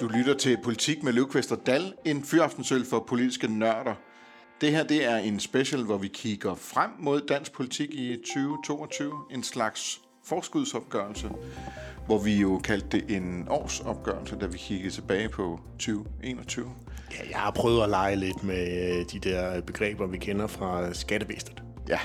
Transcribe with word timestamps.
Du 0.00 0.08
lytter 0.08 0.34
til 0.38 0.58
Politik 0.64 1.02
med 1.02 1.12
Løvqvist 1.12 1.52
og 1.52 1.66
Dal, 1.66 1.92
en 2.04 2.24
fyraftensøl 2.24 2.84
for 2.86 3.04
politiske 3.08 3.48
nørder. 3.48 3.94
Det 4.60 4.70
her 4.70 4.84
det 4.84 5.04
er 5.04 5.16
en 5.16 5.40
special, 5.40 5.82
hvor 5.82 5.98
vi 5.98 6.08
kigger 6.08 6.54
frem 6.54 6.90
mod 6.98 7.20
dansk 7.28 7.52
politik 7.52 7.90
i 7.90 8.16
2022. 8.16 9.12
En 9.30 9.42
slags 9.42 10.00
forskudsopgørelse, 10.24 11.30
hvor 12.06 12.18
vi 12.18 12.36
jo 12.36 12.60
kaldte 12.64 13.00
det 13.00 13.16
en 13.16 13.46
årsopgørelse, 13.50 14.36
da 14.40 14.46
vi 14.46 14.58
kiggede 14.58 14.90
tilbage 14.90 15.28
på 15.28 15.60
2021. 15.72 16.70
Ja, 17.10 17.30
jeg 17.30 17.38
har 17.38 17.50
prøvet 17.50 17.82
at 17.82 17.88
lege 17.88 18.16
lidt 18.16 18.44
med 18.44 18.98
øh, 18.98 19.04
de 19.12 19.18
der 19.18 19.60
begreber, 19.60 20.06
vi 20.06 20.18
kender 20.18 20.46
fra 20.46 20.94
skattevæsenet. 20.94 21.62
Ja, 21.88 21.98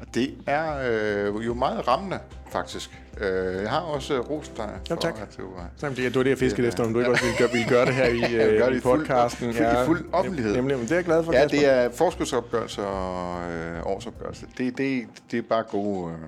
og 0.00 0.14
det 0.14 0.38
er 0.46 0.90
øh, 0.90 1.46
jo 1.46 1.54
meget 1.54 1.88
rammende, 1.88 2.18
faktisk. 2.52 3.00
Øh, 3.20 3.62
jeg 3.62 3.70
har 3.70 3.80
også 3.80 4.14
øh, 4.14 4.20
rost 4.30 4.56
dig 4.56 4.70
for, 4.88 4.96
tak. 4.96 5.14
at 5.22 5.36
du 5.38 5.42
var... 5.42 5.68
Jamen, 5.82 5.96
det, 5.96 6.04
det 6.04 6.14
var 6.16 6.22
det, 6.22 6.30
jeg 6.30 6.38
fiskede 6.38 6.68
efter, 6.68 6.84
om 6.84 6.92
du 6.92 6.98
ikke 6.98 7.10
også 7.10 7.24
ville 7.24 7.38
gøre, 7.38 7.50
ville 7.52 7.68
gøre 7.68 7.86
det 7.86 7.94
her 7.94 8.04
i, 8.06 8.20
Jeg 8.20 8.48
vil 8.48 8.58
gøre 8.58 8.66
øh, 8.66 8.66
det 8.68 8.74
i 8.74 8.78
i 8.78 8.80
fuld- 8.80 8.98
podcasten. 8.98 9.54
fuld- 9.54 9.66
i 9.66 9.86
fuld 9.86 10.04
offentlighed. 10.12 10.54
Nemlig, 10.56 10.76
men 10.76 10.84
det 10.84 10.92
er 10.92 10.96
jeg 10.96 11.04
glad 11.04 11.24
for, 11.24 11.32
Ja, 11.32 11.40
Kasper. 11.42 11.58
det 11.58 11.68
er 11.68 11.90
forskudsopgørelse 11.90 12.82
og 12.86 13.50
øh, 13.52 13.86
årsopgørelse. 13.86 14.46
Det, 14.58 14.78
det, 14.78 15.02
det 15.30 15.38
er 15.38 15.42
bare 15.42 15.62
gode, 15.62 16.12
øh, 16.12 16.18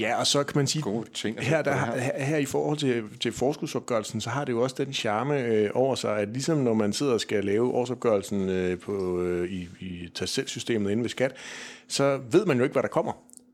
Ja, 0.00 0.18
og 0.20 0.26
så 0.26 0.42
kan 0.44 0.58
man 0.58 0.66
sige, 0.66 0.82
gode 0.82 1.06
ting. 1.14 1.36
her, 1.40 1.62
der, 1.62 1.74
her. 1.74 2.24
her 2.24 2.36
i 2.36 2.44
forhold 2.44 2.78
til, 2.78 3.02
til 3.20 3.32
forskudsopgørelsen, 3.32 4.20
så 4.20 4.30
har 4.30 4.44
det 4.44 4.52
jo 4.52 4.60
også 4.62 4.76
den 4.78 4.92
charme 4.92 5.38
øh, 5.40 5.70
over 5.74 5.94
sig, 5.94 6.18
at 6.18 6.28
ligesom 6.28 6.58
når 6.58 6.74
man 6.74 6.92
sidder 6.92 7.12
og 7.12 7.20
skal 7.20 7.44
lave 7.44 7.70
årsopgørelsen 7.72 8.48
øh, 8.48 8.78
på, 8.78 9.20
øh, 9.20 9.48
i, 9.52 9.68
i 9.80 10.08
tasselsystemet 10.14 10.90
inde 10.90 11.02
ved 11.02 11.10
skat, 11.10 11.32
så 11.88 12.18
ved 12.30 12.46
man 12.46 12.56
jo 12.56 12.62
ikke, 12.62 12.72
hvad 12.72 12.82
der 12.82 12.88
kommer. 12.88 13.12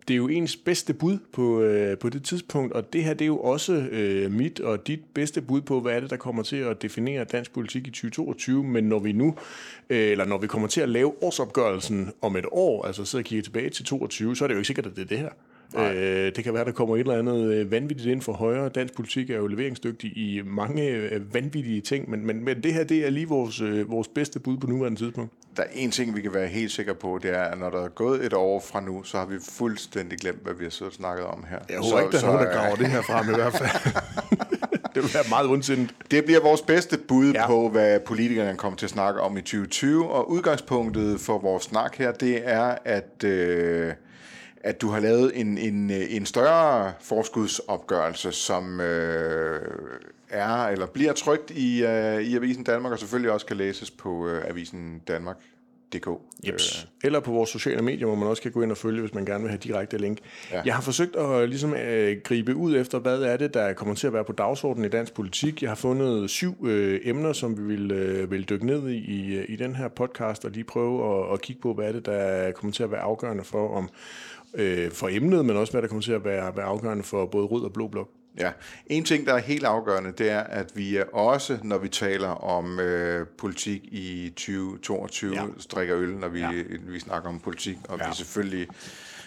Det 0.08 0.14
er 0.14 0.18
jo 0.18 0.28
ens 0.28 0.56
bedste 0.56 0.94
bud 0.94 1.18
på, 1.32 1.60
øh, 1.60 1.98
på 1.98 2.08
det 2.08 2.24
tidspunkt, 2.24 2.72
og 2.72 2.92
det 2.92 3.04
her 3.04 3.14
det 3.14 3.24
er 3.24 3.26
jo 3.26 3.38
også 3.38 3.72
øh, 3.72 4.32
mit 4.32 4.60
og 4.60 4.86
dit 4.86 5.00
bedste 5.14 5.42
bud 5.42 5.60
på, 5.60 5.80
hvad 5.80 5.92
er 5.92 6.00
det, 6.00 6.10
der 6.10 6.16
kommer 6.16 6.42
til 6.42 6.56
at 6.56 6.82
definere 6.82 7.24
dansk 7.24 7.52
politik 7.52 7.86
i 7.86 7.90
2022. 7.90 8.64
Men 8.64 8.84
når 8.84 8.98
vi 8.98 9.12
nu, 9.12 9.34
øh, 9.90 10.10
eller 10.10 10.24
når 10.24 10.38
vi 10.38 10.46
kommer 10.46 10.68
til 10.68 10.80
at 10.80 10.88
lave 10.88 11.22
årsopgørelsen 11.22 12.10
om 12.22 12.36
et 12.36 12.44
år, 12.52 12.86
altså 12.86 13.04
sidder 13.04 13.22
og 13.22 13.26
kigger 13.26 13.42
tilbage 13.42 13.70
til 13.70 13.84
22, 13.84 14.36
så 14.36 14.44
er 14.44 14.48
det 14.48 14.54
jo 14.54 14.58
ikke 14.58 14.66
sikkert, 14.66 14.86
at 14.86 14.96
det 14.96 15.02
er 15.02 15.06
det 15.06 15.18
her. 15.18 15.30
Øh, 15.76 16.32
det 16.36 16.44
kan 16.44 16.54
være, 16.54 16.64
der 16.64 16.72
kommer 16.72 16.96
et 16.96 17.00
eller 17.00 17.18
andet 17.18 17.54
øh, 17.54 17.70
vanvittigt 17.70 18.08
ind 18.08 18.22
for 18.22 18.32
højre. 18.32 18.68
Dansk 18.68 18.94
politik 18.94 19.30
er 19.30 19.36
jo 19.36 19.46
leveringsdygtig 19.46 20.16
i 20.16 20.42
mange 20.46 20.88
øh, 20.88 21.34
vanvittige 21.34 21.80
ting, 21.80 22.10
men, 22.10 22.26
men, 22.26 22.44
men 22.44 22.62
det 22.62 22.74
her 22.74 22.84
det 22.84 23.06
er 23.06 23.10
lige 23.10 23.28
vores, 23.28 23.60
øh, 23.60 23.90
vores 23.90 24.08
bedste 24.08 24.40
bud 24.40 24.56
på 24.56 24.66
nuværende 24.66 24.98
tidspunkt. 25.00 25.32
Der 25.58 25.64
er 25.64 25.68
en 25.72 25.90
ting, 25.90 26.16
vi 26.16 26.20
kan 26.20 26.34
være 26.34 26.46
helt 26.46 26.72
sikre 26.72 26.94
på, 26.94 27.18
det 27.22 27.30
er, 27.30 27.42
at 27.42 27.58
når 27.58 27.70
der 27.70 27.84
er 27.84 27.88
gået 27.88 28.24
et 28.24 28.32
år 28.32 28.60
fra 28.60 28.80
nu, 28.80 29.02
så 29.02 29.18
har 29.18 29.26
vi 29.26 29.34
fuldstændig 29.50 30.18
glemt, 30.18 30.42
hvad 30.42 30.54
vi 30.54 30.64
har 30.64 30.70
siddet 30.70 30.90
og 30.92 30.96
snakket 30.96 31.26
om 31.26 31.44
her. 31.50 31.58
Jeg 31.68 31.78
håber 31.78 32.00
ikke, 32.00 32.12
der 32.12 32.22
er 32.22 32.26
nogen, 32.26 32.46
der 32.46 32.52
graver 32.52 32.76
det 32.76 32.86
her 32.86 33.02
frem 33.02 33.30
i 33.30 33.34
hvert 33.34 33.52
fald. 33.52 33.70
det 34.94 35.02
vil 35.02 35.14
være 35.14 35.24
meget 35.28 35.46
ondsindet. 35.46 35.94
Det 36.10 36.24
bliver 36.24 36.40
vores 36.40 36.62
bedste 36.62 36.98
bud 36.98 37.32
Ja. 37.32 37.40
ja. 37.40 37.46
på, 37.46 37.68
hvad 37.68 38.00
politikerne 38.00 38.56
kommer 38.56 38.76
til 38.76 38.86
at 38.86 38.90
snakke 38.90 39.20
om 39.20 39.36
i 39.36 39.40
2020, 39.40 40.10
og 40.10 40.30
udgangspunktet 40.30 41.20
for 41.20 41.38
vores 41.38 41.64
snak 41.64 41.96
her, 41.96 42.12
det 42.12 42.40
er, 42.44 42.74
at, 42.84 43.24
øh, 43.24 43.92
at 44.64 44.80
du 44.80 44.88
har 44.88 45.00
lavet 45.00 45.32
en, 45.40 45.58
en, 45.58 45.90
øh, 45.90 46.06
en 46.10 46.26
større 46.26 46.92
forskudsopgørelse, 47.00 48.32
som 48.32 48.80
øh, 48.80 49.60
er 50.30 50.64
eller 50.64 50.86
bliver 50.86 51.12
trygt 51.12 51.50
i, 51.50 51.84
øh, 51.84 52.20
i 52.20 52.36
Avisen 52.36 52.64
Danmark, 52.64 52.92
og 52.92 52.98
selvfølgelig 52.98 53.32
også 53.32 53.46
kan 53.46 53.56
læses 53.56 53.90
på 53.90 54.28
øh, 54.28 54.44
Avisen 54.48 55.02
Danmark.dk. 55.08 56.08
Jeps. 56.46 56.88
Eller 57.04 57.20
på 57.20 57.32
vores 57.32 57.50
sociale 57.50 57.82
medier, 57.82 58.06
hvor 58.06 58.16
man 58.16 58.28
også 58.28 58.42
kan 58.42 58.52
gå 58.52 58.62
ind 58.62 58.70
og 58.70 58.76
følge, 58.76 59.00
hvis 59.00 59.14
man 59.14 59.24
gerne 59.24 59.40
vil 59.40 59.50
have 59.50 59.58
direkte 59.58 59.98
link. 59.98 60.18
Ja. 60.50 60.56
Ja. 60.56 60.62
Jeg 60.66 60.74
har 60.74 60.82
forsøgt 60.82 61.16
at 61.16 61.48
ligesom, 61.48 61.74
øh, 61.74 62.16
gribe 62.24 62.54
ud 62.54 62.76
efter, 62.76 62.98
hvad 62.98 63.22
er 63.22 63.36
det, 63.36 63.54
der 63.54 63.72
kommer 63.72 63.94
til 63.94 64.06
at 64.06 64.12
være 64.12 64.24
på 64.24 64.32
dagsordenen 64.32 64.84
i 64.84 64.88
dansk 64.88 65.14
politik. 65.14 65.62
Jeg 65.62 65.70
har 65.70 65.76
fundet 65.76 66.30
syv 66.30 66.66
øh, 66.66 67.00
emner, 67.04 67.32
som 67.32 67.58
vi 67.58 67.62
vil, 67.62 67.90
øh, 67.90 68.30
vil 68.30 68.48
dykke 68.48 68.66
ned 68.66 68.88
i, 68.88 68.96
i 68.96 69.44
i 69.44 69.56
den 69.56 69.74
her 69.74 69.88
podcast, 69.88 70.44
og 70.44 70.50
lige 70.50 70.64
prøve 70.64 71.26
at, 71.26 71.32
at 71.32 71.40
kigge 71.40 71.62
på, 71.62 71.74
hvad 71.74 71.88
er 71.88 71.92
det, 71.92 72.06
der 72.06 72.52
kommer 72.52 72.72
til 72.72 72.82
at 72.82 72.90
være 72.90 73.00
afgørende 73.00 73.44
for, 73.44 73.76
om, 73.76 73.88
øh, 74.54 74.90
for 74.90 75.08
emnet, 75.08 75.44
men 75.44 75.56
også 75.56 75.72
hvad 75.72 75.82
der 75.82 75.88
kommer 75.88 76.02
til 76.02 76.12
at 76.12 76.24
være, 76.24 76.56
være 76.56 76.66
afgørende 76.66 77.02
for 77.02 77.26
både 77.26 77.46
rød 77.46 77.64
og 77.64 77.72
blå 77.72 77.88
blok. 77.88 78.08
Ja, 78.38 78.50
en 78.86 79.04
ting, 79.04 79.26
der 79.26 79.34
er 79.34 79.38
helt 79.38 79.64
afgørende, 79.64 80.12
det 80.12 80.30
er, 80.30 80.40
at 80.40 80.70
vi 80.74 80.98
også, 81.12 81.58
når 81.62 81.78
vi 81.78 81.88
taler 81.88 82.28
om 82.28 82.80
øh, 82.80 83.26
politik 83.38 83.84
i 83.84 84.28
2022, 84.36 85.34
Ja. 85.34 85.42
drikker 85.70 85.96
øl, 85.98 86.08
når 86.16 86.28
vi, 86.28 86.40
Ja. 86.40 86.50
vi 86.88 87.00
snakker 87.00 87.28
om 87.28 87.40
politik, 87.40 87.76
og 87.88 87.98
ja. 87.98 88.08
vi 88.08 88.14
selvfølgelig, 88.14 88.68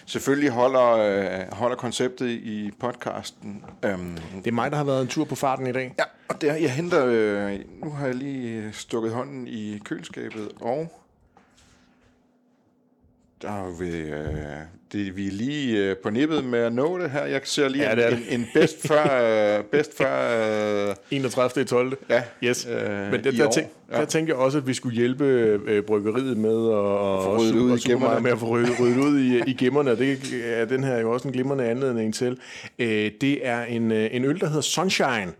selvfølgelig 0.06 0.50
holder, 0.50 0.90
øh, 0.92 1.52
holder 1.52 1.76
konceptet 1.76 2.28
i 2.28 2.70
podcasten. 2.80 3.64
Øhm, 3.84 4.18
Det 4.38 4.46
er 4.46 4.52
mig, 4.52 4.70
der 4.70 4.76
har 4.76 4.84
været 4.84 5.02
en 5.02 5.08
tur 5.08 5.24
på 5.24 5.34
farten 5.34 5.66
i 5.66 5.72
dag. 5.72 5.94
ja, 5.98 6.04
og 6.28 6.40
der, 6.40 6.54
jeg 6.54 6.72
henter, 6.72 7.06
øh, 7.06 7.58
nu 7.84 7.90
har 7.90 8.06
jeg 8.06 8.14
lige 8.14 8.70
stukket 8.72 9.12
hånden 9.12 9.48
i 9.48 9.78
køleskabet, 9.84 10.48
og 10.60 10.98
der 13.42 13.48
er 13.48 13.76
ved, 13.78 13.94
øh, 13.94 14.36
det, 14.92 15.16
vi 15.16 15.26
er 15.26 15.30
lige 15.32 15.78
øh, 15.90 15.96
på 15.96 16.10
nippet 16.10 16.44
med 16.44 16.58
at 16.58 16.72
nå 16.72 16.98
det 16.98 17.10
her. 17.10 17.24
Jeg 17.24 17.40
ser 17.44 17.68
lige 17.68 17.88
Ja, 17.88 17.94
det 17.96 18.12
en, 18.12 18.18
det. 18.18 18.32
en, 18.34 18.40
en 18.40 18.46
bedst 18.54 18.88
før, 18.88 19.56
øh, 19.58 19.64
bedst 19.64 19.96
før 19.96 20.88
øh, 20.90 20.94
31. 21.10 21.64
12. 21.64 21.96
Ja, 22.10 22.22
Yes. 22.44 22.66
øh, 22.70 23.10
Men 23.10 23.24
der, 23.24 23.30
i 23.32 23.36
der, 23.36 23.50
tænk, 23.50 23.66
Ja. 23.92 23.96
der 24.00 24.04
tænkte 24.04 24.30
jeg 24.30 24.38
også, 24.40 24.58
at 24.58 24.66
vi 24.66 24.74
skulle 24.74 24.96
hjælpe 24.96 25.24
øh, 25.66 25.82
bryggeriet 25.82 26.36
med 26.36 26.50
at 26.50 27.24
Få 27.24 27.36
ryddet 27.38 27.54
ud 27.54 27.78
i 27.78 27.88
gemmerne. 27.90 28.20
med 28.20 28.30
at 28.30 28.38
få 28.38 28.46
ryddet, 28.46 28.80
ryddet 28.80 28.96
ud 28.98 29.18
i, 29.20 29.42
i 29.46 29.54
gemmerne. 29.54 29.96
Det 29.98 30.18
er 30.44 30.64
den 30.64 30.84
her 30.84 30.98
jo 30.98 31.10
også 31.12 31.28
en 31.28 31.32
glimrende 31.34 31.64
anledning 31.64 32.14
til. 32.14 32.38
Øh, 32.78 33.10
det 33.20 33.46
er 33.46 33.62
en, 33.64 33.92
øh, 33.92 34.08
en 34.12 34.24
øl, 34.24 34.40
der 34.40 34.46
hedder 34.46 34.60
Sunshine. 34.60 35.32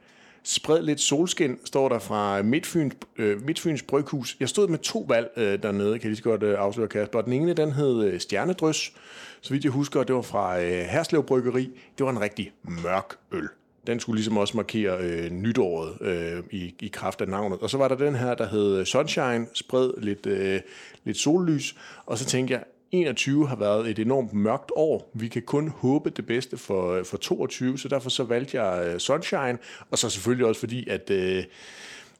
Spred 0.45 0.83
lidt 0.83 1.01
solskin, 1.01 1.59
står 1.65 1.89
der 1.89 1.99
fra 1.99 2.43
Midtfyns, 2.43 2.95
øh, 3.17 3.43
Midtfyns 3.47 3.83
Bryghus. 3.83 4.37
Jeg 4.41 4.49
stod 4.49 4.69
med 4.69 4.79
to 4.79 5.07
valg 5.09 5.31
øh, 5.37 5.63
dernede, 5.63 5.99
kan 5.99 6.03
jeg 6.03 6.11
lige 6.11 6.17
så 6.17 6.23
godt 6.23 6.43
øh, 6.43 6.59
afsløre, 6.59 6.89
Kasper. 6.89 7.21
Den 7.21 7.33
ene, 7.33 7.53
den 7.53 7.73
hed 7.73 8.05
øh, 8.05 8.21
Stjernedrys. 8.21 8.93
Så 9.41 9.53
vidt 9.53 9.65
jeg 9.65 9.73
husker, 9.73 10.03
det 10.03 10.15
var 10.15 10.23
fra 10.23 10.61
øh, 10.61 10.71
Herslev 10.71 11.25
Bryggeri. 11.25 11.71
Det 11.99 12.07
var 12.07 12.13
en 12.13 12.21
rigtig 12.21 12.53
mørk 12.63 13.17
øl. 13.33 13.49
Den 13.87 14.01
skulle 14.01 14.17
ligesom 14.17 14.37
også 14.37 14.57
markere 14.57 14.99
øh, 15.01 15.31
nytåret 15.31 15.97
øh, 16.01 16.43
i, 16.51 16.75
i 16.81 16.89
kraft 16.89 17.21
af 17.21 17.29
navnet. 17.29 17.59
Og 17.61 17.71
så 17.71 17.79
var 17.79 17.89
der 17.89 17.97
den 17.97 18.15
her, 18.15 18.35
der 18.35 18.49
hed 18.49 18.85
Sunshine, 18.85 19.47
spred 19.55 19.91
lidt, 19.99 20.27
øh, 20.27 20.61
lidt 21.05 21.17
sollys. 21.17 21.77
Og 22.07 22.19
så 22.19 22.25
tænkte 22.25 22.55
jeg, 22.55 22.65
21 22.93 23.49
har 23.49 23.57
været 23.57 23.91
et 23.91 23.99
enormt 23.99 24.33
mørkt 24.33 24.73
år. 24.77 25.11
Vi 25.15 25.29
kan 25.29 25.43
kun 25.43 25.69
håbe 25.69 26.11
det 26.11 26.27
bedste 26.27 26.57
for, 26.57 27.03
for 27.03 27.17
22, 27.17 27.79
så 27.79 27.89
derfor 27.89 28.11
så 28.11 28.25
valgte 28.25 28.63
jeg 28.63 28.87
øh, 28.87 28.99
Sunshine. 28.99 29.59
Og 29.91 29.99
så 29.99 30.11
selvfølgelig 30.11 30.47
også 30.47 30.61
fordi, 30.61 30.89
at... 30.89 31.11
Øh, 31.11 31.45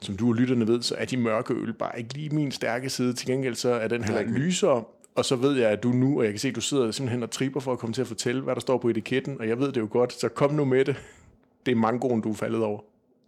som 0.01 0.17
du 0.17 0.29
og 0.29 0.35
lytterne 0.35 0.69
ved, 0.69 0.83
så 0.83 0.95
er 0.99 1.05
de 1.05 1.17
mørke 1.17 1.55
øl 1.55 1.73
bare 1.73 1.99
ikke 1.99 2.15
lige 2.15 2.31
min 2.31 2.53
stærke 2.53 2.91
side. 2.91 3.13
Til 3.13 3.27
gengæld 3.27 3.55
så 3.55 3.69
er 3.69 3.89
den 3.89 4.05
ikke 4.21 4.33
lysere. 4.33 4.85
Og 5.15 5.25
så 5.25 5.37
ved 5.37 5.57
jeg, 5.57 5.71
at 5.71 5.83
du 5.83 5.89
nu, 5.89 6.19
og 6.19 6.25
jeg 6.25 6.33
kan 6.33 6.39
se, 6.39 6.49
at 6.49 6.55
du 6.55 6.61
sidder 6.61 6.91
simpelthen 6.91 7.23
og 7.23 7.31
tripper 7.31 7.61
for 7.61 7.73
at 7.73 7.79
komme 7.79 7.95
til 7.95 8.01
at 8.01 8.07
fortælle, 8.07 8.43
hvad 8.43 8.55
der 8.55 8.61
står 8.61 8.79
på 8.79 8.89
etiketten, 8.89 9.41
og 9.41 9.49
jeg 9.49 9.59
ved 9.59 9.73
det 9.73 9.81
jo 9.81 9.89
godt, 9.91 10.13
så 10.13 10.29
kom 10.29 10.55
nu 10.55 10.65
med 10.65 10.85
det. 10.85 10.97
Det 11.67 11.73
er 11.73 11.77
mangoen, 11.77 12.21
du 12.21 12.31
er 12.31 12.35
faldet 12.35 12.63
over. 12.63 12.81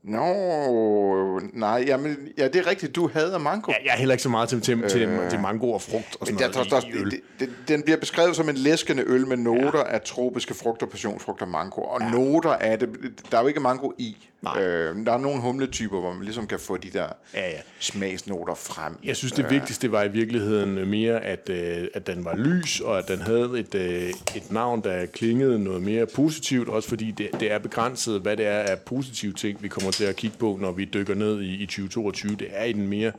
Nå, 0.05 1.41
nej, 1.53 1.85
jamen, 1.87 2.17
ja, 2.39 2.49
det 2.49 2.57
er 2.57 2.67
rigtigt, 2.67 2.97
du 2.97 3.11
hader 3.13 3.39
mango. 3.39 3.73
Ja, 3.73 3.77
jeg 3.85 3.93
er 3.93 3.97
heller 3.97 4.13
ikke 4.15 4.23
så 4.23 4.29
meget 4.29 4.49
til, 4.49 4.61
til, 4.61 4.83
til, 4.89 5.19
til 5.31 5.41
mango 5.41 5.71
og 5.71 5.83
frugt 5.83 6.17
og 6.21 6.27
sådan 6.27 6.53
tror, 6.53 6.65
noget 6.65 6.85
der, 6.85 6.89
i, 6.89 6.99
i 6.99 7.01
øl. 7.01 7.11
det, 7.11 7.21
det, 7.41 7.49
den 7.69 7.83
bliver 7.83 7.97
beskrevet 7.97 8.37
som 8.37 8.49
en 8.49 8.57
læskende 8.57 9.05
øl 9.07 9.27
med 9.27 9.37
noter 9.37 9.79
ja. 9.79 9.95
af 9.95 10.01
tropiske 10.01 10.55
frugter, 10.55 10.87
passionsfrugter 10.87 11.45
og 11.45 11.51
mango. 11.51 11.81
Og 11.81 12.01
ja. 12.01 12.11
noter 12.11 12.51
af 12.51 12.79
det, 12.79 12.89
der 13.31 13.39
er 13.39 13.43
jo 13.43 13.49
ikke 13.49 13.61
mango 13.61 13.91
i. 13.99 14.17
Nej. 14.43 14.63
Øh, 14.63 15.07
der 15.07 15.13
er 15.13 15.19
nogle 15.19 15.41
humletyper, 15.41 16.01
hvor 16.01 16.13
man 16.13 16.25
ligesom 16.25 16.47
kan 16.47 16.59
få 16.59 16.77
de 16.77 16.91
der 16.91 17.07
Ja, 17.35 17.51
ja. 17.51 17.57
smagsnoter 17.79 18.55
frem. 18.55 18.99
Jeg 19.05 19.17
synes, 19.17 19.33
det 19.33 19.51
vigtigste 19.51 19.93
var 19.93 20.03
i 20.03 20.09
virkeligheden 20.09 20.91
mere, 20.91 21.21
at, 21.21 21.51
øh, 21.51 21.89
at 21.95 22.07
den 22.07 22.25
var 22.25 22.37
lys, 22.37 22.81
og 22.81 22.99
at 22.99 23.09
den 23.09 23.21
havde 23.21 23.51
et, 23.57 23.75
øh, 23.75 24.09
et 24.37 24.51
navn, 24.51 24.83
der 24.83 25.07
klingede 25.07 25.59
noget 25.59 25.83
mere 25.83 26.07
positivt, 26.07 26.69
også 26.69 26.89
fordi 26.89 27.11
det, 27.11 27.29
det 27.41 27.53
er 27.53 27.59
begrænset, 27.59 28.21
hvad 28.21 28.37
det 28.37 28.47
er 28.47 28.59
af 28.59 28.79
positive 28.79 29.33
ting, 29.33 29.63
vi 29.63 29.69
kommer 29.69 29.91
til 29.95 30.05
at 30.05 30.17
kigge 30.17 30.37
på, 30.39 30.59
når 30.61 30.73
vi 30.73 30.85
dykker 30.85 31.15
ned 31.15 31.41
i, 31.41 31.55
i 31.55 31.67
2022. 31.67 32.37
Det 32.37 32.49
er 32.51 32.65
i 32.65 32.73
den 32.73 32.89
mere 32.89 33.13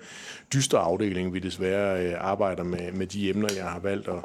dystre 0.53 0.79
afdeling, 0.79 1.33
vi 1.33 1.39
desværre 1.39 2.05
øh, 2.05 2.13
arbejder 2.19 2.63
med, 2.63 2.91
med 2.91 3.07
de 3.07 3.29
emner, 3.29 3.49
jeg 3.55 3.65
har 3.65 3.79
valgt 3.79 4.07
at, 4.07 4.23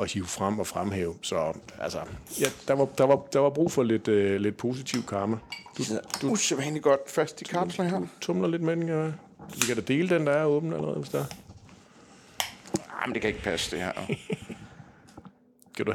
at 0.00 0.12
hive 0.12 0.26
frem 0.26 0.58
og 0.58 0.66
fremhæve. 0.66 1.14
Så 1.22 1.52
altså, 1.80 1.98
ja, 2.40 2.46
der, 2.68 2.74
var, 2.74 2.84
der, 2.84 3.04
var, 3.04 3.16
der 3.32 3.38
var 3.38 3.50
brug 3.50 3.72
for 3.72 3.82
lidt, 3.82 4.08
øh, 4.08 4.40
lidt 4.40 4.56
positiv 4.56 5.06
karma. 5.06 5.36
Du, 5.78 5.82
du 6.22 6.30
usædvanligt 6.30 6.82
godt 6.82 7.10
fast 7.10 7.42
i 7.42 7.44
kapsler 7.44 7.84
her. 7.84 8.00
Tumler 8.20 8.48
lidt 8.48 8.62
med 8.62 8.76
den, 8.76 8.88
ja. 8.88 9.04
Vi 9.54 9.66
kan 9.66 9.76
da 9.76 9.82
dele 9.82 10.08
den, 10.08 10.26
der 10.26 10.32
er 10.32 10.44
åben 10.44 10.72
allerede, 10.72 10.98
hvis 10.98 11.08
der 11.08 11.18
er. 11.18 11.26
Jamen, 13.00 13.14
det 13.14 13.22
kan 13.22 13.28
ikke 13.28 13.42
passe, 13.42 13.70
det 13.70 13.84
her. 13.84 13.92
Kan 15.76 15.86
du, 15.86 15.94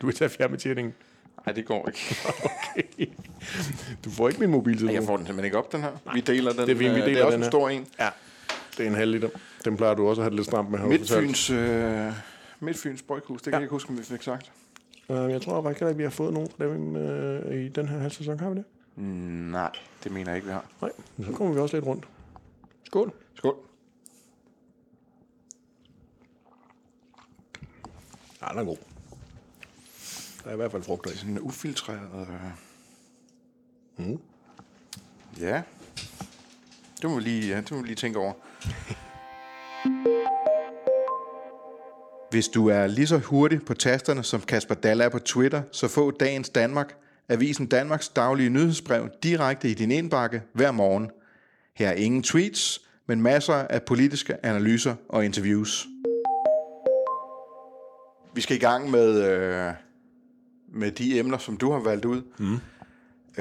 du 0.00 0.06
vil 0.06 0.14
tage 0.14 0.28
fjernbetjeningen? 0.28 0.94
Nej, 1.46 1.54
det 1.54 1.66
går 1.66 1.88
ikke. 1.88 2.00
Okay. 2.70 3.06
Du 4.04 4.10
får 4.10 4.28
ikke 4.28 4.40
min 4.40 4.50
mobiltelefon. 4.50 4.94
Jeg 4.94 5.04
får 5.04 5.16
den 5.16 5.26
simpelthen 5.26 5.44
ikke 5.44 5.58
op, 5.58 5.72
den 5.72 5.80
her. 5.80 5.90
Vi 6.14 6.20
deler 6.20 6.52
den. 6.52 6.60
Det 6.60 6.70
er 6.70 6.76
fint, 6.78 6.94
vi 6.94 7.00
øh, 7.00 7.06
deler 7.06 7.06
det 7.06 7.20
er 7.20 7.24
også 7.24 7.34
den 7.36 7.40
en 7.40 7.42
her. 7.44 7.50
stor 7.50 7.68
en. 7.68 7.86
Ja, 7.98 8.08
det 8.76 8.84
er 8.84 8.88
en 8.90 8.94
halv 8.94 9.10
liter. 9.10 9.28
Den 9.64 9.76
plejer 9.76 9.94
du 9.94 10.08
også 10.08 10.22
at 10.22 10.24
have 10.24 10.30
det 10.30 10.36
lidt 10.36 10.46
stramt 10.46 10.70
med. 10.70 10.78
fortalt. 10.78 11.00
Midtfyns, 11.00 11.50
øh, 11.50 12.12
Midtfyns 12.60 13.02
Bryghus, 13.02 13.42
det 13.42 13.44
kan 13.44 13.52
jeg 13.52 13.62
ikke 13.62 13.72
huske, 13.72 13.90
om 13.90 13.98
vi 13.98 14.02
fik 14.02 14.22
sagt. 14.22 14.52
Uh, 15.08 15.16
jeg 15.16 15.42
tror 15.42 15.62
faktisk 15.62 15.82
ikke, 15.82 15.90
at 15.90 15.98
vi 15.98 16.02
har 16.02 16.10
fået 16.10 16.32
nogen 16.34 16.48
fra 16.56 16.64
dem 16.64 16.96
uh, 16.96 17.56
i 17.64 17.68
den 17.68 17.88
her 17.88 17.98
halv 17.98 18.12
sæson. 18.12 18.40
Har 18.40 18.50
vi 18.50 18.56
det? 18.56 18.64
Mm, 18.96 19.04
nej, 19.04 19.70
det 20.04 20.12
mener 20.12 20.30
jeg 20.30 20.36
ikke, 20.36 20.46
vi 20.46 20.52
har. 20.52 20.64
Nej, 20.82 20.90
så 21.26 21.32
kommer 21.32 21.54
vi 21.54 21.60
også 21.60 21.76
lidt 21.76 21.86
rundt. 21.86 22.04
Skål. 22.84 23.12
Skål. 23.34 23.56
Ja, 28.42 28.46
den 28.50 28.58
er 28.58 28.64
god. 28.64 28.76
Der 30.44 30.50
er 30.50 30.52
i 30.52 30.56
hvert 30.56 30.70
fald 30.70 30.82
frugter 30.82 31.10
i. 31.10 31.16
Sådan 31.16 31.32
en 31.32 31.40
ufiltreret... 31.40 32.28
Øh... 33.98 34.06
Mm. 34.06 34.20
Ja. 35.40 35.62
Det 37.02 37.10
må 37.10 37.16
vi 37.16 37.22
lige, 37.22 37.48
ja, 37.48 37.56
det 37.56 37.70
må 37.70 37.80
vi 37.80 37.86
lige 37.86 37.96
tænke 37.96 38.18
over. 38.18 38.32
Hvis 42.30 42.48
du 42.48 42.66
er 42.66 42.86
lige 42.86 43.06
så 43.06 43.18
hurtig 43.18 43.64
på 43.64 43.74
tasterne 43.74 44.22
som 44.22 44.40
Kasper 44.40 44.74
Dalla 44.74 45.04
er 45.04 45.08
på 45.08 45.18
Twitter, 45.18 45.62
så 45.72 45.88
få 45.88 46.10
dagens 46.10 46.48
Danmark, 46.48 46.96
avisen 47.28 47.66
Danmarks 47.66 48.08
daglige 48.08 48.50
nyhedsbrev, 48.50 49.08
direkte 49.22 49.70
i 49.70 49.74
din 49.74 49.90
indbakke 49.90 50.42
hver 50.52 50.70
morgen. 50.70 51.10
Her 51.74 51.88
er 51.88 51.94
ingen 51.94 52.22
tweets, 52.22 52.80
men 53.06 53.22
masser 53.22 53.54
af 53.54 53.82
politiske 53.82 54.46
analyser 54.46 54.94
og 55.08 55.24
interviews. 55.24 55.86
Vi 58.34 58.40
skal 58.40 58.56
i 58.56 58.60
gang 58.60 58.90
med, 58.90 59.22
øh, 59.24 59.72
med 60.72 60.90
de 60.90 61.18
emner, 61.18 61.38
som 61.38 61.56
du 61.56 61.72
har 61.72 61.78
valgt 61.78 62.04
ud, 62.04 62.22
mm. 62.38 62.58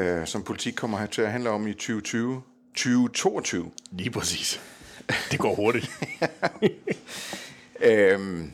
øh, 0.02 0.28
som 0.28 0.44
politik 0.44 0.74
kommer 0.74 1.06
til 1.06 1.22
at 1.22 1.32
handle 1.32 1.50
om 1.50 1.68
i 1.68 1.74
2020. 1.74 2.42
2022. 2.76 3.72
Lige 3.92 4.12
præcis. 4.12 4.62
Det 5.32 5.40
går 5.40 5.56
hurtigt. 5.56 5.92
øhm, 7.90 8.52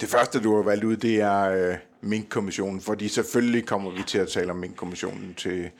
det 0.00 0.08
første, 0.08 0.40
du 0.40 0.56
har 0.56 0.62
valgt 0.62 0.84
ud, 0.84 0.96
det 0.96 1.20
er 1.20 1.40
øh, 1.42 1.76
Mink-kommissionen, 2.00 2.80
fordi 2.80 3.08
selvfølgelig 3.08 3.66
kommer 3.66 3.90
vi 3.90 4.02
til 4.06 4.18
at 4.18 4.28
tale 4.28 4.50
om 4.50 4.56
Mink-kommissionen 4.56 5.34
til, 5.36 5.70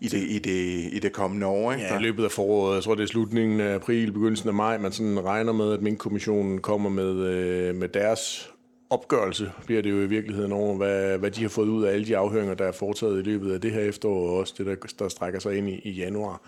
i, 0.00 0.08
det, 0.08 0.18
i, 0.18 0.38
det, 0.38 0.88
i 0.92 0.98
det 0.98 1.12
kommende 1.12 1.46
år. 1.46 1.72
Ikke? 1.72 1.84
Ja, 1.84 1.98
i 1.98 2.02
løbet 2.02 2.24
af 2.24 2.30
foråret, 2.30 2.74
jeg 2.74 2.82
tror 2.82 2.94
det 2.94 3.02
er 3.02 3.06
slutningen 3.06 3.60
af 3.60 3.74
april, 3.74 4.12
begyndelsen 4.12 4.48
af 4.48 4.54
maj, 4.54 4.78
man 4.78 4.92
sådan 4.92 5.24
regner 5.24 5.52
med, 5.52 5.72
at 5.72 5.82
Mink-kommissionen 5.82 6.58
kommer 6.58 6.90
med, 6.90 7.14
øh, 7.26 7.74
med 7.74 7.88
deres 7.88 8.50
opgørelse, 8.90 9.52
bliver 9.66 9.82
det 9.82 9.90
jo 9.90 10.00
i 10.00 10.06
virkeligheden 10.06 10.52
over, 10.52 10.76
hvad, 10.76 11.18
hvad 11.18 11.30
de 11.30 11.42
har 11.42 11.48
fået 11.48 11.68
ud 11.68 11.84
af 11.84 11.92
alle 11.92 12.06
de 12.06 12.16
afhøringer, 12.16 12.54
der 12.54 12.64
er 12.64 12.72
foretaget 12.72 13.18
i 13.18 13.22
løbet 13.22 13.52
af 13.52 13.60
det 13.60 13.72
her 13.72 13.80
efterår, 13.80 14.28
og 14.28 14.36
også 14.36 14.54
det, 14.58 14.66
der, 14.66 14.74
der 14.98 15.08
strækker 15.08 15.40
sig 15.40 15.56
ind 15.56 15.68
i, 15.68 15.80
i 15.84 15.90
januar. 15.90 16.40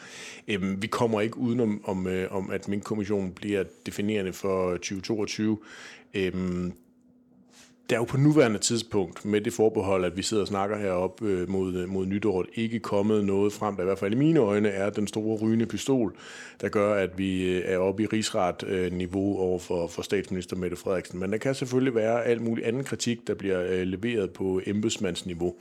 Øhm, 0.48 0.82
vi 0.82 0.86
kommer 0.86 1.20
ikke 1.20 1.38
udenom, 1.38 1.80
om, 1.84 2.06
øh, 2.06 2.36
om 2.36 2.50
at 2.50 2.68
min 2.68 2.80
kommission 2.80 3.32
bliver 3.32 3.64
definerende 3.86 4.32
for 4.32 4.72
2022. 4.72 5.58
Øhm, 6.14 6.72
der 7.92 7.98
er 7.98 8.00
jo 8.00 8.04
på 8.04 8.16
nuværende 8.16 8.58
tidspunkt, 8.58 9.24
med 9.24 9.40
det 9.40 9.52
forbehold, 9.52 10.04
at 10.04 10.16
vi 10.16 10.22
sidder 10.22 10.42
og 10.42 10.46
snakker 10.46 10.78
heroppe 10.78 11.26
øh, 11.26 11.48
mod, 11.48 11.74
øh, 11.74 11.88
mod 11.88 12.06
nytåret, 12.06 12.46
ikke 12.54 12.78
kommet 12.78 13.24
noget 13.24 13.52
frem, 13.52 13.76
der 13.76 13.82
i 13.82 13.84
hvert 13.84 13.98
fald 13.98 14.12
i 14.12 14.16
mine 14.16 14.40
øjne 14.40 14.68
er 14.68 14.90
den 14.90 15.06
store 15.06 15.38
rygende 15.38 15.66
pistol, 15.66 16.16
der 16.60 16.68
gør, 16.68 16.94
at 16.94 17.18
vi 17.18 17.56
øh, 17.56 17.62
er 17.64 17.78
oppe 17.78 18.02
i 18.02 18.06
rigsret-niveau 18.06 19.34
øh, 19.34 19.40
over 19.40 19.58
for, 19.58 19.86
for 19.86 20.02
statsminister 20.02 20.56
Mette 20.56 20.76
Frederiksen. 20.76 21.20
Men 21.20 21.32
der 21.32 21.38
kan 21.38 21.54
selvfølgelig 21.54 21.94
være 21.94 22.24
alt 22.24 22.42
mulig 22.42 22.66
anden 22.66 22.84
kritik, 22.84 23.26
der 23.26 23.34
bliver 23.34 23.62
øh, 23.62 23.82
leveret 23.82 24.30
på 24.30 24.60
embedsmandsniveau. 24.66 25.54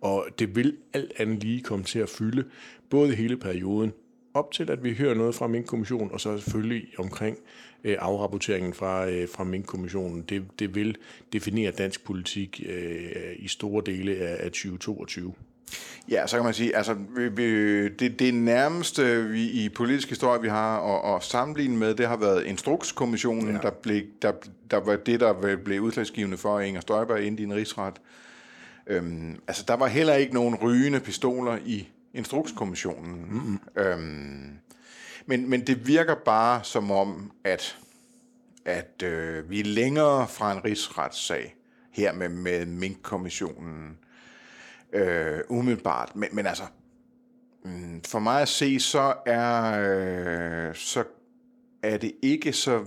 Og 0.00 0.26
det 0.38 0.56
vil 0.56 0.76
alt 0.92 1.12
andet 1.18 1.44
lige 1.44 1.60
komme 1.60 1.84
til 1.84 1.98
at 1.98 2.08
fylde 2.08 2.44
både 2.90 3.14
hele 3.14 3.36
perioden, 3.36 3.92
op 4.34 4.52
til, 4.52 4.70
at 4.70 4.84
vi 4.84 4.94
hører 4.94 5.14
noget 5.14 5.34
fra 5.34 5.46
Mink-kommissionen, 5.46 6.12
og 6.12 6.20
så 6.20 6.38
selvfølgelig 6.38 6.88
omkring 6.98 7.38
øh, 7.84 7.96
afrapporteringen 8.00 8.74
fra, 8.74 9.10
øh, 9.10 9.28
fra 9.28 9.44
Mink-kommissionen. 9.44 10.22
Det, 10.22 10.44
det 10.58 10.74
vil 10.74 10.96
definere 11.32 11.70
dansk 11.70 12.04
politik 12.04 12.62
øh, 12.68 13.32
i 13.36 13.48
store 13.48 13.82
dele 13.86 14.16
af, 14.16 14.44
af 14.44 14.50
2022. 14.50 15.34
Ja, 16.10 16.26
så 16.26 16.36
kan 16.36 16.44
man 16.44 16.54
sige, 16.54 16.76
altså 16.76 16.96
vi, 17.16 17.28
vi, 17.28 17.88
det, 17.88 18.18
det 18.18 18.34
nærmeste 18.34 19.24
vi, 19.24 19.50
i 19.50 19.68
politisk 19.68 20.08
historie, 20.08 20.42
vi 20.42 20.48
har 20.48 20.80
at, 20.80 21.16
at 21.16 21.22
sammenligne 21.22 21.76
med, 21.76 21.94
det 21.94 22.08
har 22.08 22.16
været 22.16 22.44
Instrukskommissionen, 22.46 23.54
ja. 23.54 23.60
der, 23.62 23.70
blev, 23.70 24.02
der, 24.22 24.32
der 24.70 24.76
var 24.76 24.96
det, 24.96 25.20
der 25.20 25.56
blev 25.64 25.80
udslagsgivende 25.80 26.36
for 26.36 26.60
Inger 26.60 26.80
Støjberg 26.80 27.22
ind 27.22 27.40
i 27.40 27.42
en 27.42 27.54
rigsret. 27.54 27.94
Øhm, 28.86 29.36
altså, 29.48 29.64
der 29.68 29.74
var 29.74 29.86
heller 29.86 30.14
ikke 30.14 30.34
nogen 30.34 30.54
rygende 30.54 31.00
pistoler 31.00 31.58
i 31.66 31.88
Instrukskommissionen. 32.14 33.26
Mm-hmm. 33.30 33.58
Øhm, 33.76 34.58
men, 35.26 35.50
men 35.50 35.66
det 35.66 35.86
virker 35.86 36.14
bare 36.14 36.64
som 36.64 36.90
om, 36.90 37.32
at, 37.44 37.78
at 38.64 39.02
øh, 39.02 39.50
vi 39.50 39.60
er 39.60 39.64
længere 39.64 40.28
fra 40.28 40.52
en 40.52 40.64
rigsretssag 40.64 41.56
her 41.90 42.12
med, 42.12 42.28
med 42.28 42.66
Mink-kommissionen 42.66 43.98
øh, 44.92 45.40
umiddelbart. 45.48 46.16
Men, 46.16 46.28
men 46.32 46.46
altså, 46.46 46.64
mm, 47.64 48.02
for 48.02 48.18
mig 48.18 48.42
at 48.42 48.48
se, 48.48 48.80
så 48.80 49.14
er, 49.26 49.80
øh, 50.68 50.74
så 50.74 51.04
er 51.82 51.96
det 51.96 52.12
ikke 52.22 52.52
så... 52.52 52.84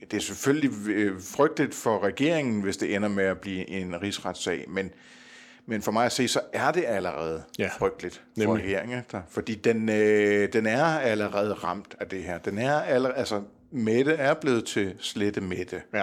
Det 0.00 0.16
er 0.16 0.20
selvfølgelig 0.20 0.88
øh, 0.88 1.22
frygteligt 1.22 1.74
for 1.74 2.04
regeringen, 2.04 2.60
hvis 2.60 2.76
det 2.76 2.94
ender 2.94 3.08
med 3.08 3.24
at 3.24 3.40
blive 3.40 3.68
en 3.68 4.02
rigsretssag, 4.02 4.64
men 4.68 4.90
men 5.70 5.82
for 5.82 5.92
mig 5.92 6.06
at 6.06 6.12
se, 6.12 6.28
så 6.28 6.40
er 6.52 6.70
det 6.72 6.84
allerede 6.86 7.42
ja, 7.58 7.70
frygteligt 7.78 8.22
for 8.44 8.54
regeringen. 8.54 9.02
Der, 9.12 9.22
fordi 9.28 9.54
den, 9.54 9.88
øh, 9.88 10.52
den 10.52 10.66
er 10.66 10.84
allerede 10.84 11.54
ramt 11.54 11.94
af 12.00 12.06
det 12.06 12.22
her. 12.22 12.38
Den 12.38 12.58
er 12.58 12.74
allerede, 12.74 13.18
altså, 13.18 13.42
Mette 13.70 14.12
er 14.14 14.34
blevet 14.34 14.64
til 14.64 14.94
slette 14.98 15.40
Mette. 15.40 15.82
Ja. 15.94 16.02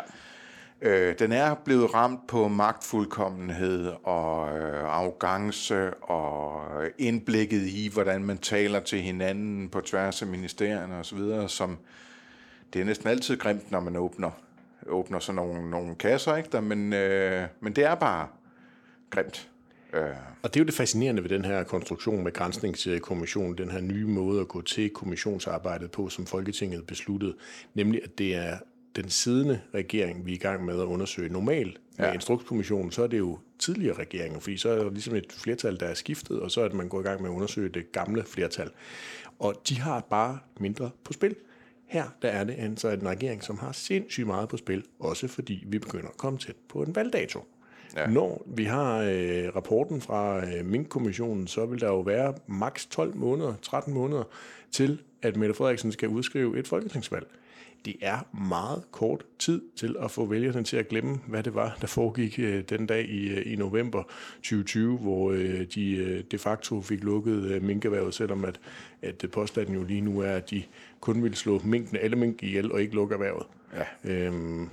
Øh, 0.81 1.19
den 1.19 1.31
er 1.31 1.55
blevet 1.55 1.93
ramt 1.93 2.27
på 2.27 2.47
magtfuldkommenhed 2.47 3.93
og 4.03 4.57
øh, 4.57 4.83
arrogance 4.83 5.93
og 5.93 6.61
indblikket 6.97 7.67
i, 7.67 7.89
hvordan 7.93 8.23
man 8.23 8.37
taler 8.37 8.79
til 8.79 9.01
hinanden 9.01 9.69
på 9.69 9.81
tværs 9.81 10.21
af 10.21 10.27
ministerierne 10.27 10.95
osv., 10.95 11.47
som 11.47 11.77
det 12.73 12.81
er 12.81 12.85
næsten 12.85 13.09
altid 13.09 13.37
grimt, 13.37 13.71
når 13.71 13.79
man 13.79 13.95
åbner, 13.95 14.31
åbner 14.87 15.19
sådan 15.19 15.35
nogle, 15.35 15.69
nogle 15.69 15.95
kasser, 15.95 16.35
ikke 16.35 16.49
der? 16.51 16.61
Men, 16.61 16.93
øh, 16.93 17.47
men 17.59 17.73
det 17.73 17.83
er 17.83 17.95
bare 17.95 18.27
grimt. 19.09 19.49
Øh. 19.94 20.10
Og 20.42 20.54
det 20.54 20.60
er 20.60 20.63
jo 20.63 20.66
det 20.66 20.74
fascinerende 20.74 21.24
ved 21.24 21.30
den 21.30 21.45
her 21.45 21.63
konstruktion 21.63 22.24
med 22.24 22.34
grænsningskommissionen, 22.34 23.57
den 23.57 23.72
her 23.72 23.81
nye 23.81 24.06
måde 24.06 24.42
at 24.42 24.48
gå 24.48 24.62
til 24.62 24.89
kommissionsarbejdet 24.89 25.92
på, 25.92 26.10
som 26.10 26.25
Folketinget 26.25 26.88
besluttede, 26.88 27.36
nemlig 27.74 28.04
at 28.04 28.18
det 28.18 28.36
er 28.36 28.57
den 28.95 29.10
siddende 29.10 29.62
regering, 29.74 30.25
vi 30.25 30.31
er 30.31 30.36
i 30.36 30.39
gang 30.39 30.66
med 30.66 30.81
at 30.81 30.86
undersøge. 30.86 31.30
Normalt 31.30 31.78
med 31.98 32.06
ja. 32.06 32.13
Instrukskommissionen, 32.13 32.92
så 32.92 33.04
er 33.04 33.07
det 33.07 33.18
jo 33.18 33.39
tidligere 33.60 34.00
regeringer, 34.00 34.39
fordi 34.39 34.57
så 34.57 34.69
er 34.69 34.84
der 34.84 34.89
ligesom 34.89 35.16
et 35.16 35.34
flertal, 35.38 35.80
der 35.80 35.86
er 35.86 35.94
skiftet, 35.94 36.39
og 36.39 36.51
så 36.51 36.62
er 36.62 36.68
det, 36.68 36.78
man 36.78 36.89
går 36.89 37.00
i 37.00 37.04
gang 37.04 37.22
med 37.22 37.30
at 37.30 37.34
undersøge 37.34 37.69
det 37.69 37.92
gamle 37.92 38.24
flertal. 38.24 38.70
Og 39.39 39.62
de 39.70 39.79
har 39.79 40.00
bare 40.00 40.39
mindre 40.60 40.89
på 41.03 41.13
spil. 41.13 41.36
Her 41.86 42.03
der 42.22 42.29
er 42.29 42.44
det 42.44 42.56
altså 42.58 42.89
en 42.89 43.08
regering, 43.08 43.44
som 43.44 43.58
har 43.58 43.72
sindssygt 43.72 44.27
meget 44.27 44.50
på 44.50 44.58
spil, 44.58 44.84
også 45.00 45.27
fordi 45.27 45.63
vi 45.67 45.79
begynder 45.79 46.08
at 46.08 46.17
komme 46.17 46.39
tæt 46.39 46.56
på 46.70 46.84
en 46.84 46.96
valgdato. 46.96 47.46
Ja. 47.98 48.08
Når 48.08 48.44
vi 48.46 48.63
har 48.63 48.98
øh, 48.98 49.56
rapporten 49.56 50.01
fra 50.01 50.46
øh, 50.46 50.66
Mink-kommissionen, 50.66 51.48
så 51.48 51.66
vil 51.66 51.82
der 51.82 51.88
jo 51.88 52.00
være 52.00 52.34
maks 52.48 52.86
12 52.86 53.16
måneder, 53.16 53.54
13 53.62 53.94
måneder 53.94 54.24
til, 54.72 55.01
at 55.22 55.38
Mette 55.38 55.56
Frederiksen 55.56 55.92
skal 55.92 56.10
udskrive 56.10 56.60
et 56.60 56.68
folketingsvalg. 56.68 57.27
Det 57.86 57.96
er 58.01 58.27
meget 58.50 58.84
kort 58.92 59.25
tid 59.39 59.62
til 59.75 59.96
at 60.00 60.12
få 60.12 60.25
vælgerne 60.25 60.63
til 60.63 60.77
at 60.77 60.88
glemme, 60.88 61.20
hvad 61.27 61.44
det 61.44 61.56
var, 61.56 61.77
der 61.82 61.88
foregik 61.88 62.39
øh, 62.39 62.63
den 62.70 62.88
dag 62.88 63.10
i, 63.10 63.27
øh, 63.27 63.54
i 63.54 63.56
november 63.56 64.04
2020, 64.36 64.98
hvor 64.98 65.32
øh, 65.32 65.66
de 65.75 65.96
øh, 65.96 66.24
de 66.32 66.38
facto 66.38 66.82
fik 66.82 67.04
lukket 67.04 67.44
øh, 67.44 67.63
minkerhvervet, 67.63 68.13
selvom 68.13 68.46
at, 68.46 68.60
at 69.01 69.25
påstanden 69.32 69.75
jo 69.75 69.84
lige 69.84 70.01
nu 70.01 70.20
er, 70.20 70.32
at 70.32 70.50
de 70.50 70.63
kun 71.00 71.24
vil 71.24 71.36
slå 71.36 71.62
minkene, 71.63 72.00
alle 72.00 72.16
mink 72.16 72.44
ihjel 72.44 72.72
og 72.72 72.82
ikke 72.82 72.96
lukke 72.96 73.13
erhvervet. 73.13 73.46
Ja. 73.74 74.12
Øhm, 74.12 74.70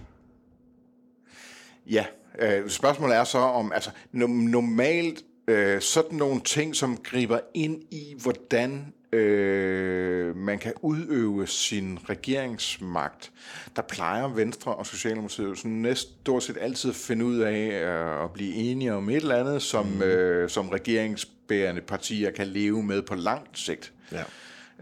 ja, 1.86 2.04
Øh, 2.38 2.68
spørgsmålet 2.70 3.16
er 3.16 3.24
så 3.24 3.38
om, 3.38 3.72
altså 3.72 3.90
normalt 4.12 5.24
øh, 5.48 5.80
sådan 5.80 6.18
nogle 6.18 6.40
ting, 6.40 6.76
som 6.76 6.96
griber 6.96 7.38
ind 7.54 7.82
i, 7.90 8.14
hvordan 8.22 8.92
øh, 9.12 10.36
man 10.36 10.58
kan 10.58 10.72
udøve 10.82 11.46
sin 11.46 11.98
regeringsmagt, 12.08 13.32
der 13.76 13.82
plejer 13.82 14.28
Venstre 14.28 14.74
og 14.74 14.86
Socialdemokratiet 14.86 15.58
sådan 15.58 15.70
næst 15.70 16.08
stort 16.20 16.42
set 16.42 16.56
altid 16.60 16.90
at 16.90 16.96
finde 16.96 17.24
ud 17.24 17.38
af 17.38 17.82
øh, 17.84 18.24
at 18.24 18.30
blive 18.32 18.54
enige 18.54 18.94
om 18.94 19.08
et 19.08 19.16
eller 19.16 19.36
andet, 19.36 19.62
som, 19.62 19.86
mm. 19.86 20.02
øh, 20.02 20.50
som 20.50 20.68
regeringsbærende 20.68 21.80
partier 21.80 22.30
kan 22.30 22.46
leve 22.46 22.82
med 22.82 23.02
på 23.02 23.14
langt 23.14 23.58
sigt. 23.58 23.92
Ja. 24.12 24.22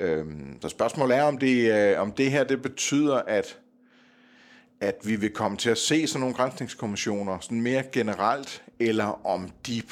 Øh, 0.01 0.27
så 0.63 0.69
spørgsmålet 0.69 1.17
er, 1.17 1.23
om 1.23 1.39
det, 1.39 1.73
øh, 1.73 2.01
om 2.01 2.13
det 2.13 2.31
her 2.31 2.45
det 2.45 2.63
betyder, 2.63 3.17
at 3.17 3.59
at 4.83 4.97
vi 5.05 5.17
vil 5.17 5.31
komme 5.31 5.57
til 5.57 5.71
at 5.71 5.79
se 5.79 6.07
sådan 6.07 6.21
nogle 6.21 6.35
grænsningskommissioner 6.35 7.39
sådan 7.41 7.61
mere 7.61 7.83
generelt, 7.93 8.63
eller 8.81 9.27
om 9.27 9.51
de 9.67 9.83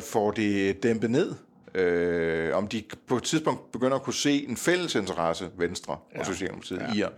får 0.00 0.30
det 0.30 0.82
dæmpet 0.82 1.10
ned. 1.10 1.34
øh, 1.74 2.56
om 2.56 2.68
de 2.68 2.82
på 3.06 3.16
et 3.16 3.22
tidspunkt 3.22 3.72
begynder 3.72 3.96
at 3.96 4.02
kunne 4.02 4.14
se 4.14 4.48
en 4.48 4.56
fælles 4.56 4.94
interesse, 4.94 5.48
Venstre 5.56 5.96
ja. 6.14 6.20
og 6.20 6.26
Socialdemokratiet, 6.26 6.80
ja. 6.80 6.94
i 6.94 7.02
at, 7.02 7.12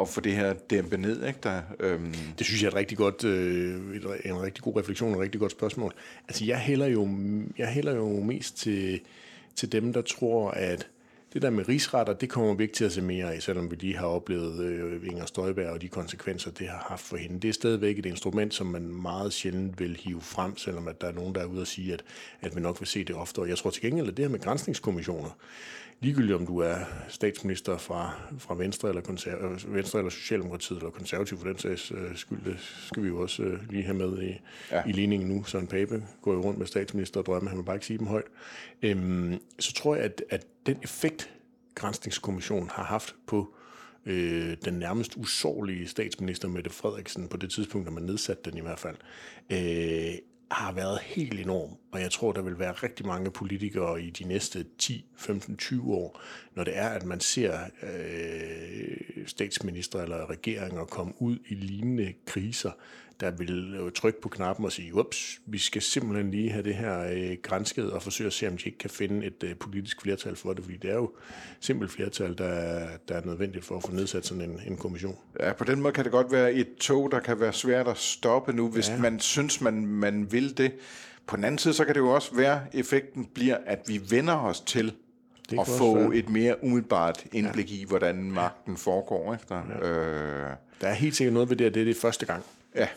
at 0.00 0.08
få 0.08 0.20
det 0.20 0.32
her 0.32 0.52
dæmpet 0.52 1.00
ned. 1.00 1.26
Ikke? 1.26 1.38
Der, 1.42 1.62
øhm. 1.80 2.14
Det 2.38 2.46
synes 2.46 2.62
jeg 2.62 2.66
er 2.66 2.70
et 2.70 2.76
rigtig 2.76 2.98
godt, 2.98 3.24
øh, 3.24 3.74
en 4.24 4.42
rigtig 4.42 4.64
god 4.64 4.76
refleksion, 4.76 5.12
et 5.12 5.20
rigtig 5.20 5.40
godt 5.40 5.52
spørgsmål. 5.52 5.94
Altså 6.28 6.44
jeg 6.44 6.58
hælder 6.58 6.86
jo, 6.86 7.08
jeg 7.58 7.68
hælder 7.68 7.94
jo 7.94 8.22
mest 8.22 8.58
til, 8.58 9.00
til 9.54 9.72
dem, 9.72 9.92
der 9.92 10.02
tror, 10.02 10.50
at 10.50 10.86
det 11.38 11.42
der 11.42 11.50
med 11.50 11.68
rigsretter, 11.68 12.12
det 12.12 12.28
kommer 12.28 12.54
vi 12.54 12.62
ikke 12.62 12.74
til 12.74 12.84
at 12.84 12.92
se 12.92 13.02
mere 13.02 13.34
af, 13.34 13.42
selvom 13.42 13.70
vi 13.70 13.76
lige 13.76 13.96
har 13.96 14.06
oplevet 14.06 14.60
øh, 14.60 15.06
Inger 15.06 15.26
Støjberg 15.26 15.70
og 15.70 15.82
de 15.82 15.88
konsekvenser, 15.88 16.50
det 16.50 16.68
har 16.68 16.86
haft 16.88 17.02
for 17.02 17.16
hende. 17.16 17.40
Det 17.40 17.48
er 17.48 17.52
stadigvæk 17.52 17.98
et 17.98 18.06
instrument, 18.06 18.54
som 18.54 18.66
man 18.66 18.82
meget 18.82 19.32
sjældent 19.32 19.80
vil 19.80 19.96
hive 19.96 20.20
frem, 20.20 20.56
selvom 20.56 20.88
at 20.88 21.00
der 21.00 21.06
er 21.06 21.12
nogen, 21.12 21.34
der 21.34 21.40
er 21.40 21.44
ude 21.44 21.60
og 21.60 21.66
sige, 21.66 21.92
at, 21.92 22.04
at 22.40 22.56
vi 22.56 22.60
nok 22.60 22.80
vil 22.80 22.86
se 22.86 23.04
det 23.04 23.16
oftere. 23.16 23.48
Jeg 23.48 23.58
tror 23.58 23.70
til 23.70 23.82
gengæld, 23.82 24.08
at 24.08 24.16
det 24.16 24.24
her 24.24 24.30
med 24.30 24.40
grænsningskommissioner, 24.40 25.30
ligegyldigt 26.00 26.36
om 26.36 26.46
du 26.46 26.58
er 26.58 26.76
statsminister 27.08 27.78
fra, 27.78 28.12
fra 28.38 28.54
Venstre, 28.54 28.88
eller 28.88 29.02
konser- 29.02 29.68
Venstre 29.68 29.98
eller 29.98 30.10
Socialdemokratiet 30.10 30.76
eller 30.78 30.90
konservativ 30.90 31.38
for 31.38 31.48
den 31.48 31.58
sags 31.58 31.92
øh, 31.92 32.16
skyld, 32.16 32.38
det 32.44 32.56
skal 32.86 33.02
vi 33.02 33.08
jo 33.08 33.20
også 33.20 33.42
øh, 33.42 33.70
lige 33.70 33.82
have 33.82 33.96
med 33.96 34.22
i, 34.22 34.40
ja. 34.70 34.82
i 34.86 34.92
ligningen 34.92 35.28
nu. 35.28 35.44
Søren 35.44 35.66
Pape 35.66 36.02
går 36.22 36.32
jo 36.32 36.40
rundt 36.40 36.58
med 36.58 36.66
statsminister 36.66 37.20
og 37.20 37.26
drømmer, 37.26 37.48
han 37.50 37.58
vil 37.58 37.64
bare 37.64 37.76
ikke 37.76 37.86
sige 37.86 37.98
dem 37.98 38.06
højt. 38.06 38.26
Øhm, 38.82 39.38
så 39.58 39.72
tror 39.72 39.94
jeg, 39.94 40.04
at, 40.04 40.22
at 40.30 40.46
den 40.66 40.76
effekt, 40.82 41.30
Grænsningskommissionen 41.74 42.68
har 42.72 42.84
haft 42.84 43.14
på 43.26 43.54
øh, 44.06 44.56
den 44.64 44.74
nærmest 44.74 45.16
usårlige 45.16 45.88
statsminister 45.88 46.48
Mette 46.48 46.70
Frederiksen 46.70 47.28
på 47.28 47.36
det 47.36 47.50
tidspunkt, 47.50 47.86
da 47.86 47.90
man 47.92 48.02
nedsatte 48.02 48.50
den 48.50 48.58
i 48.58 48.60
hvert 48.60 48.78
fald, 48.78 48.96
øh, 49.50 50.18
har 50.50 50.72
været 50.72 50.98
helt 51.02 51.40
enorm, 51.40 51.70
og 51.92 52.00
jeg 52.00 52.10
tror, 52.10 52.32
der 52.32 52.42
vil 52.42 52.58
være 52.58 52.72
rigtig 52.72 53.06
mange 53.06 53.30
politikere 53.30 54.02
i 54.02 54.10
de 54.10 54.24
næste 54.24 54.66
10, 54.78 55.04
15, 55.16 55.56
20 55.56 55.94
år, 55.94 56.20
når 56.54 56.64
det 56.64 56.76
er, 56.76 56.88
at 56.88 57.04
man 57.04 57.20
ser 57.20 57.58
øh, 57.82 59.26
statsminister 59.26 60.02
eller 60.02 60.30
regeringer 60.30 60.84
komme 60.84 61.12
ud 61.18 61.38
i 61.48 61.54
lignende 61.54 62.14
kriser, 62.26 62.70
der 63.20 63.30
vil 63.30 63.74
øh, 63.74 63.92
trykke 63.92 64.20
på 64.20 64.28
knappen 64.28 64.64
og 64.64 64.72
sige, 64.72 64.94
ups, 64.94 65.40
vi 65.46 65.58
skal 65.58 65.82
simpelthen 65.82 66.30
lige 66.30 66.50
have 66.50 66.64
det 66.64 66.74
her 66.74 67.00
øh, 67.12 67.36
grænsket 67.42 67.90
og 67.90 68.02
forsøge 68.02 68.26
at 68.26 68.32
se, 68.32 68.48
om 68.48 68.56
de 68.56 68.64
ikke 68.64 68.78
kan 68.78 68.90
finde 68.90 69.26
et 69.26 69.44
øh, 69.44 69.54
politisk 69.54 70.02
flertal 70.02 70.36
for 70.36 70.52
det, 70.52 70.64
fordi 70.64 70.76
det 70.76 70.90
er 70.90 70.94
jo 70.94 71.10
simpelt 71.60 71.90
flertal, 71.90 72.38
der, 72.38 72.86
der 73.08 73.14
er 73.14 73.24
nødvendigt 73.24 73.64
for 73.64 73.76
at 73.76 73.82
få 73.82 73.92
nedsat 73.92 74.26
sådan 74.26 74.50
en, 74.50 74.60
en 74.66 74.76
kommission. 74.76 75.16
Ja, 75.40 75.52
på 75.52 75.64
den 75.64 75.82
måde 75.82 75.92
kan 75.92 76.04
det 76.04 76.12
godt 76.12 76.32
være 76.32 76.52
et 76.52 76.76
tog, 76.80 77.10
der 77.12 77.20
kan 77.20 77.40
være 77.40 77.52
svært 77.52 77.88
at 77.88 77.98
stoppe 77.98 78.52
nu, 78.52 78.68
hvis 78.68 78.88
ja. 78.88 78.98
man 78.98 79.20
synes, 79.20 79.60
man, 79.60 79.86
man 79.86 80.32
vil 80.32 80.58
det. 80.58 80.72
På 81.26 81.36
den 81.36 81.44
anden 81.44 81.58
side, 81.58 81.74
så 81.74 81.84
kan 81.84 81.94
det 81.94 82.00
jo 82.00 82.10
også 82.10 82.34
være, 82.34 82.60
at 82.72 82.80
effekten 82.80 83.24
bliver, 83.34 83.56
at 83.66 83.82
vi 83.86 84.00
vender 84.10 84.34
os 84.34 84.60
til 84.60 84.92
det 85.50 85.58
at 85.60 85.68
få 85.68 85.94
være. 85.94 86.14
et 86.14 86.28
mere 86.28 86.64
umiddelbart 86.64 87.24
indblik 87.32 87.70
ja. 87.70 87.76
i, 87.76 87.84
hvordan 87.88 88.30
magten 88.32 88.76
foregår. 88.76 89.34
Efter. 89.34 89.62
Ja. 89.82 89.88
Øh. 89.88 90.56
Der 90.80 90.88
er 90.88 90.94
helt 90.94 91.16
sikkert 91.16 91.34
noget 91.34 91.48
ved 91.48 91.56
det, 91.56 91.64
at 91.64 91.74
det 91.74 91.80
er 91.80 91.84
det 91.84 91.96
første 91.96 92.26
gang. 92.26 92.44
Ja. 92.74 92.88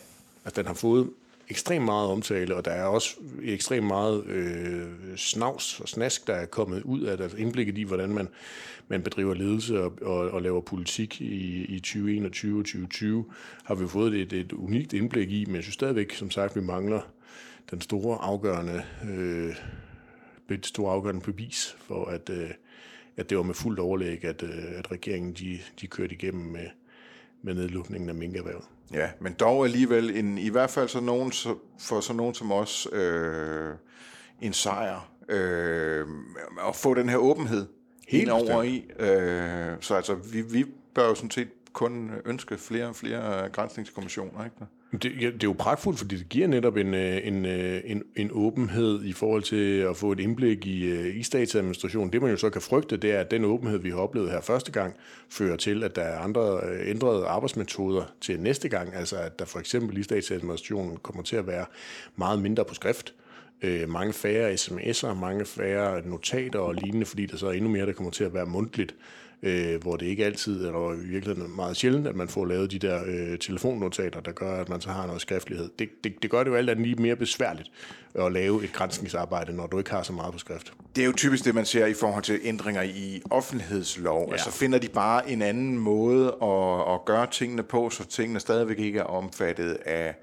At 0.44 0.56
den 0.56 0.66
har 0.66 0.74
fået 0.74 1.10
ekstremt 1.48 1.84
meget 1.84 2.08
omtale, 2.08 2.56
og 2.56 2.64
der 2.64 2.70
er 2.70 2.84
også 2.84 3.16
ekstremt 3.42 3.86
meget 3.86 4.26
øh, 4.26 4.86
snavs 5.16 5.80
og 5.80 5.88
snask, 5.88 6.26
der 6.26 6.34
er 6.34 6.46
kommet 6.46 6.82
ud 6.82 7.00
af 7.00 7.16
det, 7.16 7.24
altså 7.24 7.38
indblikket 7.38 7.78
i, 7.78 7.82
hvordan 7.82 8.14
man, 8.14 8.28
man 8.88 9.02
bedriver 9.02 9.34
ledelse 9.34 9.82
og, 9.82 9.92
og, 10.02 10.30
og 10.30 10.42
laver 10.42 10.60
politik 10.60 11.20
i, 11.20 11.64
i 11.64 11.80
2021 11.80 12.58
og 12.58 12.64
2020, 12.64 13.24
har 13.64 13.74
vi 13.74 13.88
fået 13.88 14.14
et, 14.14 14.32
et 14.32 14.52
unikt 14.52 14.92
indblik 14.92 15.32
i, 15.32 15.44
men 15.44 15.54
jeg 15.54 15.62
synes 15.62 15.74
stadigvæk, 15.74 16.12
som 16.12 16.30
sagt, 16.30 16.56
vi 16.56 16.60
mangler 16.60 17.00
den 17.70 17.80
store 17.80 18.18
afgørende, 18.18 18.82
øh, 19.10 19.54
det 20.48 20.66
store 20.66 20.92
afgørende 20.92 21.20
bevis 21.20 21.76
for, 21.78 22.04
at, 22.04 22.30
øh, 22.30 22.50
at 23.16 23.30
det 23.30 23.36
var 23.36 23.44
med 23.44 23.54
fuldt 23.54 23.78
overlæg, 23.78 24.24
at, 24.24 24.42
øh, 24.42 24.78
at 24.78 24.92
regeringen 24.92 25.32
de, 25.32 25.58
de 25.80 25.86
kørte 25.86 26.14
igennem 26.14 26.52
med, 26.52 26.66
med 27.42 27.54
nedlukningen 27.54 28.08
af 28.08 28.14
minkerhvervet. 28.14 28.64
Ja, 28.92 29.10
men 29.20 29.32
dog 29.32 29.64
alligevel 29.64 30.16
en, 30.16 30.38
i 30.38 30.48
hvert 30.48 30.70
fald 30.70 30.88
så 30.88 31.00
nogen, 31.00 31.32
så, 31.32 31.54
for 31.80 32.00
sådan 32.00 32.16
nogen 32.16 32.34
som 32.34 32.52
os 32.52 32.88
øh, 32.92 33.74
en 34.40 34.52
sejr 34.52 35.10
øh, 35.28 36.06
at 36.68 36.76
få 36.76 36.94
den 36.94 37.08
her 37.08 37.16
åbenhed 37.16 37.66
Helt 38.08 38.30
over 38.30 38.62
i. 38.62 38.90
Øh, 38.98 39.76
så 39.80 39.94
altså, 39.94 40.14
vi, 40.14 40.42
vi 40.42 40.64
bør 40.94 41.08
jo 41.08 41.14
sådan 41.14 41.30
set 41.30 41.48
kun 41.72 42.10
ønske 42.24 42.58
flere 42.58 42.86
og 42.86 42.96
flere 42.96 43.44
øh, 43.44 43.50
grænsningskommissioner. 43.50 44.44
Ikke? 44.44 44.56
Det, 44.92 45.20
ja, 45.20 45.26
det 45.26 45.42
er 45.42 45.48
jo 45.48 45.54
pragtfuldt, 45.58 45.98
fordi 45.98 46.16
det 46.16 46.28
giver 46.28 46.46
netop 46.46 46.76
en, 46.76 46.94
øh, 46.94 47.26
en, 47.26 47.46
øh, 47.46 47.80
en, 47.84 48.02
en 48.16 48.30
åbenhed 48.32 49.04
i 49.04 49.12
forhold 49.12 49.42
til 49.42 49.78
at 49.78 49.96
få 49.96 50.12
et 50.12 50.20
indblik 50.20 50.66
i, 50.66 51.10
i 51.10 51.22
statsadministrationen. 51.22 52.12
Det 52.12 52.22
man 52.22 52.30
jo 52.30 52.36
så 52.36 52.50
kan 52.50 52.62
frygte, 52.62 52.96
det 52.96 53.12
er, 53.12 53.20
at 53.20 53.30
den 53.30 53.44
åbenhed, 53.44 53.78
vi 53.78 53.90
har 53.90 53.96
oplevet 53.96 54.30
her 54.30 54.40
første 54.40 54.72
gang, 54.72 54.94
fører 55.28 55.56
til, 55.56 55.84
at 55.84 55.96
der 55.96 56.02
er 56.02 56.18
andre 56.18 56.60
ændrede 56.84 57.26
arbejdsmetoder 57.26 58.04
til 58.20 58.40
næste 58.40 58.68
gang. 58.68 58.94
Altså 58.94 59.16
at 59.16 59.38
der 59.38 59.44
for 59.44 59.58
eksempel 59.58 59.98
i 59.98 60.02
statsadministrationen 60.02 60.96
kommer 60.96 61.22
til 61.22 61.36
at 61.36 61.46
være 61.46 61.66
meget 62.16 62.38
mindre 62.38 62.64
på 62.64 62.74
skrift 62.74 63.14
øh, 63.62 63.88
mange 63.88 64.12
færre 64.12 64.54
sms'er, 64.54 65.14
mange 65.14 65.44
færre 65.44 66.08
notater 66.08 66.58
og 66.58 66.74
lignende, 66.74 67.06
fordi 67.06 67.26
der 67.26 67.36
så 67.36 67.46
er 67.46 67.52
endnu 67.52 67.70
mere, 67.70 67.86
der 67.86 67.92
kommer 67.92 68.10
til 68.10 68.24
at 68.24 68.34
være 68.34 68.46
mundtligt 68.46 68.94
øh, 69.42 69.82
hvor 69.82 69.96
det 69.96 70.06
ikke 70.06 70.24
altid, 70.24 70.66
eller 70.66 70.92
i 70.92 71.06
virkeligheden 71.06 71.56
meget 71.56 71.76
sjældent, 71.76 72.06
at 72.06 72.16
man 72.16 72.28
får 72.28 72.44
lavet 72.44 72.70
de 72.70 72.78
der 72.78 73.02
øh, 73.06 73.38
telefonnotater, 73.38 74.20
der 74.20 74.32
gør, 74.32 74.60
at 74.60 74.68
man 74.68 74.80
så 74.80 74.90
har 74.90 75.06
noget 75.06 75.20
skriftlighed. 75.20 75.70
Det, 75.78 75.88
det, 76.04 76.22
det 76.22 76.30
gør 76.30 76.44
det 76.44 76.50
jo 76.50 76.56
alt 76.56 76.70
andet 76.70 76.86
lige 76.86 77.02
mere 77.02 77.16
besværligt 77.16 77.70
at 78.14 78.32
lave 78.32 78.64
et 78.64 78.72
grænsningsarbejde, 78.72 79.52
når 79.52 79.66
du 79.66 79.78
ikke 79.78 79.90
har 79.90 80.02
så 80.02 80.12
meget 80.12 80.32
på 80.32 80.38
skrift. 80.38 80.72
Det 80.96 81.02
er 81.02 81.06
jo 81.06 81.12
typisk 81.12 81.44
det, 81.44 81.54
man 81.54 81.64
ser 81.64 81.86
i 81.86 81.94
forhold 81.94 82.22
til 82.22 82.40
ændringer 82.44 82.82
i 82.82 83.22
offentlighedslov. 83.30 84.26
Ja. 84.26 84.32
Altså 84.32 84.50
finder 84.50 84.78
de 84.78 84.88
bare 84.88 85.30
en 85.30 85.42
anden 85.42 85.78
måde 85.78 86.26
at, 86.42 86.94
at 86.94 87.04
gøre 87.04 87.26
tingene 87.26 87.62
på, 87.62 87.90
så 87.90 88.06
tingene 88.06 88.40
stadigvæk 88.40 88.78
ikke 88.78 88.98
er 88.98 89.04
omfattet 89.04 89.72
af 89.86 90.14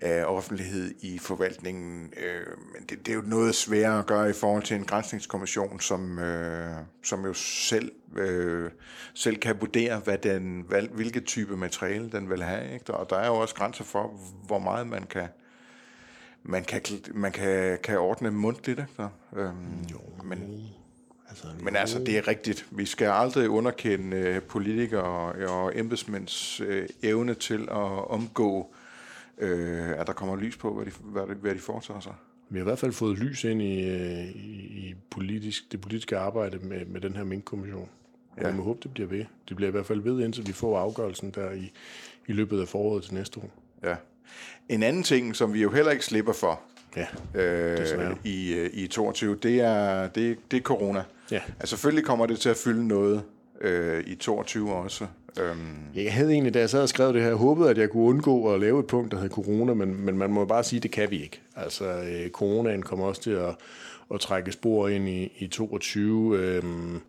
af 0.00 0.24
offentlighed 0.24 0.94
i 1.00 1.18
forvaltningen. 1.18 2.12
Øh, 2.16 2.46
men 2.72 2.82
det, 2.88 3.06
det 3.06 3.12
er 3.12 3.16
jo 3.16 3.22
noget 3.26 3.54
sværere 3.54 3.98
at 3.98 4.06
gøre 4.06 4.30
i 4.30 4.32
forhold 4.32 4.62
til 4.62 4.76
en 4.76 4.84
grænsningskommission, 4.84 5.80
som, 5.80 6.18
øh, 6.18 6.76
som 7.02 7.24
jo 7.24 7.32
selv, 7.34 7.92
øh, 8.16 8.70
selv 9.14 9.36
kan 9.36 9.60
vurdere, 9.60 9.98
hvad 9.98 10.18
den, 10.18 10.64
hvad, 10.68 10.82
hvilke 10.82 11.20
type 11.20 11.56
materiale 11.56 12.10
den 12.10 12.30
vil 12.30 12.42
have. 12.42 12.74
Ikke? 12.74 12.94
Og 12.94 13.10
der 13.10 13.16
er 13.16 13.26
jo 13.26 13.34
også 13.34 13.54
grænser 13.54 13.84
for, 13.84 14.20
hvor 14.46 14.58
meget 14.58 14.86
man 14.86 15.02
kan, 15.02 15.28
man 16.42 16.64
kan, 16.64 16.82
man 17.14 17.32
kan, 17.32 17.78
kan 17.82 17.98
ordne 17.98 18.30
mundtligt. 18.30 18.80
Ikke? 18.80 19.08
Øhm, 19.36 19.82
jo, 19.92 20.00
men, 20.24 20.68
altså, 21.28 21.46
men 21.60 21.76
altså, 21.76 21.98
det 21.98 22.18
er 22.18 22.28
rigtigt. 22.28 22.66
Vi 22.70 22.86
skal 22.86 23.06
aldrig 23.06 23.48
underkende 23.48 24.16
øh, 24.16 24.42
politikere 24.42 25.48
og 25.48 25.78
embedsmænds 25.78 26.60
øh, 26.60 26.88
evne 27.02 27.34
til 27.34 27.62
at 27.62 28.10
omgå 28.10 28.58
øh, 28.58 28.83
at 29.98 30.06
der 30.06 30.12
kommer 30.12 30.36
lys 30.36 30.56
på, 30.56 30.74
hvad 30.74 30.86
de, 30.86 30.90
hvad 31.00 31.22
de, 31.22 31.34
hvad 31.34 31.54
de 31.54 31.58
foretager 31.58 32.00
sig. 32.00 32.14
Vi 32.48 32.58
har 32.58 32.64
i 32.64 32.68
hvert 32.68 32.78
fald 32.78 32.92
fået 32.92 33.18
lys 33.18 33.44
ind 33.44 33.62
i, 33.62 33.88
øh, 33.88 34.24
i, 34.24 34.88
i 34.88 34.94
politisk, 35.10 35.72
det 35.72 35.80
politiske 35.80 36.18
arbejde 36.18 36.58
med, 36.58 36.84
med 36.86 37.00
den 37.00 37.16
her 37.16 37.24
minkkommission. 37.24 37.88
Ja. 38.40 38.50
Vi 38.50 38.56
må 38.56 38.62
håbe, 38.62 38.80
det 38.82 38.94
bliver 38.94 39.08
ved. 39.08 39.24
Det 39.48 39.56
bliver 39.56 39.68
i 39.68 39.70
hvert 39.70 39.86
fald 39.86 40.00
ved, 40.00 40.24
indtil 40.24 40.46
vi 40.46 40.52
får 40.52 40.78
afgørelsen 40.78 41.30
der 41.30 41.52
i, 41.52 41.72
i 42.26 42.32
løbet 42.32 42.60
af 42.60 42.68
foråret 42.68 43.04
til 43.04 43.14
næste 43.14 43.40
år. 43.40 43.50
Ja. 43.82 43.96
En 44.68 44.82
anden 44.82 45.02
ting, 45.02 45.36
som 45.36 45.52
vi 45.52 45.62
jo 45.62 45.70
heller 45.70 45.92
ikke 45.92 46.04
slipper 46.04 46.32
for 46.32 46.60
ja, 46.96 47.06
øh, 47.40 48.16
i, 48.24 48.54
øh, 48.54 48.70
i 48.72 48.86
22, 48.86 49.36
det 49.42 49.60
er, 49.60 50.08
det, 50.08 50.38
det 50.50 50.56
er 50.56 50.60
corona. 50.60 51.04
Ja. 51.30 51.40
Altså 51.60 51.66
selvfølgelig 51.66 52.04
kommer 52.04 52.26
det 52.26 52.38
til 52.38 52.48
at 52.48 52.56
fylde 52.56 52.88
noget 52.88 53.22
øh, 53.60 54.04
i 54.06 54.14
22 54.14 54.74
også. 54.74 55.06
Øhm. 55.40 55.76
Jeg 55.94 56.12
havde 56.12 56.32
egentlig, 56.32 56.54
da 56.54 56.58
jeg 56.58 56.70
sad 56.70 56.82
og 56.82 56.88
skrev 56.88 57.12
det 57.12 57.22
her, 57.22 57.34
håbet, 57.34 57.68
at 57.68 57.78
jeg 57.78 57.90
kunne 57.90 58.02
undgå 58.02 58.54
at 58.54 58.60
lave 58.60 58.80
et 58.80 58.86
punkt, 58.86 59.12
der 59.12 59.18
hedder 59.18 59.34
corona, 59.34 59.74
men, 59.74 60.04
men 60.04 60.18
man 60.18 60.30
må 60.30 60.44
bare 60.44 60.64
sige, 60.64 60.78
at 60.78 60.82
det 60.82 60.90
kan 60.90 61.10
vi 61.10 61.22
ikke. 61.22 61.40
Altså, 61.56 61.84
øh, 61.84 62.30
coronaen 62.30 62.82
kommer 62.82 63.06
også 63.06 63.22
til 63.22 63.30
at, 63.30 63.56
at 64.14 64.20
trække 64.20 64.52
spor 64.52 64.88
ind 64.88 65.08
i, 65.08 65.32
i 65.38 65.46
22. 65.46 66.38
Øhm, 66.38 67.00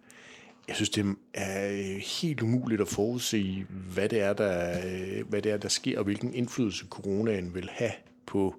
jeg 0.67 0.75
synes, 0.75 0.89
det 0.89 1.15
er 1.33 1.71
øh, 1.71 2.01
helt 2.21 2.41
umuligt 2.41 2.81
at 2.81 2.87
forudse, 2.87 3.65
hvad 3.93 4.09
det 4.09 4.21
er, 4.21 4.33
der, 4.33 4.77
øh, 4.85 5.29
hvad 5.29 5.41
det 5.41 5.51
er, 5.51 5.57
der 5.57 5.69
sker, 5.69 5.97
og 5.97 6.03
hvilken 6.03 6.33
indflydelse 6.33 6.85
coronaen 6.89 7.55
vil 7.55 7.69
have 7.71 7.91
på 8.25 8.55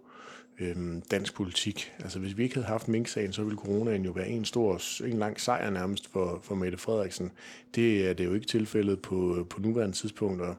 øh, 0.60 0.76
dansk 1.10 1.34
politik. 1.34 1.92
Altså 1.98 2.18
hvis 2.18 2.36
vi 2.36 2.42
ikke 2.42 2.54
havde 2.54 2.66
haft 2.66 2.88
Mink-sagen, 2.88 3.32
så 3.32 3.42
ville 3.42 3.58
coronaen 3.58 4.04
jo 4.04 4.10
være 4.10 4.28
en 4.28 4.44
stor, 4.44 5.04
en 5.04 5.18
lang 5.18 5.40
sejr 5.40 5.70
nærmest 5.70 6.12
for, 6.12 6.40
for 6.42 6.54
Mette 6.54 6.78
Frederiksen. 6.78 7.32
Det 7.75 8.08
er 8.08 8.12
det 8.12 8.25
jo 8.25 8.34
ikke 8.34 8.46
tilfældet 8.46 9.02
på, 9.02 9.46
på 9.50 9.60
nuværende 9.60 9.96
tidspunkt, 9.96 10.42
og, 10.42 10.56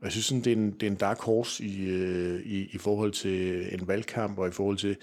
og 0.00 0.04
jeg 0.04 0.12
synes, 0.12 0.26
sådan, 0.26 0.44
det, 0.44 0.52
er 0.52 0.56
en, 0.56 0.70
det 0.70 0.82
er 0.82 0.90
en 0.90 0.96
dark 0.96 1.20
horse 1.20 1.64
i, 1.64 1.84
øh, 1.84 2.40
i, 2.40 2.68
i 2.72 2.78
forhold 2.78 3.12
til 3.12 3.68
en 3.74 3.88
valgkamp, 3.88 4.38
og 4.38 4.48
i 4.48 4.50
forhold 4.50 4.76
til, 4.76 4.96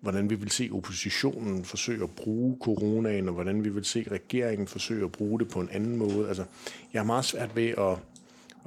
hvordan 0.00 0.30
vi 0.30 0.34
vil 0.34 0.50
se 0.50 0.70
oppositionen 0.72 1.64
forsøge 1.64 2.02
at 2.02 2.10
bruge 2.10 2.56
coronaen, 2.60 3.28
og 3.28 3.34
hvordan 3.34 3.64
vi 3.64 3.68
vil 3.68 3.84
se 3.84 4.06
regeringen 4.10 4.68
forsøge 4.68 5.04
at 5.04 5.12
bruge 5.12 5.38
det 5.38 5.48
på 5.48 5.60
en 5.60 5.68
anden 5.72 5.96
måde. 5.96 6.28
Altså, 6.28 6.44
jeg 6.92 7.00
har 7.00 7.06
meget 7.06 7.24
svært 7.24 7.56
ved 7.56 7.68
at, 7.68 7.98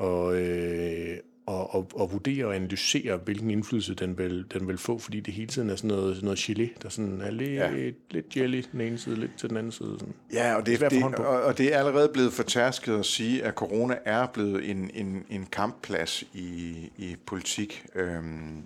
at, 0.06 0.34
øh, 0.34 1.18
og, 1.48 1.76
og, 1.76 1.88
og 1.96 2.12
vurdere 2.12 2.46
og 2.46 2.56
analysere, 2.56 3.18
hvilken 3.18 3.52
indflydelse 3.52 3.96
den 3.96 4.18
vil, 4.18 4.46
den 4.54 4.68
vil 4.68 4.78
få, 4.78 4.98
fordi 4.98 5.20
det 5.20 5.34
hele 5.34 5.48
tiden 5.48 5.70
er 5.70 5.76
sådan 5.76 5.88
noget, 5.88 6.16
sådan 6.16 6.26
noget 6.26 6.40
gelé, 6.40 6.78
der 6.82 6.90
sådan 6.90 7.22
er 7.22 7.32
lidt, 7.32 7.52
ja. 7.52 7.92
lidt 8.12 8.38
jelly 8.38 8.64
den 8.72 8.82
ene 8.82 8.98
side, 8.98 9.16
lidt 9.16 9.32
til 9.38 9.50
den 9.50 9.58
anden 9.58 9.72
side. 9.72 9.96
Sådan. 10.00 10.14
Ja, 10.34 10.56
og 10.56 10.66
det, 10.66 10.80
det, 10.80 11.04
og, 11.04 11.42
og 11.42 11.58
det 11.58 11.74
er 11.74 11.78
allerede 11.78 12.10
blevet 12.14 12.34
fortærsket 12.34 13.00
at 13.00 13.06
sige, 13.06 13.44
at 13.44 13.54
corona 13.54 13.98
er 14.06 14.28
blevet 14.28 14.70
en, 14.70 14.92
en, 14.94 15.26
en 15.30 15.46
kampplads 15.52 16.24
i, 16.34 16.76
i 16.98 17.16
politik. 17.26 17.86
Øhm, 17.96 18.64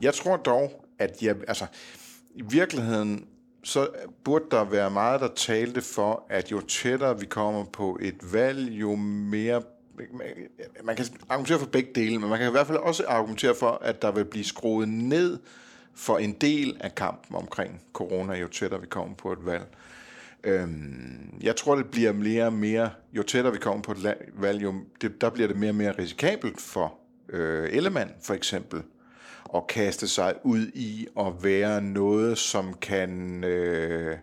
jeg 0.00 0.14
tror 0.14 0.36
dog, 0.36 0.86
at 0.98 1.22
jeg, 1.22 1.36
altså, 1.48 1.66
i 2.34 2.42
virkeligheden, 2.50 3.24
så 3.64 3.88
burde 4.24 4.44
der 4.50 4.64
være 4.64 4.90
meget, 4.90 5.20
der 5.20 5.28
talte 5.36 5.80
for, 5.80 6.26
at 6.28 6.52
jo 6.52 6.60
tættere 6.60 7.20
vi 7.20 7.26
kommer 7.26 7.64
på 7.64 7.98
et 8.02 8.32
valg, 8.32 8.70
jo 8.70 8.94
mere 8.94 9.62
man 10.84 10.96
kan 10.96 11.06
argumentere 11.28 11.58
for 11.58 11.66
begge 11.66 11.90
dele, 11.94 12.18
men 12.18 12.30
man 12.30 12.38
kan 12.38 12.48
i 12.48 12.50
hvert 12.50 12.66
fald 12.66 12.78
også 12.78 13.04
argumentere 13.08 13.54
for, 13.54 13.70
at 13.70 14.02
der 14.02 14.10
vil 14.10 14.24
blive 14.24 14.44
skruet 14.44 14.88
ned 14.88 15.38
for 15.94 16.18
en 16.18 16.32
del 16.32 16.76
af 16.80 16.94
kampen 16.94 17.36
omkring 17.36 17.80
corona, 17.92 18.34
jo 18.34 18.48
tættere 18.48 18.80
vi 18.80 18.86
kommer 18.86 19.14
på 19.14 19.32
et 19.32 19.46
valg. 19.46 19.66
Øhm, 20.44 21.38
jeg 21.42 21.56
tror, 21.56 21.74
det 21.74 21.90
bliver 21.90 22.12
mere 22.12 22.46
og 22.46 22.52
mere, 22.52 22.90
jo 23.12 23.22
tættere 23.22 23.52
vi 23.52 23.58
kommer 23.58 23.82
på 23.82 23.92
et 23.92 24.16
valg, 24.34 24.62
jo, 24.62 24.74
det, 25.00 25.20
der 25.20 25.30
bliver 25.30 25.48
det 25.48 25.56
mere 25.56 25.70
og 25.70 25.74
mere 25.74 25.92
risikabelt 25.98 26.60
for 26.60 26.98
øh, 27.28 27.68
Ellemann 27.72 28.10
for 28.22 28.34
eksempel, 28.34 28.82
at 29.54 29.66
kaste 29.66 30.08
sig 30.08 30.34
ud 30.42 30.66
i 30.74 31.06
at 31.20 31.44
være 31.44 31.80
noget, 31.80 32.38
som 32.38 32.74
kan... 32.74 33.44
Øh, 33.44 34.16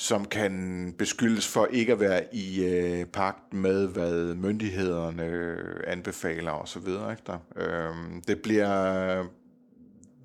som 0.00 0.24
kan 0.24 0.94
beskyldes 0.98 1.48
for 1.48 1.66
ikke 1.66 1.92
at 1.92 2.00
være 2.00 2.34
i 2.34 2.64
øh, 2.64 3.06
pagt 3.06 3.54
med, 3.54 3.88
hvad 3.88 4.34
myndighederne 4.34 5.24
øh, 5.24 5.80
anbefaler 5.86 6.52
osv. 6.52 6.88
Ikke 6.88 7.38
øh, 7.56 7.94
det 8.28 8.42
bliver 8.42 9.26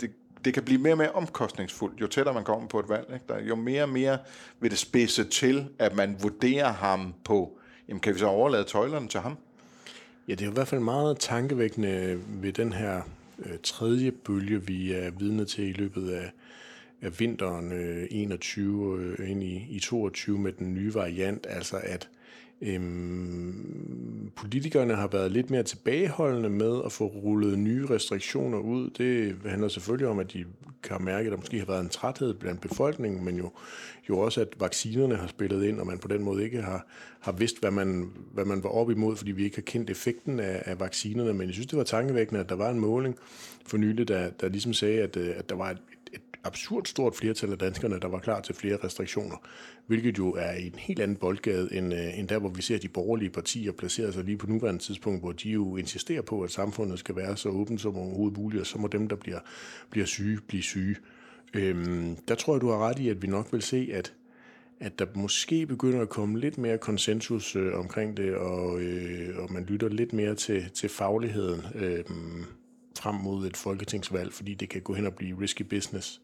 det, 0.02 0.12
det 0.46 0.54
kan 0.54 0.64
blive 0.64 0.82
mere 0.82 0.94
og 0.94 0.98
mere 0.98 1.12
omkostningsfuldt, 1.12 2.02
jo 2.02 2.08
tættere 2.08 2.34
man 2.34 2.44
kommer 2.44 2.68
på 2.68 2.80
et 2.80 2.90
valg. 2.90 3.10
Ikke 3.14 3.26
der, 3.30 3.40
jo 3.42 3.56
mere 3.56 3.84
og 3.84 3.90
mere 3.90 4.18
vil 4.60 4.72
det 4.72 4.80
spidse 4.80 5.24
til, 5.24 5.68
at 5.80 5.96
man 5.96 6.18
vurderer 6.22 6.74
ham 6.74 7.14
på, 7.24 7.60
jamen 7.88 8.00
kan 8.00 8.14
vi 8.14 8.20
så 8.20 8.28
overlade 8.28 8.64
tøjlerne 8.64 9.08
til 9.08 9.20
ham? 9.20 9.38
Ja, 10.28 10.36
det 10.36 10.46
er 10.46 10.50
i 10.50 10.54
hvert 10.54 10.68
fald 10.68 10.82
meget 10.82 11.20
tankevækkende 11.20 12.22
ved 12.28 12.54
den 12.54 12.74
her 12.74 13.02
øh, 13.40 13.58
tredje 13.64 14.12
bølge, 14.12 14.66
vi 14.66 14.94
er 14.94 15.12
vidne 15.12 15.46
til 15.46 15.70
i 15.70 15.74
løbet 15.74 16.10
af 16.10 16.32
af 17.02 17.20
vinteren 17.20 17.72
øh, 17.72 18.08
21 18.12 19.00
øh, 19.00 19.30
ind 19.30 19.44
i, 19.44 19.68
i 19.70 19.80
22 19.80 20.38
med 20.38 20.52
den 20.52 20.74
nye 20.74 20.94
variant, 20.94 21.48
altså 21.50 21.78
at 21.84 22.10
Øhm, 22.62 24.32
politikerne 24.36 24.96
har 24.96 25.08
været 25.08 25.32
lidt 25.32 25.50
mere 25.50 25.64
tilbageholdende 25.64 26.50
med 26.50 26.82
at 26.86 26.92
få 26.92 27.06
rullet 27.06 27.60
nye 27.60 27.86
restriktioner 27.90 28.58
ud. 28.58 28.90
Det 28.90 29.38
handler 29.46 29.68
selvfølgelig 29.68 30.08
om, 30.08 30.20
at 30.20 30.34
de 30.34 30.46
kan 30.84 31.04
mærke, 31.04 31.26
at 31.26 31.32
der 31.32 31.38
måske 31.38 31.60
har 31.60 31.66
været 31.66 31.82
en 31.82 31.90
træthed 31.90 32.34
blandt 32.34 32.62
befolkningen, 32.62 33.26
men 33.26 33.38
jo, 33.38 33.52
jo 34.10 34.20
også, 34.20 34.42
at 34.42 34.48
vaccinerne 34.60 35.16
har 35.16 35.28
spillet 35.28 35.64
ind, 35.64 35.80
og 35.80 35.88
man 35.88 36.00
på 36.00 36.08
den 36.08 36.24
måde 36.24 36.44
ikke 36.44 36.62
har, 36.62 36.88
har 37.20 37.32
vidst, 37.32 37.60
hvad 37.60 37.72
man, 37.72 38.12
hvad 38.34 38.46
man 38.46 38.64
var 38.64 38.70
op 38.70 38.92
imod, 38.92 39.16
fordi 39.16 39.32
vi 39.32 39.44
ikke 39.44 39.58
har 39.58 39.62
kendt 39.62 39.90
effekten 39.90 40.40
af, 40.40 40.64
af 40.66 40.80
vaccinerne. 40.80 41.34
Men 41.34 41.48
jeg 41.48 41.54
synes, 41.54 41.68
det 41.68 41.78
var 41.78 41.84
tankevækkende, 41.84 42.42
at 42.42 42.50
der 42.50 42.56
var 42.56 42.70
en 42.70 42.80
måling 42.80 43.16
for 43.66 43.78
nylig, 43.78 44.08
der, 44.08 44.30
der 44.30 44.50
ligesom 44.50 44.74
sagde, 44.74 45.02
at, 45.02 45.18
øh, 45.18 45.34
at 45.38 45.50
der 45.50 45.56
var 45.56 45.70
et, 45.70 45.82
absurd 46.46 46.86
stort 46.86 47.16
flertal 47.16 47.52
af 47.52 47.58
danskerne, 47.58 48.00
der 48.00 48.08
var 48.08 48.20
klar 48.20 48.42
til 48.42 48.56
flere 48.56 48.78
restriktioner, 48.84 49.36
hvilket 49.88 50.18
jo 50.18 50.32
er 50.32 50.52
i 50.52 50.68
en 50.68 50.76
helt 50.78 51.00
anden 51.00 51.18
boldgade, 51.18 51.74
end, 51.74 51.94
øh, 51.94 52.20
end 52.20 52.28
der, 52.28 52.40
hvor 52.40 52.50
vi 52.50 52.62
ser 52.62 52.78
de 52.78 52.88
borgerlige 52.88 53.30
partier 53.30 53.72
placere 53.72 54.14
sig 54.14 54.24
lige 54.24 54.38
på 54.38 54.48
nuværende 54.48 54.82
tidspunkt, 54.82 55.22
hvor 55.22 55.32
de 55.32 55.50
jo 55.50 55.78
insisterer 55.78 56.22
på, 56.22 56.42
at 56.42 56.52
samfundet 56.52 57.00
skal 57.00 57.16
være 57.16 57.38
så 57.38 57.50
åbent 57.50 57.82
som 57.82 57.98
overhovedet 57.98 58.38
muligt, 58.38 58.62
og 58.62 58.68
så 58.68 58.78
må 58.78 58.88
dem, 58.88 59.08
der 59.08 59.16
bliver, 59.16 59.40
bliver 59.90 60.06
syge, 60.06 60.40
blive 60.48 60.64
syge. 60.64 60.96
Øhm, 61.54 62.16
der 62.28 62.36
tror 62.36 62.54
jeg, 62.54 62.62
du 62.62 62.70
har 62.70 62.78
ret 62.78 63.00
i, 63.00 63.10
at 63.10 63.22
vi 63.22 63.28
nok 63.28 63.48
vil 63.52 63.62
se, 63.62 63.90
at 63.94 64.14
at 64.80 65.00
der 65.00 65.06
måske 65.16 65.66
begynder 65.66 66.02
at 66.02 66.10
komme 66.10 66.40
lidt 66.40 66.58
mere 66.58 66.78
konsensus 66.78 67.56
øh, 67.56 67.80
omkring 67.80 68.18
det, 68.18 68.36
og, 68.36 68.80
øh, 68.80 69.38
og 69.38 69.54
man 69.54 69.64
lytter 69.64 69.90
lidt 69.90 70.14
mere 70.14 70.36
til, 70.36 70.70
til 70.74 70.90
fagligheden. 70.90 71.62
Øh, 71.76 72.04
frem 73.06 73.16
mod 73.16 73.48
et 73.48 73.58
folketingsvalg, 73.58 74.34
fordi 74.34 74.54
det 74.54 74.70
kan 74.70 74.82
gå 74.82 74.94
hen 74.94 75.06
og 75.06 75.14
blive 75.14 75.42
risky 75.42 75.62
business. 75.62 76.22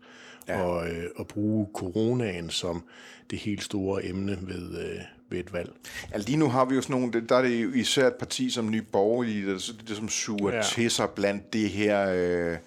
Ja. 0.47 0.61
Og, 0.61 0.89
øh, 0.89 1.03
og 1.15 1.27
bruge 1.27 1.67
coronaen 1.73 2.49
som 2.49 2.83
det 3.29 3.39
helt 3.39 3.63
store 3.63 4.05
emne 4.05 4.37
ved, 4.41 4.79
øh, 4.79 4.99
ved 5.29 5.39
et 5.39 5.53
valg. 5.53 5.71
Ja, 6.13 6.17
lige 6.17 6.37
nu 6.37 6.49
har 6.49 6.65
vi 6.65 6.75
jo 6.75 6.81
sådan 6.81 6.95
nogle, 7.01 7.21
der 7.29 7.35
er 7.35 7.41
det 7.41 7.63
jo 7.63 7.71
især 7.71 8.07
et 8.07 8.15
parti 8.15 8.49
som 8.49 8.71
Nye 8.71 8.81
Borgerlige, 8.81 9.53
det, 9.53 9.73
det, 9.79 9.87
det 9.87 9.97
som 9.97 10.09
suger 10.09 10.55
ja. 10.55 10.61
til 10.61 10.91
sig 10.91 11.09
blandt 11.09 11.53
det 11.53 11.69
her, 11.69 12.09
øh, 12.09 12.57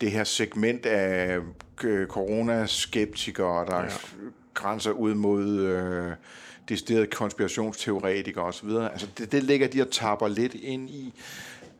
det 0.00 0.10
her 0.10 0.24
segment 0.24 0.86
af 0.86 1.38
øh, 1.84 2.06
coronaskeptikere, 2.06 3.66
der 3.66 3.82
ja. 3.82 3.88
grænser 4.54 4.90
ud 4.90 5.14
mod... 5.14 5.60
Øh, 5.60 6.12
deciderede 6.68 7.06
konspirationsteoretikere 7.06 8.44
osv. 8.44 8.68
Altså 8.68 9.06
det, 9.18 9.32
det 9.32 9.42
ligger 9.42 9.68
de 9.68 9.82
og 9.82 9.90
tapper 9.90 10.28
lidt 10.28 10.54
ind 10.54 10.90
i. 10.90 11.14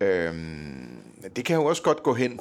Øhm, 0.00 0.88
det 1.36 1.44
kan 1.44 1.56
jo 1.56 1.64
også 1.64 1.82
godt 1.82 2.02
gå 2.02 2.14
hen 2.14 2.40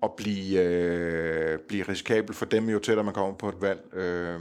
og 0.00 0.14
blive, 0.16 0.62
øh, 0.62 1.58
blive 1.58 1.82
risikabel 1.82 2.34
for 2.34 2.46
dem, 2.46 2.68
jo 2.68 2.78
tættere 2.78 3.04
man 3.04 3.14
kommer 3.14 3.34
på 3.34 3.48
et 3.48 3.60
valg. 3.60 3.94
Øh, 3.94 4.40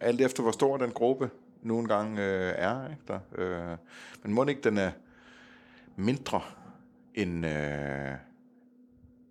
alt 0.00 0.20
efter, 0.20 0.42
hvor 0.42 0.52
stor 0.52 0.76
den 0.76 0.90
gruppe 0.90 1.30
nogle 1.62 1.88
gange 1.88 2.22
øh, 2.22 2.54
er. 2.56 2.90
Ikke 2.90 3.02
der? 3.08 3.18
Øh, 3.34 3.76
men 4.22 4.32
må 4.32 4.44
ikke, 4.44 4.60
den 4.60 4.78
er 4.78 4.90
mindre 5.96 6.40
end, 7.14 7.46
øh, 7.46 8.14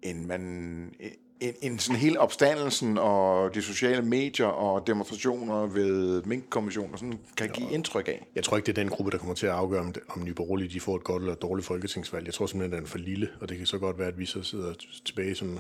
end 0.02 0.26
man 0.26 0.94
en, 1.40 1.54
en 1.62 1.80
sådan 1.80 2.00
hele 2.00 2.20
opstandelsen 2.20 2.98
og 2.98 3.56
de 3.56 3.62
sociale 3.62 4.02
medier 4.02 4.46
og 4.46 4.88
demonstrationer 4.88 5.68
ved 5.68 6.22
Mink-kommissionen 6.24 6.98
sådan 6.98 7.20
kan 7.38 7.50
give 7.50 7.72
indtryk 7.72 8.08
af. 8.08 8.26
Jeg 8.36 8.44
tror 8.44 8.58
ikke, 8.58 8.68
det 8.68 8.78
er 8.78 8.82
den 8.82 8.90
gruppe, 8.90 9.12
der 9.12 9.18
kommer 9.18 9.36
til 9.36 9.46
at 9.46 9.54
afgøre, 9.54 9.82
om, 9.82 9.94
om 10.10 10.24
Nye 10.24 10.34
Borgerlige 10.34 10.70
de 10.70 10.80
får 10.80 10.96
et 10.96 11.04
godt 11.04 11.24
eller 11.24 11.36
dårligt 11.36 11.68
folketingsvalg. 11.68 12.26
Jeg 12.26 12.34
tror 12.34 12.46
simpelthen, 12.46 12.78
den 12.78 12.86
er 12.86 12.90
for 12.90 12.98
lille, 12.98 13.30
og 13.42 13.50
det 13.50 13.58
kan 13.58 13.66
så 13.66 13.78
godt 13.78 14.00
være, 14.00 14.08
at 14.08 14.20
vi 14.20 14.26
så 14.26 14.44
sidder 14.44 14.74
tilbage 15.06 15.36
som 15.36 15.60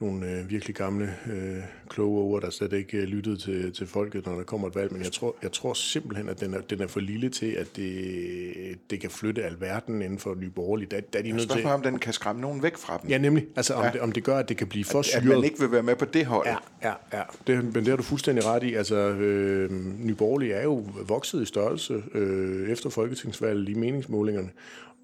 nogle 0.00 0.30
øh, 0.30 0.50
virkelig 0.50 0.76
gamle, 0.76 1.14
øh, 1.32 1.62
kloge 1.88 2.20
ord, 2.20 2.42
der 2.42 2.50
slet 2.50 2.72
ikke 2.72 2.98
øh, 2.98 3.04
lyttede 3.04 3.36
til, 3.36 3.72
til 3.72 3.86
folket, 3.86 4.26
når 4.26 4.34
der 4.34 4.42
kommer 4.42 4.68
et 4.68 4.74
valg. 4.74 4.92
Men 4.92 5.02
jeg 5.02 5.12
tror, 5.12 5.36
jeg 5.42 5.52
tror 5.52 5.74
simpelthen, 5.74 6.28
at 6.28 6.40
den 6.40 6.54
er, 6.54 6.60
den 6.60 6.80
er 6.80 6.86
for 6.86 7.00
lille 7.00 7.28
til, 7.28 7.46
at 7.46 7.66
det, 7.76 8.78
det 8.90 9.00
kan 9.00 9.10
flytte 9.10 9.44
alverden 9.44 10.02
inden 10.02 10.18
for 10.18 10.34
Nye 10.34 10.50
Borgerlige. 10.50 10.88
Der, 10.90 11.00
der 11.00 11.18
er 11.18 11.22
de 11.22 11.32
nødt 11.32 11.50
til... 11.50 11.66
om 11.66 11.82
den 11.82 11.98
kan 11.98 12.12
skræmme 12.12 12.42
nogen 12.42 12.62
væk 12.62 12.76
fra 12.76 12.98
dem. 13.02 13.10
Ja, 13.10 13.18
nemlig. 13.18 13.46
Altså, 13.56 13.74
om, 13.74 13.84
ja. 13.84 13.90
det, 13.90 14.00
om 14.00 14.12
det 14.12 14.24
gør, 14.24 14.38
at 14.38 14.48
det 14.48 14.56
kan 14.56 14.66
blive 14.66 14.84
for 14.84 14.98
at, 14.98 15.04
syret. 15.04 15.22
At 15.22 15.28
man 15.28 15.44
ikke 15.44 15.60
vil 15.60 15.72
være 15.72 15.82
med 15.82 15.96
på 15.96 16.04
det 16.04 16.26
hold. 16.26 16.46
Ja, 16.46 16.56
ja, 16.82 16.92
ja. 17.12 17.22
Det, 17.46 17.64
men 17.64 17.74
det 17.74 17.88
har 17.88 17.96
du 17.96 18.02
fuldstændig 18.02 18.46
ret 18.46 18.62
i. 18.62 18.74
Altså, 18.74 18.96
øh, 18.96 19.70
Nye 19.98 20.14
Borgerlige 20.14 20.54
er 20.54 20.62
jo 20.62 20.86
vokset 21.06 21.42
i 21.42 21.44
størrelse 21.44 22.02
øh, 22.14 22.70
efter 22.70 22.90
folketingsvalget 22.90 23.68
i 23.68 23.74
meningsmålingerne. 23.74 24.48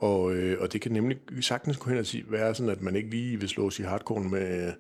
Og, 0.01 0.35
øh, 0.35 0.61
og 0.61 0.73
det 0.73 0.81
kan 0.81 0.93
nemlig 0.93 1.19
sagtens 1.41 1.77
gå 1.77 1.91
hen 1.91 1.99
og 1.99 2.07
sige, 2.07 2.25
være 2.29 2.55
sådan, 2.55 2.73
at 2.73 2.83
man 2.83 2.97
ikke 2.97 3.11
lige 3.11 3.41
vil 3.41 3.49
slås 3.49 3.79
i 3.79 3.83
hardcore 3.83 4.23
med, 4.23 4.73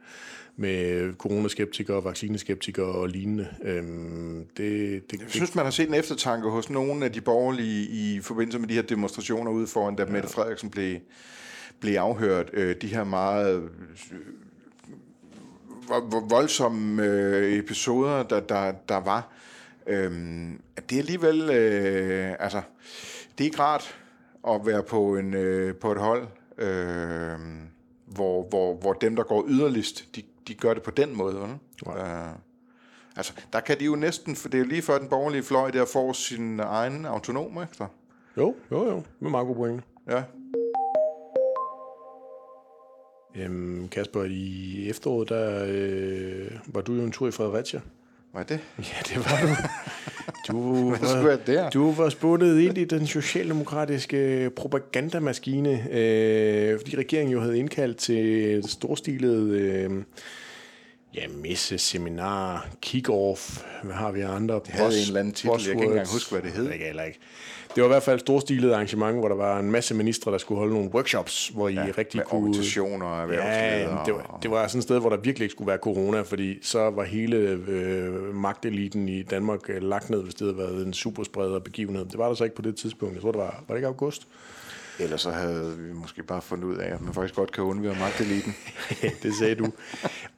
med 0.57 1.12
coronaskeptikere, 1.14 2.05
vaccineskeptikere 2.05 2.87
og 2.87 3.09
lignende. 3.09 3.48
Øhm, 3.62 4.46
det, 4.57 5.11
det, 5.11 5.20
Jeg 5.20 5.31
synes, 5.31 5.55
man 5.55 5.64
har 5.64 5.70
set 5.70 5.88
en 5.88 5.94
eftertanke 5.94 6.50
hos 6.50 6.70
nogle 6.70 7.05
af 7.05 7.12
de 7.12 7.20
borgerlige 7.20 7.87
i 7.88 8.20
forbindelse 8.20 8.59
med 8.59 8.68
de 8.68 8.74
her 8.74 8.83
demonstrationer 8.83 9.50
ude 9.50 9.66
foran, 9.66 9.96
da 9.96 10.03
ja. 10.03 10.11
Mette 10.11 10.29
Frederiksen 10.29 10.70
blev, 10.70 10.98
blev 11.81 11.94
afhørt. 11.94 12.50
Øh, 12.53 12.77
de 12.83 12.87
her 12.87 13.05
meget 13.05 13.70
øh, 14.12 14.20
voldsomme 16.31 17.05
øh, 17.05 17.59
episoder, 17.59 18.22
der, 18.22 18.40
der, 18.40 18.72
der 18.88 19.00
var. 19.00 19.33
Øhm, 19.87 20.61
det 20.90 20.96
er 20.96 21.00
alligevel... 21.00 21.50
Øh, 21.50 22.35
altså, 22.38 22.62
det 23.38 23.44
er 23.44 23.48
ikke 23.48 23.59
rart 23.59 24.04
at 24.49 24.67
være 24.67 24.83
på, 24.83 25.17
en, 25.17 25.35
øh, 25.35 25.75
på 25.75 25.93
et 25.93 25.99
hold, 25.99 26.27
øh, 26.59 27.39
hvor, 28.07 28.49
hvor, 28.49 28.75
hvor 28.75 28.93
dem, 28.93 29.17
der 29.17 29.23
går 29.23 29.45
yderligst, 29.49 30.09
de, 30.17 30.23
de 30.49 30.55
gør 30.55 30.75
det 30.75 30.83
på 30.83 30.91
den 30.91 31.17
måde. 31.17 31.35
Ikke? 31.35 32.01
Øh, 32.01 32.29
altså, 33.17 33.33
der 33.53 33.61
kan 33.61 33.81
de 33.81 33.85
jo 33.85 33.97
næsten, 33.97 34.37
for 34.37 34.49
det 34.49 34.59
er 34.59 34.63
jo 34.63 34.69
lige 34.69 34.83
før 34.83 34.99
den 34.99 35.09
borgerlige 35.09 35.43
fløj 35.43 35.71
der 35.71 35.85
får 35.85 36.13
sin 36.13 36.61
egen 36.61 37.07
autonom 37.07 37.63
efter. 37.63 37.87
Jo, 38.37 38.55
jo, 38.71 38.89
jo. 38.89 39.03
Med 39.21 39.31
meget 39.31 39.47
god 39.47 39.57
pointe. 39.57 39.83
Ja. 40.09 40.23
Øhm, 43.37 43.89
Kasper, 43.89 44.25
i 44.25 44.89
efteråret, 44.91 45.29
der 45.29 45.65
øh, 45.69 46.51
var 46.67 46.81
du 46.81 46.95
jo 46.95 47.03
en 47.03 47.13
tur 47.13 47.29
i 47.29 47.31
Fredericia. 47.31 47.81
Var 48.33 48.43
det? 48.43 48.61
Ja, 48.79 48.99
det 49.09 49.17
var 49.17 49.41
du. 49.41 49.69
Du 50.49 50.91
var, 50.91 51.39
der? 51.47 51.71
du 51.71 51.93
var 51.93 52.09
spurgt 52.09 52.43
ind 52.43 52.79
i 52.79 52.85
den 52.85 53.07
socialdemokratiske 53.07 54.51
propagandamaskine, 54.57 55.87
øh, 55.91 56.79
fordi 56.79 56.97
regeringen 56.97 57.33
jo 57.33 57.41
havde 57.41 57.59
indkaldt 57.59 57.97
til 57.97 58.45
et 58.59 58.71
storstilet 58.71 59.49
øh, 59.51 59.91
ja, 61.15 61.29
messe, 61.29 61.79
seminar, 61.79 62.69
kick-off, 62.87 63.65
hvad 63.83 63.95
har 63.95 64.13
vi 64.13 64.21
andre? 64.21 64.55
Det 64.55 64.69
havde 64.69 64.89
en 64.89 65.07
eller 65.07 65.21
anden 65.21 65.35
titel, 65.35 65.51
jeg 65.51 65.61
kan 65.61 65.71
ikke 65.71 65.85
engang 65.85 66.09
huske, 66.09 66.33
hvad 66.33 66.43
det 66.43 66.51
hed. 66.51 66.65
Det 66.65 66.79
kan 66.79 67.07
ikke. 67.07 67.21
Det 67.75 67.83
var 67.83 67.89
i 67.89 67.93
hvert 67.93 68.03
fald 68.03 68.15
et 68.15 68.21
storstilet 68.21 68.73
arrangement, 68.73 69.19
hvor 69.19 69.29
der 69.29 69.35
var 69.37 69.59
en 69.59 69.71
masse 69.71 69.95
ministre, 69.95 70.33
der 70.33 70.39
skulle 70.39 70.59
holde 70.59 70.75
nogle 70.75 70.91
workshops, 70.95 71.49
hvor 71.49 71.69
I 71.69 71.75
Ja, 71.75 71.87
rigtig 71.99 72.19
med 72.19 72.25
kunne... 72.25 72.39
organisationer 72.39 73.07
og. 73.07 73.33
Ja, 73.33 73.79
det 74.07 74.15
var, 74.15 74.39
det 74.43 74.51
var 74.51 74.67
sådan 74.67 74.79
et 74.79 74.83
sted, 74.83 75.01
hvor 75.01 75.11
der 75.11 75.17
virkelig 75.17 75.45
ikke 75.45 75.53
skulle 75.53 75.69
være 75.69 75.79
corona, 75.79 76.21
fordi 76.21 76.59
så 76.63 76.91
var 76.91 77.03
hele 77.03 77.37
øh, 77.69 78.35
magteliten 78.35 79.09
i 79.09 79.23
Danmark 79.23 79.61
øh, 79.71 79.83
lagt 79.83 80.11
ned, 80.11 80.23
hvis 80.23 80.35
det 80.35 80.41
havde 80.47 80.59
været 80.59 80.87
en 80.87 80.93
superspreder 80.93 81.59
begivenhed. 81.59 82.05
Det 82.05 82.19
var 82.19 82.29
der 82.29 82.35
så 82.35 82.45
ikke 82.45 82.57
på 82.57 82.63
det 82.63 82.77
tidspunkt. 82.77 83.15
Jeg 83.15 83.23
tror, 83.23 83.33
det 83.33 83.39
var, 83.41 83.65
var 83.69 83.75
det 83.75 83.77
ikke 83.77 83.89
august? 83.89 84.29
Ellers 84.99 85.21
så 85.21 85.31
havde 85.31 85.79
vi 85.79 85.93
måske 85.93 86.23
bare 86.23 86.43
fundet 86.43 86.65
ud 86.65 86.77
af, 86.77 86.95
at 86.95 87.01
man 87.01 87.15
faktisk 87.15 87.35
godt 87.35 87.53
kan 87.53 87.65
undvære 87.65 87.97
magteliten. 88.01 88.55
det 89.23 89.35
sagde 89.39 89.55
du. 89.55 89.73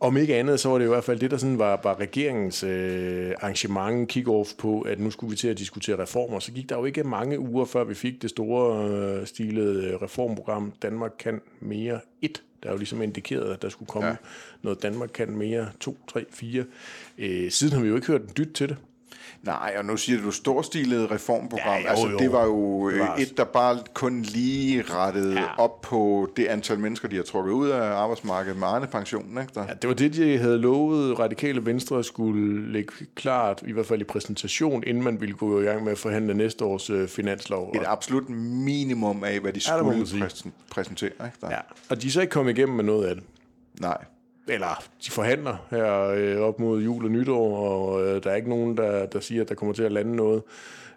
Om 0.00 0.16
ikke 0.16 0.36
andet, 0.36 0.60
så 0.60 0.68
var 0.68 0.78
det 0.78 0.84
i 0.84 0.88
hvert 0.88 1.04
fald 1.04 1.20
det, 1.20 1.30
der 1.30 1.36
sådan 1.36 1.58
var, 1.58 1.80
var 1.82 2.00
regeringens 2.00 2.62
øh, 2.62 3.32
arrangement, 3.40 4.16
kick-off 4.16 4.56
på, 4.58 4.80
at 4.80 5.00
nu 5.00 5.10
skulle 5.10 5.30
vi 5.30 5.36
til 5.36 5.48
at 5.48 5.58
diskutere 5.58 6.02
reformer. 6.02 6.38
Så 6.38 6.52
gik 6.52 6.68
der 6.68 6.76
jo 6.76 6.84
ikke 6.84 7.04
mange 7.04 7.38
uger, 7.38 7.64
før 7.64 7.84
vi 7.84 7.94
fik 7.94 8.22
det 8.22 8.30
store 8.30 8.90
øh, 8.90 9.26
stilede 9.26 9.84
øh, 9.84 10.02
reformprogram 10.02 10.72
Danmark 10.82 11.12
kan 11.18 11.40
mere 11.60 12.00
1 12.22 12.42
der 12.62 12.68
er 12.68 12.74
jo 12.74 12.78
ligesom 12.78 13.02
indikeret, 13.02 13.52
at 13.52 13.62
der 13.62 13.68
skulle 13.68 13.88
komme. 13.88 14.08
Ja. 14.08 14.16
noget 14.62 14.82
Danmark 14.82 15.10
kan 15.14 15.30
mere 15.30 15.68
2, 15.80 15.98
3, 16.08 16.24
4. 16.30 16.64
Øh, 17.18 17.50
siden 17.50 17.72
har 17.72 17.80
vi 17.80 17.88
jo 17.88 17.94
ikke 17.94 18.06
hørt 18.06 18.20
en 18.20 18.30
dyt 18.36 18.52
til 18.54 18.68
det. 18.68 18.76
Nej, 19.42 19.74
og 19.78 19.84
nu 19.84 19.96
siger 19.96 20.20
du 20.22 20.30
storstilet 20.30 21.10
reformprogram. 21.10 21.66
Ja, 21.74 21.80
jo, 21.82 21.86
altså, 21.88 22.08
jo. 22.08 22.18
det 22.18 22.32
var 22.32 22.44
jo 22.44 22.90
Det 22.90 22.98
var- 22.98 23.14
øh, 23.14 23.22
et, 23.22 23.36
der 23.36 23.44
bare 23.44 23.78
kun 23.94 24.22
lige 24.22 24.82
rettede 24.90 25.32
Ja. 25.40 25.44
op 25.58 25.80
på 25.80 26.28
det 26.36 26.46
antal 26.46 26.78
mennesker, 26.78 27.08
de 27.08 27.16
har 27.16 27.22
trukket 27.22 27.52
ud 27.52 27.68
af 27.68 27.82
arbejdsmarkedet 27.82 28.58
med 28.58 28.66
egne 28.68 28.86
pensionen. 28.86 29.38
Ikke? 29.40 29.50
Der? 29.54 29.64
Ja, 29.68 29.74
det 29.82 29.88
var 29.88 29.94
det, 29.94 30.14
de 30.14 30.38
havde 30.38 30.58
lovet 30.58 31.18
Radikale 31.18 31.66
Venstre 31.66 32.04
skulle 32.04 32.72
lægge 32.72 32.92
klart, 33.14 33.62
i 33.66 33.72
hvert 33.72 33.86
fald 33.86 34.00
i 34.00 34.04
præsentation, 34.04 34.82
inden 34.86 35.02
man 35.04 35.20
ville 35.20 35.34
gå 35.34 35.60
i 35.60 35.64
gang 35.64 35.84
med 35.84 35.92
at 35.92 35.98
forhandle 35.98 36.34
næste 36.34 36.64
års 36.64 36.90
øh, 36.90 37.08
finanslov. 37.08 37.72
Et 37.74 37.82
absolut 37.86 38.28
minimum 38.30 39.24
af, 39.24 39.40
hvad 39.40 39.52
de 39.52 39.60
Ja, 39.68 39.78
skulle 39.78 40.06
præsen- 40.24 40.52
præsentere. 40.70 41.10
Ikke? 41.10 41.36
Der? 41.40 41.50
Ja, 41.50 41.58
og 41.90 42.02
de 42.02 42.06
er 42.06 42.10
så 42.10 42.20
ikke 42.20 42.30
kommet 42.30 42.58
igennem 42.58 42.76
med 42.76 42.84
noget 42.84 43.06
af 43.06 43.14
det. 43.14 43.24
Nej. 43.80 43.96
Eller 44.48 44.84
de 45.06 45.10
forhandler 45.10 45.66
her 45.70 46.02
øh, 46.16 46.36
op 46.40 46.60
mod 46.60 46.82
jul 46.82 47.04
og 47.04 47.10
nytår, 47.10 47.56
og 47.56 48.06
øh, 48.06 48.22
der 48.22 48.30
er 48.30 48.34
ikke 48.34 48.48
nogen, 48.48 48.76
der, 48.76 49.06
der 49.06 49.20
siger, 49.20 49.42
at 49.42 49.48
der 49.48 49.54
kommer 49.54 49.74
til 49.74 49.82
at 49.82 49.92
lande 49.92 50.16
noget 50.16 50.42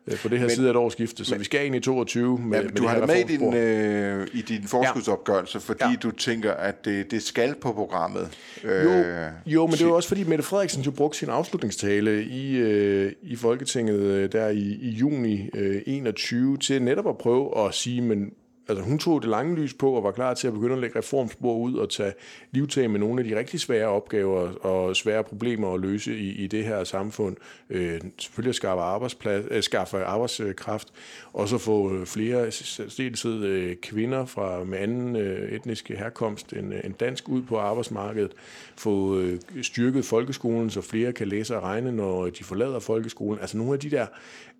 øh, 0.08 0.18
på 0.18 0.28
det 0.28 0.40
her 0.40 0.46
men, 0.46 0.56
side 0.56 0.68
af 0.68 0.72
et 0.72 0.78
årsskifte. 0.78 1.26
Så 1.26 1.38
vi 1.38 1.44
skal 1.44 1.66
ind 1.66 1.76
i 1.76 1.80
22 1.80 2.38
med, 2.38 2.58
Ja, 2.58 2.64
med 2.64 2.72
du 2.72 2.82
det 2.82 2.90
har 2.90 3.00
det 3.00 3.08
med 3.08 3.16
i 3.16 3.38
din, 3.38 3.54
øh, 3.54 4.28
i 4.34 4.42
din 4.42 4.64
forskudsopgørelse, 4.64 5.60
fordi 5.60 5.84
ja. 5.84 5.96
du 6.04 6.12
tænker, 6.12 6.54
at 6.54 6.86
det, 6.86 7.12
det 7.12 7.24
skal 7.24 7.56
på 7.62 7.74
programmet. 7.74 8.30
Øh, 8.64 8.86
Jo, 8.86 9.04
jo, 9.46 9.66
men 9.66 9.76
det 9.76 9.88
var 9.88 9.94
også 9.94 10.08
fordi 10.08 10.24
Mette 10.24 10.44
Frederiksen 10.44 10.84
jo 10.84 10.92
brugte 10.92 11.18
sin 11.18 11.30
afslutningstale 11.30 12.24
i, 12.24 12.58
øh, 12.58 13.12
i 13.22 13.36
Folketinget 13.36 14.00
øh, 14.00 14.32
der 14.32 14.48
i, 14.50 14.78
i 14.82 14.90
juni 14.90 15.50
øh, 15.54 15.82
21 15.86 16.58
til 16.58 16.82
netop 16.82 17.08
at 17.08 17.18
prøve 17.18 17.66
at 17.66 17.74
sige, 17.74 18.02
men 18.02 18.32
altså, 18.70 18.84
hun 18.84 19.00
tog 19.00 19.22
det 19.22 19.30
lange 19.30 19.56
lys 19.56 19.74
på 19.74 19.92
og 19.92 20.04
var 20.04 20.12
klar 20.12 20.34
til 20.34 20.48
at 20.48 20.54
begynde 20.54 20.74
at 20.74 20.80
lægge 20.80 21.00
reformspor 21.00 21.58
ud 21.58 21.74
og 21.74 21.90
tage 21.90 22.14
livtag 22.52 22.92
med 22.92 23.00
nogle 23.00 23.22
af 23.22 23.28
de 23.28 23.40
rigtig 23.40 23.60
svære 23.60 23.88
opgaver 23.88 24.66
og 24.66 24.96
svære 24.96 25.24
problemer 25.24 25.74
at 25.74 25.80
løse 25.80 26.18
i, 26.18 26.30
i 26.32 26.48
det 26.48 26.64
her 26.64 26.84
samfund. 26.84 27.36
Øh, 27.70 28.02
selvfølgelig 28.18 28.50
at 28.50 28.56
skaffe, 28.56 28.82
arbejdsplads, 28.82 29.46
øh, 29.52 29.64
skaffe 29.64 30.04
arbejdskraft, 30.04 30.88
og 31.34 31.48
så 31.48 31.58
få 31.58 31.94
øh, 31.94 32.06
flere 32.06 32.52
særdeleshed 32.52 33.44
øh, 33.44 33.76
kvinder 33.76 34.26
fra 34.26 34.64
med 34.64 34.78
anden 34.78 35.16
øh, 35.16 35.52
etnisk 35.52 35.90
herkomst 35.90 36.54
end, 36.54 36.74
øh, 36.74 36.80
end 36.84 36.94
dansk 36.94 37.30
ud 37.30 37.42
på 37.42 37.58
arbejdsmarkedet, 37.58 38.32
få 38.76 39.20
øh, 39.20 39.40
styrket 39.62 40.06
folkeskolen, 40.06 40.70
så 40.70 40.82
flere 40.82 41.14
kan 41.14 41.28
læse 41.28 41.58
og 41.58 41.64
regne, 41.64 41.92
når 41.92 42.30
de 42.30 42.44
forlader 42.44 42.80
folkeskolen. 42.80 43.40
Altså 43.42 43.58
nogle 43.58 43.74
af 43.74 43.80
de 43.80 43.92
der 43.92 44.06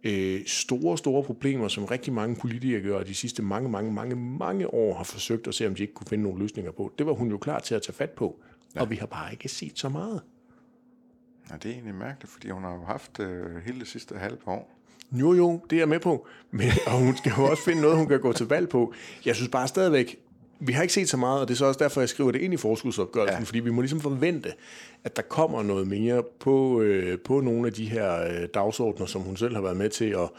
øh, 0.04 0.46
store, 0.46 0.98
store 0.98 1.24
problemer, 1.24 1.68
som 1.68 1.86
rigtig 1.86 2.14
mange 2.14 2.36
politikere 2.36 3.04
de 3.04 3.16
sidste 3.16 3.42
mange, 3.42 3.70
mange, 3.70 3.94
mange, 3.94 4.16
mange 4.16 4.74
år 4.74 4.98
har 4.98 5.04
forsøgt 5.04 5.48
at 5.48 5.56
se, 5.56 5.68
om 5.68 5.76
de 5.76 5.82
ikke 5.82 5.94
kunne 5.94 6.08
finde 6.08 6.24
nogle 6.24 6.40
løsninger 6.40 6.72
på. 6.72 6.92
Det 6.98 7.06
var 7.06 7.14
hun 7.14 7.30
jo 7.30 7.38
klar 7.38 7.60
til 7.60 7.76
at 7.76 7.82
tage 7.82 7.94
fat 7.94 8.10
på, 8.10 8.40
ja. 8.76 8.82
og 8.82 8.90
vi 8.90 8.96
har 8.96 9.06
bare 9.06 9.32
ikke 9.32 9.50
set 9.50 9.80
så 9.80 9.90
meget. 9.90 10.22
Ja, 11.50 11.56
det 11.56 11.66
er 11.66 11.74
egentlig 11.74 11.96
mærkeligt, 11.96 12.32
fordi 12.32 12.50
hun 12.50 12.64
har 12.64 12.74
jo 12.74 12.84
haft 12.84 13.20
øh, 13.20 13.56
hele 13.66 13.80
det 13.80 13.88
sidste 13.88 14.16
halve 14.18 14.38
år. 14.46 14.76
Jo, 15.12 15.34
jo, 15.34 15.62
det 15.70 15.76
er 15.76 15.80
jeg 15.80 15.90
med 15.90 16.00
på. 16.00 16.28
Men, 16.52 16.68
og 16.88 17.00
hun 17.00 17.18
skal 17.18 17.34
jo 17.38 17.44
også 17.44 17.64
finde 17.64 17.82
noget, 17.82 17.98
hun 17.98 18.08
kan 18.08 18.20
gå 18.20 18.34
til 18.34 18.46
valg 18.48 18.70
på. 18.70 18.94
Jeg 19.26 19.36
synes 19.36 19.50
bare 19.50 19.68
stadigvæk, 19.68 20.20
vi 20.60 20.74
har 20.74 20.82
ikke 20.82 20.94
set 20.94 21.10
så 21.10 21.18
meget, 21.18 21.42
og 21.42 21.48
det 21.48 21.54
er 21.54 21.58
så 21.58 21.66
også 21.66 21.80
derfor, 21.84 22.02
jeg 22.02 22.10
skriver 22.10 22.32
det 22.32 22.42
ind 22.42 22.54
i 22.54 22.58
forskudsopgørelsen, 22.58 23.40
ja. 23.40 23.44
Fordi 23.44 23.60
vi 23.60 23.70
må 23.70 23.82
ligesom 23.82 24.02
forvente, 24.02 24.54
at 25.04 25.16
der 25.16 25.22
kommer 25.22 25.64
noget 25.64 25.88
mere 25.88 26.24
på, 26.40 26.82
øh, 26.82 27.20
på 27.20 27.42
nogle 27.42 27.68
af 27.68 27.74
de 27.74 27.86
her 27.86 28.24
øh, 28.24 28.48
dagsordner, 28.54 29.06
som 29.06 29.22
hun 29.22 29.38
selv 29.38 29.56
har 29.56 29.62
været 29.62 29.78
med 29.78 29.90
til 29.90 30.06
at, 30.06 30.30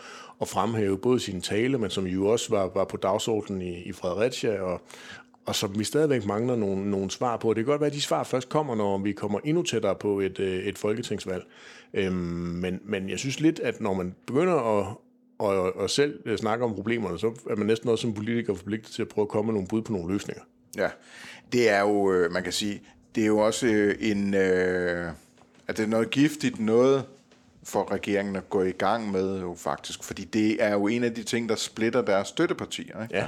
at 0.40 0.48
fremhæve, 0.48 0.98
både 0.98 1.20
sin 1.20 1.40
tale, 1.40 1.78
men 1.78 1.90
som 1.90 2.06
jo 2.06 2.26
også 2.26 2.46
var, 2.50 2.70
var 2.74 2.84
på 2.84 2.96
dagsordenen 2.96 3.62
i, 3.62 3.82
i 3.82 3.92
Fredericia, 3.92 4.60
og, 4.60 4.80
og 5.46 5.54
som 5.54 5.78
vi 5.78 5.84
stadigvæk 5.84 6.26
mangler 6.26 6.56
nogle, 6.56 6.90
nogle 6.90 7.10
svar 7.10 7.36
på. 7.36 7.48
Det 7.48 7.56
kan 7.56 7.64
godt 7.64 7.80
være, 7.80 7.90
at 7.90 7.94
de 7.94 8.00
svar 8.00 8.22
først 8.22 8.48
kommer, 8.48 8.74
når 8.74 8.98
vi 8.98 9.12
kommer 9.12 9.38
endnu 9.44 9.62
tættere 9.62 9.94
på 9.94 10.20
et, 10.20 10.40
øh, 10.40 10.64
et 10.64 10.78
folketingsvalg. 10.78 11.44
Øhm, 11.94 12.14
men, 12.14 12.80
men 12.84 13.10
jeg 13.10 13.18
synes 13.18 13.40
lidt, 13.40 13.60
at 13.60 13.80
når 13.80 13.94
man 13.94 14.14
begynder 14.26 14.78
at, 14.78 14.86
og, 15.40 15.76
og 15.76 15.90
selv 15.90 16.20
øh, 16.26 16.38
snakke 16.38 16.64
om 16.64 16.74
problemerne, 16.74 17.18
så 17.18 17.32
er 17.50 17.56
man 17.56 17.66
næsten 17.66 17.88
også 17.88 18.02
som 18.02 18.14
politiker 18.14 18.54
forpligtet 18.54 18.92
til 18.92 19.02
at 19.02 19.08
prøve 19.08 19.24
at 19.24 19.28
komme 19.28 19.46
med 19.46 19.54
nogle 19.54 19.68
bud 19.68 19.82
på 19.82 19.92
nogle 19.92 20.12
løsninger. 20.12 20.42
Ja, 20.76 20.88
det 21.52 21.70
er 21.70 21.80
jo, 21.80 22.12
øh, 22.12 22.32
man 22.32 22.42
kan 22.42 22.52
sige, 22.52 22.82
det 23.14 23.22
er 23.22 23.26
jo 23.26 23.38
også 23.38 23.66
øh, 23.66 23.94
en, 24.00 24.34
øh, 24.34 25.10
at 25.68 25.76
det 25.76 25.82
er 25.82 25.86
noget 25.86 26.10
giftigt 26.10 26.60
noget 26.60 27.04
for 27.62 27.92
regeringen 27.92 28.36
at 28.36 28.50
gå 28.50 28.62
i 28.62 28.70
gang 28.70 29.10
med 29.10 29.40
jo 29.40 29.54
faktisk, 29.58 30.04
fordi 30.04 30.24
det 30.24 30.62
er 30.64 30.72
jo 30.72 30.86
en 30.86 31.04
af 31.04 31.14
de 31.14 31.22
ting, 31.22 31.48
der 31.48 31.54
splitter 31.54 32.02
deres 32.02 32.28
støttepartier. 32.28 33.02
Ikke? 33.02 33.16
Ja. 33.16 33.26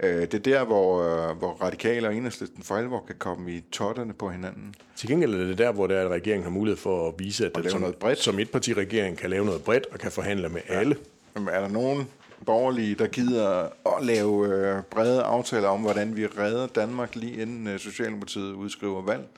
Øh, 0.00 0.20
det 0.20 0.34
er 0.34 0.38
der, 0.38 0.64
hvor, 0.64 1.02
øh, 1.02 1.36
hvor 1.36 1.52
radikale 1.62 2.08
og 2.08 2.14
enhedslisten 2.14 2.62
for 2.62 2.76
alvor 2.76 3.04
kan 3.06 3.16
komme 3.18 3.52
i 3.52 3.60
totterne 3.72 4.12
på 4.12 4.28
hinanden. 4.28 4.74
Til 4.96 5.08
gengæld 5.08 5.34
er 5.34 5.44
det 5.44 5.58
der, 5.58 5.72
hvor 5.72 5.86
det 5.86 5.96
er, 5.96 6.00
at 6.00 6.08
regeringen 6.08 6.42
har 6.42 6.50
mulighed 6.50 6.76
for 6.76 7.08
at 7.08 7.14
vise, 7.18 7.46
at 7.46 7.56
lave 7.56 7.70
som, 7.70 7.80
noget 7.80 7.96
bredt. 7.96 8.18
som 8.18 8.38
et 8.38 8.50
parti-regering 8.50 9.18
kan 9.18 9.30
lave 9.30 9.44
noget 9.44 9.62
bredt 9.62 9.86
og 9.92 9.98
kan 9.98 10.12
forhandle 10.12 10.48
med 10.48 10.60
ja. 10.68 10.74
alle. 10.74 10.96
Er 11.34 11.60
der 11.60 11.68
nogen 11.68 12.08
borgerlige, 12.46 12.94
der 12.94 13.06
gider 13.06 13.68
at 13.96 14.04
lave 14.04 14.48
øh, 14.48 14.82
brede 14.82 15.22
aftaler 15.22 15.68
om, 15.68 15.80
hvordan 15.80 16.16
vi 16.16 16.26
redder 16.26 16.66
Danmark 16.66 17.16
lige 17.16 17.42
inden 17.42 17.66
øh, 17.66 17.78
Socialdemokratiet 17.78 18.52
udskriver 18.52 19.02
valg? 19.02 19.28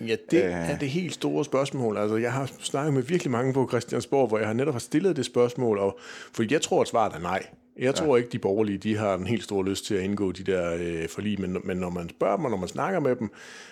Ja, 0.00 0.16
det 0.30 0.44
øh. 0.44 0.70
er 0.70 0.78
det 0.78 0.88
helt 0.88 1.14
store 1.14 1.44
spørgsmål. 1.44 1.96
Altså, 1.96 2.16
jeg 2.16 2.32
har 2.32 2.50
snakket 2.60 2.94
med 2.94 3.02
virkelig 3.02 3.30
mange 3.30 3.52
på 3.52 3.68
Christiansborg, 3.68 4.28
hvor 4.28 4.38
jeg 4.38 4.46
har 4.46 4.54
netop 4.54 4.74
har 4.74 4.78
stillet 4.78 5.16
det 5.16 5.24
spørgsmål, 5.24 5.78
og, 5.78 5.98
for 6.32 6.44
jeg 6.50 6.62
tror, 6.62 6.82
at 6.82 6.88
svaret 6.88 7.14
er 7.14 7.20
nej. 7.20 7.46
Jeg 7.78 7.94
tror 7.94 8.16
ikke, 8.16 8.28
de 8.28 8.38
borgerlige 8.38 8.78
de 8.78 8.96
har 8.96 9.14
en 9.14 9.26
helt 9.26 9.44
stor 9.44 9.62
lyst 9.62 9.84
til 9.84 9.94
at 9.94 10.02
indgå 10.02 10.32
de 10.32 10.42
der 10.42 10.76
øh, 10.80 11.08
forlig, 11.08 11.40
men, 11.40 11.56
men 11.64 11.76
når 11.76 11.90
man 11.90 12.08
spørger 12.08 12.36
dem, 12.36 12.44
og 12.44 12.50
når 12.50 12.58
man 12.58 12.68
snakker 12.68 13.00
med 13.00 13.16
dem, 13.16 13.30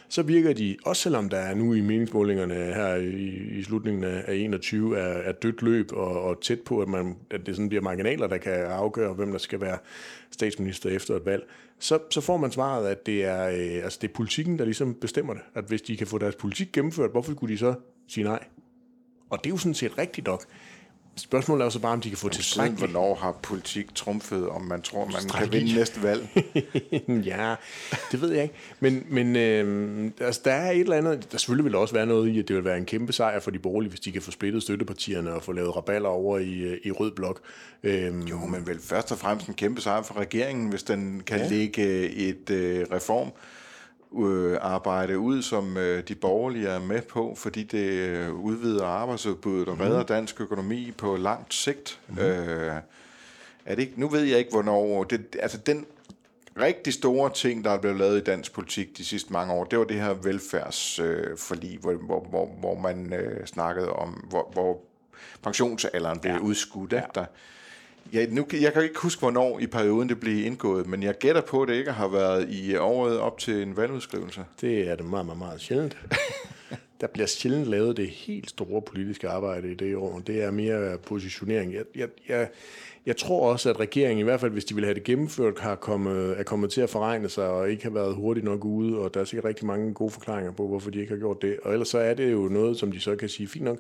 så 0.09 0.23
virker 0.23 0.53
de, 0.53 0.77
også 0.85 1.03
selvom 1.03 1.29
der 1.29 1.37
er 1.37 1.55
nu 1.55 1.75
i 1.75 1.81
meningsmålingerne 1.81 2.55
her 2.55 2.95
i, 2.95 3.59
i 3.59 3.63
slutningen 3.63 4.05
af, 4.05 4.25
af 4.27 4.35
21, 4.35 4.99
er, 4.99 5.03
er 5.03 5.33
dødt 5.33 5.63
løb 5.63 5.93
og, 5.93 6.23
og 6.23 6.41
tæt 6.43 6.61
på, 6.61 6.81
at, 6.81 6.89
man, 6.89 7.17
at 7.31 7.47
det 7.47 7.57
sådan 7.57 7.69
bliver 7.69 7.83
marginaler, 7.83 8.27
der 8.27 8.39
kan 8.39 8.53
afgøre, 8.53 9.15
hvem 9.15 9.33
der 9.33 9.39
skal 9.39 9.61
være 9.61 9.79
statsminister 10.31 10.91
efter 10.91 11.17
et 11.17 11.27
valg, 11.27 11.43
så, 11.79 11.99
så 12.11 12.21
får 12.21 12.37
man 12.37 12.53
svaret, 12.53 12.89
at 12.89 13.07
det 13.07 13.25
er, 13.25 13.49
øh, 13.49 13.85
altså 13.85 13.99
det 14.03 14.09
er 14.09 14.15
politikken, 14.15 14.59
der 14.59 14.65
ligesom 14.65 14.95
bestemmer 14.95 15.33
det. 15.33 15.43
At 15.55 15.65
hvis 15.65 15.83
de 15.83 15.97
kan 15.97 16.07
få 16.07 16.19
deres 16.19 16.35
politik 16.35 16.73
gennemført, 16.73 17.11
hvorfor 17.11 17.35
kunne 17.35 17.53
de 17.53 17.59
så 17.59 17.75
sige 18.09 18.25
nej? 18.25 18.45
Og 19.31 19.39
det 19.39 19.47
er 19.47 19.55
jo 19.55 19.59
sådan 19.59 19.75
set 19.75 19.99
rigtigt 19.99 20.27
nok. 20.27 20.45
Spørgsmålet 21.17 21.63
er 21.63 21.67
jo 21.67 21.71
så 21.71 21.79
bare, 21.79 21.93
om 21.93 22.01
de 22.01 22.09
kan 22.09 22.19
få 22.19 22.29
Siden 22.29 22.33
tilstrækkeligt. 22.33 22.93
hvornår 22.93 23.15
har 23.15 23.33
politik 23.43 23.95
trumfet, 23.95 24.49
om 24.49 24.63
man 24.63 24.83
tror, 24.83 25.05
man 25.05 25.29
kan 25.39 25.53
vinde 25.53 25.75
næste 25.75 26.03
valg? 26.03 26.29
ja, 27.31 27.55
det 28.13 28.21
ved 28.21 28.33
jeg 28.33 28.43
ikke. 28.43 28.55
Men, 28.81 29.07
men 29.09 29.37
øh, 29.37 30.11
altså, 30.21 30.41
der 30.45 30.53
er 30.53 30.71
et 30.71 30.81
eller 30.81 30.97
andet... 30.97 31.33
Der 31.33 31.39
selvfølgelig 31.39 31.65
vil 31.65 31.75
også 31.75 31.95
være 31.95 32.07
noget 32.07 32.29
i, 32.29 32.39
at 32.39 32.49
det 32.49 32.57
vil 32.57 32.65
være 32.65 32.77
en 32.77 32.85
kæmpe 32.85 33.13
sejr 33.13 33.41
for 33.41 33.51
de 33.51 33.59
borgerlige, 33.59 33.91
hvis 33.91 34.01
de 34.01 34.13
kan 34.13 34.23
få 34.23 34.31
splittet 34.31 34.63
støttepartierne 34.63 35.35
og 35.35 35.43
få 35.43 35.53
lavet 35.53 35.77
raballer 35.77 36.09
over 36.09 36.39
i, 36.39 36.59
øh, 36.59 36.79
i 36.85 36.91
rød 36.91 37.11
blok. 37.11 37.41
Øh, 37.83 38.31
Jo, 38.31 38.39
men 38.39 38.67
vel 38.67 38.81
først 38.83 39.13
og 39.13 39.19
fremmest 39.19 39.47
en 39.49 39.55
kæmpe 39.55 39.81
sejr 39.81 40.03
for 40.03 40.19
regeringen, 40.19 40.69
hvis 40.69 40.83
den 40.83 41.23
kan 41.27 41.39
ja. 41.39 41.49
lægge 41.49 42.11
et 42.11 42.51
øh, 42.51 42.87
reform 42.93 43.31
øh, 44.19 44.59
arbejde 44.61 45.19
ud, 45.19 45.43
som 45.43 45.77
øh, 45.77 46.03
de 46.09 46.15
borgerlige 46.15 46.69
er 46.69 46.79
med 46.79 47.03
på, 47.03 47.35
fordi 47.37 47.63
det 47.63 47.89
øh, 47.91 48.35
udvider 48.35 48.87
arbejdsudbuddet 48.87 49.69
og 49.69 49.81
redder 49.81 50.03
dansk 50.03 50.41
økonomi 50.41 50.93
på 50.99 51.17
langt 51.17 51.55
sigt. 51.55 52.01
Mm. 52.09 52.19
Øh, 52.19 52.81
er 53.65 53.75
det 53.75 53.83
ikke, 53.83 54.01
nu 54.01 54.09
ved 54.09 54.23
jeg 54.23 54.39
ikke, 54.39 54.51
hvornår... 54.51 55.05
Det, 55.05 55.37
altså 55.41 55.59
den 55.59 55.87
rigtig 56.61 56.93
store 56.93 57.31
ting, 57.31 57.65
der 57.65 57.71
er 57.71 57.79
blevet 57.79 57.99
lavet 57.99 58.21
i 58.21 58.25
dansk 58.25 58.53
politik 58.53 58.99
de 58.99 59.05
sidste 59.05 59.33
mange 59.33 59.55
år, 59.55 59.65
det 59.65 59.79
var 59.79 59.85
det 59.85 59.97
her 59.97 60.13
velfærdsforlig, 60.13 61.75
øh, 61.75 61.81
hvor, 61.81 61.93
hvor, 61.93 62.27
hvor, 62.31 62.47
hvor 62.47 62.79
man 62.79 63.13
øh, 63.13 63.47
snakkede 63.47 63.93
om, 63.93 64.09
hvor, 64.09 64.51
hvor 64.53 64.81
pensionsalderen 65.43 66.19
blev 66.19 66.33
ja. 66.33 66.39
udskudt. 66.39 66.93
Ja. 66.93 67.03
Der, 67.15 67.25
Ja, 68.13 68.27
nu, 68.31 68.47
jeg 68.61 68.73
kan 68.73 68.83
ikke 68.83 69.01
huske, 69.01 69.21
hvornår 69.21 69.61
i 69.61 69.67
perioden 69.67 70.09
det 70.09 70.21
blev 70.21 70.47
indgået, 70.47 70.87
men 70.87 71.03
jeg 71.03 71.19
gætter 71.19 71.41
på, 71.41 71.63
at 71.63 71.69
det 71.69 71.75
ikke 71.75 71.93
har 71.93 72.09
været 72.09 72.49
i 72.49 72.75
øh, 72.75 72.85
året 72.85 73.19
op 73.19 73.39
til 73.39 73.63
en 73.63 73.77
valgudskrivelse. 73.77 74.45
det 74.61 74.89
er 74.89 74.97
det 74.97 75.05
meget, 75.05 75.27
meget, 75.27 75.39
meget 75.39 75.61
sjældent. 75.61 75.97
der 77.01 77.07
bliver 77.07 77.27
sjældent 77.27 77.67
lavet 77.67 77.97
det 77.97 78.09
helt 78.09 78.51
store 78.51 78.83
politiske 78.83 79.29
arbejde 79.29 79.73
i 79.73 79.75
det 79.75 79.97
år. 79.97 80.19
Det 80.19 80.43
er 80.43 80.51
mere 80.51 80.99
positionering. 80.99 81.75
Jeg, 81.75 81.85
jeg, 81.97 82.09
jeg, 82.29 82.49
jeg 83.07 83.17
tror 83.17 83.53
også, 83.53 83.71
at 83.71 83.81
regeringen, 83.81 84.19
i 84.19 84.23
hvert 84.23 84.41
fald 84.41 84.53
hvis 84.53 84.65
de 84.65 84.75
vil 84.75 84.85
have 84.85 84.95
det 84.95 85.05
gennemført, 85.05 85.59
har 85.59 85.75
kommet, 85.75 86.39
er 86.39 86.43
kommet 86.43 86.71
til 86.71 86.81
at 86.81 86.91
forregne 86.91 87.29
sig 87.29 87.49
og 87.49 87.71
ikke 87.71 87.83
har 87.83 87.91
været 87.91 88.15
hurtigt 88.15 88.45
nok 88.45 88.65
ude, 88.65 88.99
og 88.99 89.15
der 89.15 89.21
er 89.21 89.25
sikkert 89.25 89.45
rigtig 89.45 89.67
mange 89.67 89.95
gode 89.95 90.11
forklaringer 90.11 90.53
på, 90.53 90.69
hvorfor 90.69 90.91
de 90.91 91.01
ikke 91.01 91.13
har 91.13 91.19
gjort 91.19 91.43
det. 91.43 91.59
Og 91.63 91.73
ellers 91.73 91.89
så 91.89 91.99
er 91.99 92.15
det 92.15 92.33
jo 92.33 92.49
noget, 92.49 92.77
som 92.77 92.93
de 92.93 93.01
så 93.01 93.17
kan 93.17 93.29
sige, 93.29 93.49
fint 93.49 93.65
nok, 93.65 93.79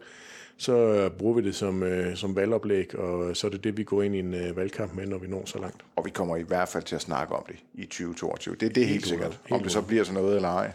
så 0.61 1.09
bruger 1.19 1.35
vi 1.35 1.43
det 1.43 1.55
som, 1.55 1.83
øh, 1.83 2.17
som 2.17 2.37
valgoplæg, 2.37 2.95
og 2.95 3.37
så 3.37 3.47
er 3.47 3.51
det 3.51 3.65
det, 3.65 3.77
vi 3.77 3.85
går 3.85 4.03
ind 4.03 4.15
i 4.15 4.19
en 4.19 4.35
øh, 4.35 4.57
valgkamp 4.57 4.95
med, 4.95 5.07
når 5.07 5.19
vi 5.19 5.27
når 5.27 5.43
så 5.47 5.59
langt. 5.59 5.83
Og 5.97 6.05
vi 6.05 6.11
kommer 6.11 6.37
i 6.37 6.43
hvert 6.43 6.69
fald 6.69 6.83
til 6.83 6.95
at 6.95 7.01
snakke 7.01 7.35
om 7.35 7.45
det 7.49 7.57
i 7.75 7.85
2022. 7.85 8.55
Det, 8.55 8.75
det 8.75 8.83
er 8.83 8.87
helt, 8.87 8.91
helt 8.91 9.07
sikkert. 9.07 9.31
Helt 9.31 9.53
om 9.53 9.63
det 9.63 9.73
så 9.73 9.83
bliver 9.83 10.05
sådan 10.05 10.23
noget 10.23 10.37
eller 10.37 10.49
ej. 10.49 10.73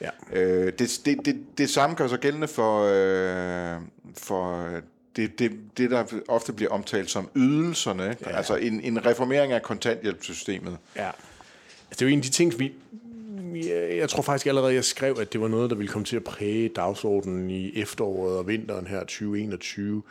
Ja. 0.00 0.08
Øh, 0.32 0.72
det, 0.78 1.00
det, 1.04 1.26
det, 1.26 1.36
det 1.58 1.70
samme 1.70 1.96
gør 1.96 2.08
sig 2.08 2.18
gældende 2.18 2.48
for, 2.48 2.84
øh, 2.84 3.80
for 4.16 4.70
det, 5.16 5.38
det, 5.38 5.52
det, 5.76 5.90
der 5.90 6.04
ofte 6.28 6.52
bliver 6.52 6.70
omtalt 6.70 7.10
som 7.10 7.28
ydelserne. 7.36 8.10
Ikke? 8.10 8.30
Ja. 8.30 8.36
Altså 8.36 8.56
en, 8.56 8.80
en 8.80 9.06
reformering 9.06 9.52
af 9.52 9.62
kontanthjælpssystemet. 9.62 10.78
Ja. 10.96 11.06
Altså, 11.06 11.14
det 11.90 12.02
er 12.02 12.06
jo 12.06 12.12
en 12.12 12.18
af 12.18 12.22
de 12.22 12.30
ting, 12.30 12.58
vi, 12.58 12.72
jeg 13.96 14.08
tror 14.08 14.22
faktisk 14.22 14.46
allerede, 14.46 14.74
jeg 14.74 14.84
skrev, 14.84 15.16
at 15.20 15.32
det 15.32 15.40
var 15.40 15.48
noget, 15.48 15.70
der 15.70 15.76
ville 15.76 15.92
komme 15.92 16.04
til 16.04 16.16
at 16.16 16.24
præge 16.24 16.68
dagsordenen 16.68 17.50
i 17.50 17.78
efteråret 17.78 18.38
og 18.38 18.48
vinteren 18.48 18.86
her 18.86 19.00
2021 19.00 20.02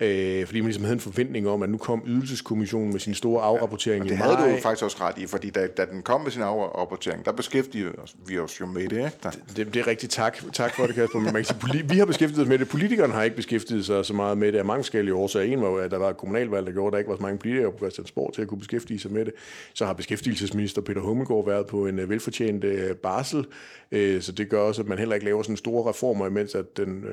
øh, 0.00 0.46
fordi 0.46 0.60
man 0.60 0.66
ligesom 0.66 0.84
havde 0.84 0.94
en 0.94 1.00
forventning 1.00 1.48
om, 1.48 1.62
at 1.62 1.68
nu 1.68 1.78
kom 1.78 2.02
ydelseskommissionen 2.06 2.92
med 2.92 3.00
sin 3.00 3.14
store 3.14 3.42
afrapportering 3.42 4.04
ja, 4.04 4.10
det 4.10 4.16
i 4.16 4.22
havde 4.22 4.36
du 4.36 4.44
jo 4.44 4.56
faktisk 4.62 4.84
også 4.84 4.96
ret 5.00 5.18
i, 5.18 5.26
fordi 5.26 5.50
da, 5.50 5.66
da 5.66 5.84
den 5.84 6.02
kom 6.02 6.20
med 6.20 6.30
sin 6.30 6.42
afrapportering, 6.42 7.24
der 7.24 7.32
beskæftigede 7.32 7.92
vi 8.26 8.38
os 8.38 8.60
jo 8.60 8.66
med 8.66 8.82
det. 8.82 8.92
Ikke? 8.92 9.10
Det, 9.22 9.56
det, 9.56 9.74
det 9.74 9.80
er 9.80 9.86
rigtigt. 9.86 10.12
Tak, 10.12 10.38
tak 10.52 10.74
for 10.74 10.86
det, 10.86 10.94
Kasper. 10.94 11.18
Man 11.18 11.32
kan 11.32 11.44
sige, 11.44 11.88
vi 11.88 11.98
har 11.98 12.04
beskæftiget 12.04 12.42
os 12.42 12.48
med 12.48 12.58
det. 12.58 12.68
Politikerne 12.68 13.12
har 13.12 13.22
ikke 13.22 13.36
beskæftiget 13.36 13.86
sig 13.86 14.04
så 14.04 14.14
meget 14.14 14.38
med 14.38 14.52
det 14.52 14.58
af 14.58 14.64
mange 14.64 14.82
forskellige 14.82 15.14
årsager. 15.14 15.52
En 15.52 15.62
var 15.62 15.68
jo, 15.68 15.76
at 15.76 15.90
der 15.90 15.98
var 15.98 16.10
et 16.10 16.16
kommunalvalg, 16.16 16.66
der 16.66 16.72
gjorde, 16.72 16.86
at 16.86 16.92
der 16.92 16.98
ikke 16.98 17.10
var 17.10 17.16
så 17.16 17.22
mange 17.22 17.38
politikere 17.38 17.72
på 17.72 17.78
Christiansborg 17.78 18.34
til 18.34 18.42
at 18.42 18.48
kunne 18.48 18.58
beskæftige 18.58 18.98
sig 18.98 19.12
med 19.12 19.24
det. 19.24 19.32
Så 19.74 19.86
har 19.86 19.92
beskæftigelsesminister 19.92 20.82
Peter 20.82 21.00
Hummelgaard 21.00 21.46
været 21.46 21.66
på 21.66 21.86
en 21.86 21.98
øh, 21.98 22.10
velfortjent 22.10 22.64
øh, 22.64 22.96
barsel, 22.96 23.46
øh, 23.92 24.22
så 24.22 24.32
det 24.32 24.48
gør 24.48 24.60
også, 24.60 24.82
at 24.82 24.88
man 24.88 24.98
heller 24.98 25.14
ikke 25.14 25.26
laver 25.26 25.42
sådan 25.42 25.56
store 25.56 25.90
reformer, 25.90 26.26
imens 26.26 26.54
at 26.54 26.76
den 26.76 27.04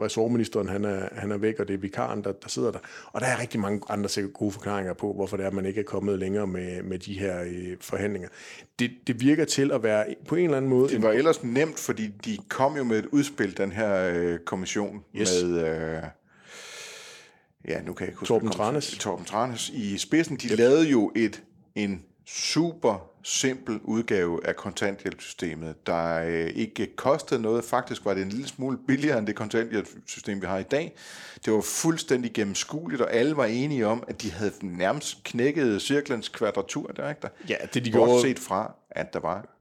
ressortministeren 0.00 0.68
han 0.68 0.84
er, 0.84 1.08
han 1.12 1.32
er 1.32 1.36
væk, 1.36 1.60
og 1.60 1.68
det 1.68 1.74
er 1.74 1.78
vikaren, 2.14 2.24
der, 2.24 2.40
der 2.42 2.48
sidder 2.48 2.70
der. 2.70 2.78
Og 3.06 3.20
der 3.20 3.26
er 3.26 3.40
rigtig 3.40 3.60
mange 3.60 3.80
andre 3.88 4.08
gode 4.34 4.52
forklaringer 4.52 4.94
på, 4.94 5.12
hvorfor 5.12 5.36
det 5.36 5.44
er, 5.44 5.48
at 5.48 5.54
man 5.54 5.66
ikke 5.66 5.80
er 5.80 5.84
kommet 5.84 6.18
længere 6.18 6.46
med, 6.46 6.82
med 6.82 6.98
de 6.98 7.18
her 7.18 7.42
øh, 7.42 7.76
forhandlinger. 7.80 8.28
Det, 8.78 8.90
det 9.06 9.20
virker 9.20 9.44
til 9.44 9.72
at 9.72 9.82
være 9.82 10.14
på 10.28 10.34
en 10.34 10.44
eller 10.44 10.56
anden 10.56 10.70
måde... 10.70 10.88
Det 10.88 11.02
var 11.02 11.10
en... 11.10 11.18
ellers 11.18 11.44
nemt, 11.44 11.78
fordi 11.78 12.06
de 12.24 12.38
kom 12.48 12.76
jo 12.76 12.84
med 12.84 12.98
et 12.98 13.06
udspil, 13.06 13.56
den 13.56 13.72
her 13.72 14.12
øh, 14.14 14.38
kommission, 14.38 15.04
yes. 15.16 15.42
med... 15.42 15.58
Øh, 15.58 16.02
ja, 17.68 17.82
nu 17.82 17.92
kan 17.92 18.04
jeg 18.04 18.08
ikke 18.08 18.18
huske... 18.18 18.28
Torben 18.28 18.50
Tranes. 18.50 18.98
Torben 18.98 19.24
Tranes 19.24 19.68
i 19.68 19.98
spidsen. 19.98 20.36
De 20.36 20.48
yep. 20.48 20.58
lavede 20.58 20.88
jo 20.88 21.12
et 21.16 21.42
en 21.74 22.02
super 22.26 23.13
simpel 23.24 23.80
udgave 23.82 24.46
af 24.46 24.56
kontanthjælpssystemet, 24.56 25.86
der 25.86 26.22
øh, 26.26 26.50
ikke 26.54 26.96
kostede 26.96 27.42
noget. 27.42 27.64
Faktisk 27.64 28.04
var 28.04 28.14
det 28.14 28.22
en 28.22 28.28
lille 28.28 28.48
smule 28.48 28.78
billigere 28.86 29.18
end 29.18 29.26
det 29.26 29.34
kontanthjælpssystem, 29.34 30.40
vi 30.40 30.46
har 30.46 30.58
i 30.58 30.62
dag. 30.62 30.94
Det 31.44 31.52
var 31.52 31.60
fuldstændig 31.60 32.32
gennemskueligt, 32.32 33.02
og 33.02 33.12
alle 33.12 33.36
var 33.36 33.44
enige 33.44 33.86
om, 33.86 34.04
at 34.08 34.22
de 34.22 34.30
havde 34.30 34.52
nærmest 34.62 35.24
knækket 35.24 35.82
cirklens 35.82 36.28
kvadratur. 36.28 36.86
Der, 36.86 37.08
ikke 37.08 37.20
der? 37.22 37.28
Ja, 37.48 37.56
det 37.74 37.84
de 37.84 37.90
gjorde... 37.90 38.20
set 38.20 38.38
fra, 38.38 38.74
at 38.90 39.12
der 39.12 39.20
var 39.20 39.53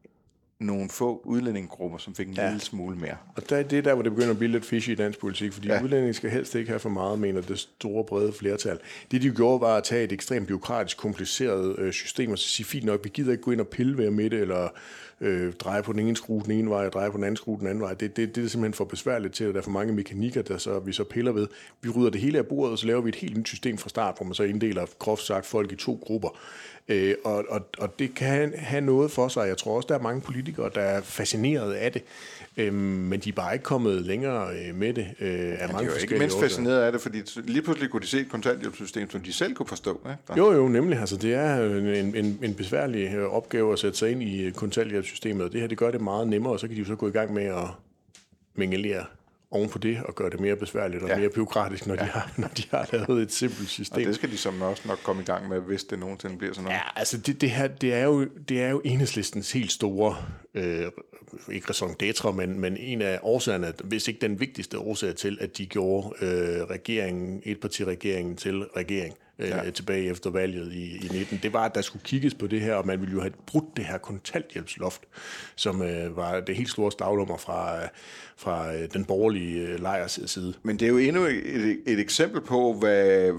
nogle 0.63 0.89
få 0.89 1.21
udlændingegrupper, 1.25 1.97
som 1.97 2.15
fik 2.15 2.27
en 2.27 2.33
ja. 2.33 2.45
lille 2.47 2.61
smule 2.61 2.97
mere. 2.97 3.15
Og 3.35 3.49
der, 3.49 3.63
det 3.63 3.77
er 3.77 3.81
der, 3.81 3.93
hvor 3.93 4.03
det 4.03 4.11
begynder 4.11 4.31
at 4.31 4.37
blive 4.37 4.51
lidt 4.51 4.65
fishy 4.65 4.89
i 4.89 4.95
dansk 4.95 5.19
politik, 5.19 5.53
fordi 5.53 5.67
ja. 5.67 5.83
udlændinge 5.83 6.13
skal 6.13 6.29
helst 6.29 6.55
ikke 6.55 6.69
have 6.69 6.79
for 6.79 6.89
meget, 6.89 7.19
mener 7.19 7.41
det 7.41 7.59
store, 7.59 8.03
brede 8.03 8.33
flertal. 8.33 8.79
Det, 9.11 9.21
de 9.21 9.29
gjorde, 9.29 9.61
var 9.61 9.77
at 9.77 9.83
tage 9.83 10.03
et 10.03 10.11
ekstremt 10.11 10.47
byråkratisk, 10.47 10.97
kompliceret 10.97 11.79
øh, 11.79 11.93
system 11.93 12.31
og 12.31 12.39
så 12.39 12.49
sige, 12.49 12.65
fint 12.65 12.85
nok, 12.85 12.99
vi 13.03 13.09
gider 13.13 13.31
ikke 13.31 13.43
gå 13.43 13.51
ind 13.51 13.61
og 13.61 13.67
pille 13.67 13.97
ved 13.97 14.11
med 14.11 14.29
det, 14.29 14.39
eller 14.39 14.69
øh, 15.21 15.53
dreje 15.53 15.83
på 15.83 15.93
den 15.93 15.99
ene 15.99 16.15
skrue 16.15 16.41
den 16.43 16.51
ene 16.51 16.69
vej, 16.69 16.85
og 16.85 16.93
dreje 16.93 17.11
på 17.11 17.17
den 17.17 17.23
anden 17.23 17.35
skrue 17.35 17.59
den 17.59 17.67
anden 17.67 17.81
vej. 17.81 17.93
Det, 17.93 18.17
det, 18.17 18.35
det 18.35 18.43
er 18.43 18.47
simpelthen 18.47 18.73
for 18.73 18.85
besværligt 18.85 19.33
til, 19.33 19.43
at 19.43 19.53
der 19.53 19.59
er 19.59 19.63
for 19.63 19.71
mange 19.71 19.93
mekanikker, 19.93 20.41
der 20.41 20.57
så, 20.57 20.79
vi 20.79 20.93
så 20.93 21.03
piller 21.03 21.31
ved. 21.31 21.47
Vi 21.81 21.89
rydder 21.89 22.09
det 22.09 22.21
hele 22.21 22.37
af 22.37 22.47
bordet, 22.47 22.71
og 22.71 22.77
så 22.77 22.87
laver 22.87 23.01
vi 23.01 23.09
et 23.09 23.15
helt 23.15 23.37
nyt 23.37 23.47
system 23.47 23.77
fra 23.77 23.89
start, 23.89 24.17
hvor 24.17 24.25
man 24.25 24.33
så 24.33 24.43
inddeler 24.43 24.85
groft 24.99 25.23
sagt 25.23 25.45
folk 25.45 25.71
i 25.71 25.75
to 25.75 25.99
grupper. 26.01 26.39
Øh, 26.87 27.15
og, 27.23 27.45
og, 27.49 27.61
og 27.77 27.99
det 27.99 28.15
kan 28.15 28.53
have 28.57 28.81
noget 28.81 29.11
for 29.11 29.27
sig. 29.27 29.47
Jeg 29.47 29.57
tror 29.57 29.75
også, 29.75 29.87
der 29.87 29.95
er 29.95 30.01
mange 30.01 30.21
politikere, 30.21 30.69
der 30.75 30.81
er 30.81 31.01
fascineret 31.01 31.73
af 31.73 31.91
det, 31.91 32.03
øh, 32.57 32.73
men 32.73 33.19
de 33.19 33.29
er 33.29 33.33
bare 33.33 33.53
ikke 33.53 33.63
kommet 33.63 34.01
længere 34.01 34.49
øh, 34.49 34.75
med 34.75 34.93
det. 34.93 35.07
Øh, 35.19 35.29
af 35.29 35.67
ja, 35.67 35.67
mange 35.67 35.79
de 35.79 35.85
er 35.85 35.95
jo 35.95 36.01
ikke 36.01 36.17
mindst 36.17 36.39
fascineret 36.39 36.81
af 36.81 36.91
det, 36.91 37.01
fordi 37.01 37.21
lige 37.43 37.61
pludselig 37.61 37.89
kunne 37.89 38.01
de 38.01 38.07
se 38.07 38.19
et 38.19 38.29
kontanthjælpssystem, 38.29 39.09
som 39.09 39.21
de 39.21 39.33
selv 39.33 39.53
kunne 39.53 39.67
forstå. 39.67 40.01
Ikke? 40.09 40.41
Jo, 40.41 40.53
jo, 40.53 40.67
nemlig. 40.67 40.99
Altså, 40.99 41.17
det 41.17 41.33
er 41.33 41.65
en, 41.77 42.15
en, 42.15 42.39
en 42.43 42.53
besværlig 42.53 43.13
øh, 43.15 43.33
opgave 43.33 43.73
at 43.73 43.79
sætte 43.79 43.97
sig 43.97 44.11
ind 44.11 44.23
i 44.23 44.51
kontanthjælpssystemet, 44.51 45.45
og 45.45 45.51
det 45.51 45.61
her 45.61 45.67
det 45.67 45.77
gør 45.77 45.91
det 45.91 46.01
meget 46.01 46.27
nemmere, 46.27 46.53
og 46.53 46.59
så 46.59 46.67
kan 46.67 46.75
de 46.75 46.81
jo 46.81 46.87
så 46.87 46.95
gå 46.95 47.07
i 47.07 47.11
gang 47.11 47.33
med 47.33 47.43
at 47.43 47.67
mingelere 48.55 49.05
oven 49.53 49.69
på 49.69 49.77
det 49.77 49.99
og 50.05 50.15
gøre 50.15 50.29
det 50.29 50.39
mere 50.39 50.55
besværligt 50.55 51.03
og 51.03 51.09
ja. 51.09 51.17
mere 51.17 51.29
byråkratisk, 51.29 51.87
når, 51.87 51.95
ja. 51.95 52.01
de 52.01 52.05
har, 52.05 52.33
når 52.37 52.47
de 52.47 52.63
har 52.71 52.89
lavet 52.91 53.21
et 53.21 53.31
simpelt 53.31 53.69
system. 53.69 54.01
Og 54.01 54.07
det 54.07 54.15
skal 54.15 54.31
de 54.31 54.37
som 54.37 54.61
også 54.61 54.87
nok 54.87 54.99
komme 55.03 55.21
i 55.21 55.25
gang 55.25 55.49
med, 55.49 55.59
hvis 55.59 55.83
det 55.83 55.99
nogensinde 55.99 56.37
bliver 56.37 56.53
sådan 56.53 56.63
noget. 56.63 56.75
Ja, 56.75 56.99
altså 56.99 57.17
det, 57.17 57.41
det 57.41 57.51
her, 57.51 57.67
det 57.67 57.93
er 57.93 58.03
jo, 58.03 58.25
det 58.49 58.61
er 58.61 58.69
jo 58.69 58.81
enhedslistens 58.85 59.51
helt 59.51 59.71
store, 59.71 60.15
øh, 60.53 60.85
ikke 61.51 61.69
raison 61.69 61.95
d'etre, 62.03 62.31
men, 62.31 62.59
men 62.59 62.77
en 62.77 63.01
af 63.01 63.19
årsagerne, 63.21 63.73
hvis 63.83 64.07
ikke 64.07 64.21
den 64.21 64.39
vigtigste 64.39 64.79
årsag 64.79 65.15
til, 65.15 65.37
at 65.41 65.57
de 65.57 65.65
gjorde 65.65 66.07
øh, 66.21 66.63
regeringen, 66.63 67.41
etpartiregeringen 67.45 68.35
til 68.35 68.63
regering 68.63 69.13
øh, 69.43 69.49
ja. 69.49 69.71
tilbage 69.71 70.09
efter 70.09 70.29
valget 70.29 70.73
i, 70.73 70.95
i 70.95 71.09
19, 71.11 71.39
det 71.43 71.53
var, 71.53 71.65
at 71.65 71.75
der 71.75 71.81
skulle 71.81 72.03
kigges 72.03 72.33
på 72.33 72.47
det 72.47 72.61
her, 72.61 72.75
og 72.75 72.87
man 72.87 73.01
ville 73.01 73.13
jo 73.13 73.21
have 73.21 73.33
brudt 73.45 73.77
det 73.77 73.85
her 73.85 73.97
kontanthjælpsloft, 73.97 75.01
som 75.55 75.81
øh, 75.81 76.17
var 76.17 76.39
det 76.39 76.55
helt 76.55 76.69
store 76.69 76.91
stavlummer 76.91 77.37
fra, 77.37 77.79
fra 78.37 78.73
øh, 78.73 78.87
den 78.93 79.05
borgerlige 79.05 79.67
øh, 79.67 79.79
lejrs 79.81 80.19
side. 80.25 80.53
Men 80.63 80.79
det 80.79 80.85
er 80.85 80.89
jo 80.89 80.97
endnu 80.97 81.25
et, 81.25 81.79
et 81.85 81.99
eksempel 81.99 82.41
på, 82.41 82.73
hvad, 82.73 83.31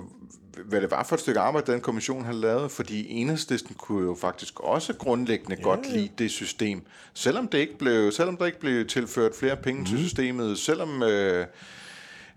hvad 0.65 0.81
det 0.81 0.91
var 0.91 1.03
for 1.03 1.17
et 1.17 1.21
stykke 1.21 1.41
arbejde, 1.41 1.73
den 1.73 1.81
kommission 1.81 2.25
har 2.25 2.33
lavet, 2.33 2.71
fordi 2.71 3.11
enhedslisten 3.11 3.75
kunne 3.75 4.03
jo 4.03 4.15
faktisk 4.15 4.61
også 4.61 4.95
grundlæggende 4.95 5.57
ja. 5.59 5.63
godt 5.63 5.93
lide 5.93 6.09
det 6.19 6.31
system, 6.31 6.83
selvom 7.15 7.49
det 7.49 7.59
ikke 7.59 7.79
blev, 7.79 8.13
selvom 8.13 8.37
der 8.37 8.47
ikke 8.47 8.61
blev 8.61 8.87
tilført 8.87 9.33
flere 9.35 9.57
penge 9.57 9.81
mm. 9.81 9.87
til 9.87 9.95
mhm. 9.95 10.05
systemet, 10.05 10.59
selvom 10.59 11.03
øh, 11.03 11.47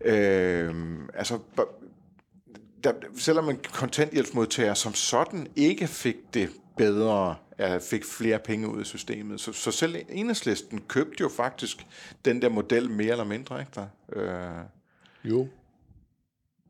øh, 0.05 0.73
altså 1.13 1.39
der, 2.83 2.93
selvom 3.15 3.49
en 3.49 3.57
kontanthjælpsmodtager 3.73 4.73
som 4.73 4.93
sådan 4.93 5.47
ikke 5.55 5.87
fik 5.87 6.15
det 6.33 6.49
bedre, 6.77 7.35
fik 7.89 8.05
flere 8.05 8.39
penge 8.39 8.67
ud 8.67 8.79
af 8.79 8.85
systemet. 8.85 9.39
Så, 9.39 9.53
så 9.53 9.71
selv 9.71 9.95
enhedslisten 10.09 10.81
købte 10.87 11.21
jo 11.21 11.29
faktisk 11.29 11.87
den 12.25 12.41
der 12.41 12.49
model 12.49 12.91
mere 12.91 13.11
eller 13.11 13.23
mindre, 13.23 13.59
ikke 13.59 13.71
der? 13.75 13.87
Øh, 14.13 14.65
jo. 15.31 15.47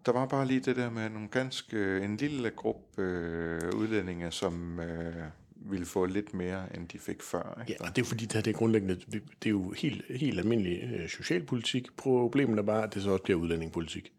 Der 0.06 0.12
var 0.12 0.26
bare 0.26 0.48
lige 0.48 0.60
det 0.60 0.76
der 0.76 0.90
med 0.90 1.10
nogle 1.10 1.28
ganske, 1.28 2.00
en 2.00 2.18
lille 2.18 2.50
gruppe 2.50 3.02
øh, 3.02 3.76
udlændinge, 3.76 4.32
som 4.32 4.80
øh, 4.80 5.14
ville 5.56 5.86
få 5.86 6.06
lidt 6.06 6.34
mere, 6.34 6.76
end 6.76 6.88
de 6.88 7.00
fik 7.00 7.24
før. 7.24 7.62
Ikke? 7.62 7.78
Ja, 7.80 7.88
og 7.88 7.96
det 7.96 8.02
er 8.02 8.06
fordi, 8.06 8.26
det, 8.26 8.34
her, 8.34 8.42
det 8.42 8.54
er 8.54 8.58
grundlæggende, 8.58 8.96
det 8.96 9.46
er 9.46 9.50
jo 9.50 9.72
helt, 9.72 10.06
helt 10.10 10.40
almindelig 10.40 10.84
øh, 10.84 11.10
socialpolitik. 11.10 11.88
Problemet 11.98 12.60
er 12.60 12.64
bare, 12.64 12.84
at 12.84 12.94
det 12.94 13.04
så 13.04 13.12
også 13.12 13.24
bliver 13.24 13.40
udlændingepolitik. 13.40 14.14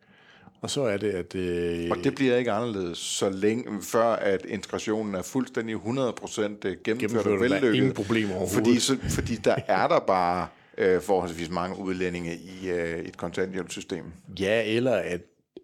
Og 0.61 0.71
så 0.71 0.83
er 0.83 0.97
det, 0.97 1.11
at... 1.11 1.35
Øh... 1.35 1.91
Og 1.91 1.97
det 2.05 2.15
bliver 2.15 2.37
ikke 2.37 2.53
anderledes, 2.53 2.99
så 2.99 3.31
længe 3.31 3.83
før 3.83 4.07
at 4.07 4.45
integrationen 4.49 5.15
er 5.15 5.23
fuldstændig 5.23 5.77
100% 5.77 5.81
gennemført, 5.83 6.85
gennemført 6.85 7.27
og 7.27 7.41
vellykket. 7.41 7.75
ingen 7.75 7.93
problemer 7.93 8.35
overhovedet. 8.35 8.67
Fordi, 8.67 8.81
så, 8.81 8.97
fordi 9.11 9.37
der 9.37 9.57
er 9.67 9.89
der 9.89 9.99
bare 9.99 10.49
øh, 10.79 11.01
forholdsvis 11.01 11.51
mange 11.51 11.79
udlændinge 11.79 12.37
i 12.37 12.71
øh, 12.71 12.99
et 12.99 13.17
kontanthjælpssystem. 13.17 14.05
Ja, 14.41 14.63
eller 14.67 14.93
at 14.93 15.21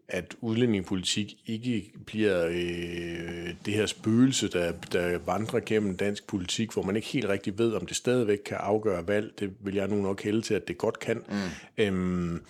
at 0.09 0.35
udlændingepolitik 0.40 1.35
ikke 1.46 1.92
bliver 2.07 2.46
øh, 2.46 3.54
det 3.66 3.74
her 3.74 3.87
spøgelse, 3.87 4.48
der, 4.48 4.72
der 4.92 5.18
vandrer 5.18 5.61
gennem 5.66 5.96
dansk 5.96 6.26
politik, 6.26 6.72
hvor 6.72 6.83
man 6.83 6.96
ikke 6.96 7.09
helt 7.09 7.28
rigtig 7.28 7.59
ved, 7.59 7.72
om 7.72 7.87
det 7.87 7.96
stadigvæk 7.96 8.38
kan 8.46 8.57
afgøre 8.61 9.09
valg. 9.09 9.33
Det 9.38 9.50
vil 9.61 9.74
jeg 9.74 9.88
nu 9.88 9.96
nok 9.96 10.22
hælde 10.22 10.42
til, 10.42 10.54
at 10.54 10.68
det 10.68 10.78
godt 10.78 10.98
kan. 10.98 11.22
Mm. 11.28 11.85
Øhm, 11.85 12.42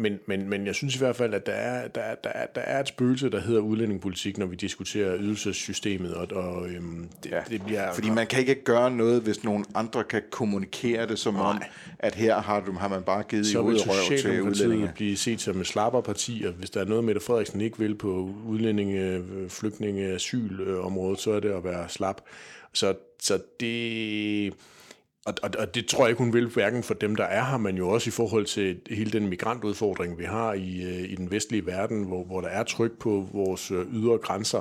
men, 0.00 0.18
men, 0.26 0.48
men 0.48 0.66
jeg 0.66 0.74
synes 0.74 0.94
i 0.94 0.98
hvert 0.98 1.16
fald, 1.16 1.34
at 1.34 1.46
der 1.46 1.52
er, 1.52 1.88
der, 1.88 2.00
er, 2.00 2.14
der, 2.14 2.30
er, 2.30 2.46
der 2.46 2.60
er 2.60 2.80
et 2.80 2.88
spøgelse, 2.88 3.30
der 3.30 3.40
hedder 3.40 3.60
udlændingepolitik, 3.60 4.38
når 4.38 4.46
vi 4.46 4.56
diskuterer 4.56 5.16
ydelsessystemet. 5.18 6.14
Og, 6.14 6.28
og 6.32 6.68
øhm, 6.68 7.08
det, 7.22 7.30
ja, 7.30 7.40
det 7.48 7.62
bliver, 7.62 7.94
fordi 7.94 8.10
man 8.10 8.26
kan 8.26 8.40
ikke 8.40 8.64
gøre 8.64 8.90
noget, 8.90 9.22
hvis 9.22 9.44
nogen 9.44 9.64
andre 9.74 10.04
kan 10.04 10.22
kommunikere 10.30 11.06
det 11.06 11.18
som 11.18 11.34
nej. 11.34 11.42
om, 11.42 11.62
at 11.98 12.14
her 12.14 12.40
har, 12.40 12.60
du, 12.60 12.72
har 12.72 12.88
man 12.88 13.02
bare 13.02 13.22
givet 13.22 13.46
så 13.46 13.58
i 13.58 13.62
røv 13.62 14.18
til 14.18 14.42
udlændinge. 14.42 14.92
blive 14.94 15.16
set 15.16 15.40
som 15.40 15.60
et 15.60 15.66
slapperparti, 15.66 16.44
og 16.46 16.52
hvis 16.52 16.70
der 16.70 16.80
er 16.80 16.84
noget, 16.84 17.04
Mette 17.04 17.20
Frederiksen 17.20 17.60
ikke 17.60 17.78
vil 17.78 17.94
på 17.94 18.34
udlændinge, 18.46 19.24
flygtninge, 19.48 20.06
asylområdet, 20.14 21.20
så 21.20 21.32
er 21.32 21.40
det 21.40 21.50
at 21.50 21.64
være 21.64 21.88
slap. 21.88 22.20
Så, 22.72 22.94
så 23.22 23.38
det 23.60 24.54
og, 25.30 25.34
og, 25.42 25.50
og 25.58 25.74
det 25.74 25.86
tror 25.86 26.04
jeg 26.04 26.10
ikke, 26.10 26.22
hun 26.22 26.32
vil, 26.32 26.46
hverken 26.46 26.82
for 26.82 26.94
dem, 26.94 27.16
der 27.16 27.24
er 27.24 27.44
her, 27.44 27.58
men 27.58 27.76
jo 27.76 27.88
også 27.88 28.08
i 28.08 28.10
forhold 28.10 28.46
til 28.46 28.80
hele 28.90 29.10
den 29.10 29.28
migrantudfordring, 29.28 30.18
vi 30.18 30.24
har 30.24 30.52
i, 30.52 30.82
øh, 30.82 31.10
i 31.10 31.14
den 31.14 31.30
vestlige 31.30 31.66
verden, 31.66 32.04
hvor, 32.04 32.24
hvor 32.24 32.40
der 32.40 32.48
er 32.48 32.62
tryk 32.62 32.98
på 32.98 33.28
vores 33.32 33.70
øh, 33.70 33.94
ydre 33.94 34.18
grænser. 34.18 34.60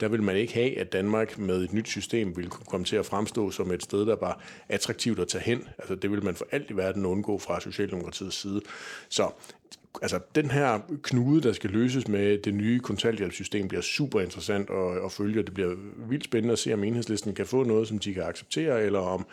Der 0.00 0.08
vil 0.08 0.22
man 0.22 0.36
ikke 0.36 0.54
have, 0.54 0.78
at 0.78 0.92
Danmark 0.92 1.38
med 1.38 1.62
et 1.62 1.72
nyt 1.72 1.88
system 1.88 2.36
vil 2.36 2.48
kunne 2.48 2.66
komme 2.66 2.86
til 2.86 2.96
at 2.96 3.06
fremstå 3.06 3.50
som 3.50 3.70
et 3.70 3.82
sted, 3.82 4.06
der 4.06 4.16
var 4.20 4.40
attraktivt 4.68 5.18
at 5.18 5.28
tage 5.28 5.44
hen. 5.44 5.68
Altså, 5.78 5.94
det 5.94 6.10
vil 6.10 6.24
man 6.24 6.34
for 6.34 6.46
alt 6.52 6.70
i 6.70 6.76
verden 6.76 7.06
undgå 7.06 7.38
fra 7.38 7.60
Socialdemokratiets 7.60 8.36
side. 8.36 8.60
Så 9.08 9.30
altså, 10.02 10.20
den 10.34 10.50
her 10.50 10.80
knude, 11.02 11.42
der 11.42 11.52
skal 11.52 11.70
løses 11.70 12.08
med 12.08 12.38
det 12.38 12.54
nye 12.54 12.80
kontanthjælpssystem, 12.80 13.68
bliver 13.68 13.82
super 13.82 14.20
interessant 14.20 14.70
at, 14.70 15.04
at 15.04 15.12
følge. 15.12 15.42
Det 15.42 15.54
bliver 15.54 15.74
vildt 16.08 16.24
spændende 16.24 16.52
at 16.52 16.58
se, 16.58 16.74
om 16.74 16.84
enhedslisten 16.84 17.34
kan 17.34 17.46
få 17.46 17.64
noget, 17.64 17.88
som 17.88 17.98
de 17.98 18.14
kan 18.14 18.22
acceptere, 18.22 18.82
eller 18.82 19.00
om 19.00 19.26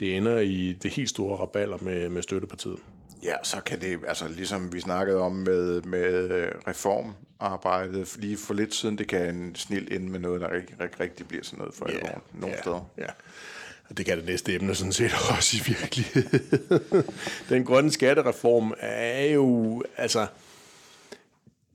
det 0.00 0.16
ender 0.16 0.38
i 0.38 0.78
det 0.82 0.90
helt 0.90 1.08
store 1.08 1.36
raballer 1.36 1.78
med, 1.80 2.08
med 2.08 2.22
støttepartiet. 2.22 2.78
Ja, 3.22 3.34
så 3.42 3.60
kan 3.60 3.80
det, 3.80 4.00
altså 4.08 4.28
ligesom 4.28 4.72
vi 4.72 4.80
snakkede 4.80 5.18
om 5.18 5.32
med, 5.32 5.82
med 5.82 6.28
reformarbejdet 6.68 8.16
lige 8.18 8.36
for 8.36 8.54
lidt 8.54 8.74
siden, 8.74 8.98
det 8.98 9.08
kan 9.08 9.34
en 9.34 9.54
snil 9.54 9.92
ind 9.92 10.08
med 10.08 10.20
noget, 10.20 10.40
der 10.40 10.52
rigtig, 10.52 10.80
rigtig, 10.80 11.00
rigtig 11.00 11.28
bliver 11.28 11.44
sådan 11.44 11.58
noget 11.58 11.74
for 11.74 11.88
yeah, 11.88 11.98
alvor 11.98 12.22
nogle 12.32 12.54
ja, 12.54 12.60
steder. 12.60 12.90
Ja. 12.98 13.06
Det 13.96 14.06
kan 14.06 14.18
det 14.18 14.26
næste 14.26 14.54
emne 14.54 14.74
sådan 14.74 14.92
set 14.92 15.12
også 15.36 15.56
i 15.56 15.60
virkeligheden. 15.66 17.04
Den 17.48 17.64
grønne 17.64 17.90
skattereform 17.90 18.74
er 18.80 19.24
jo, 19.24 19.82
altså, 19.96 20.26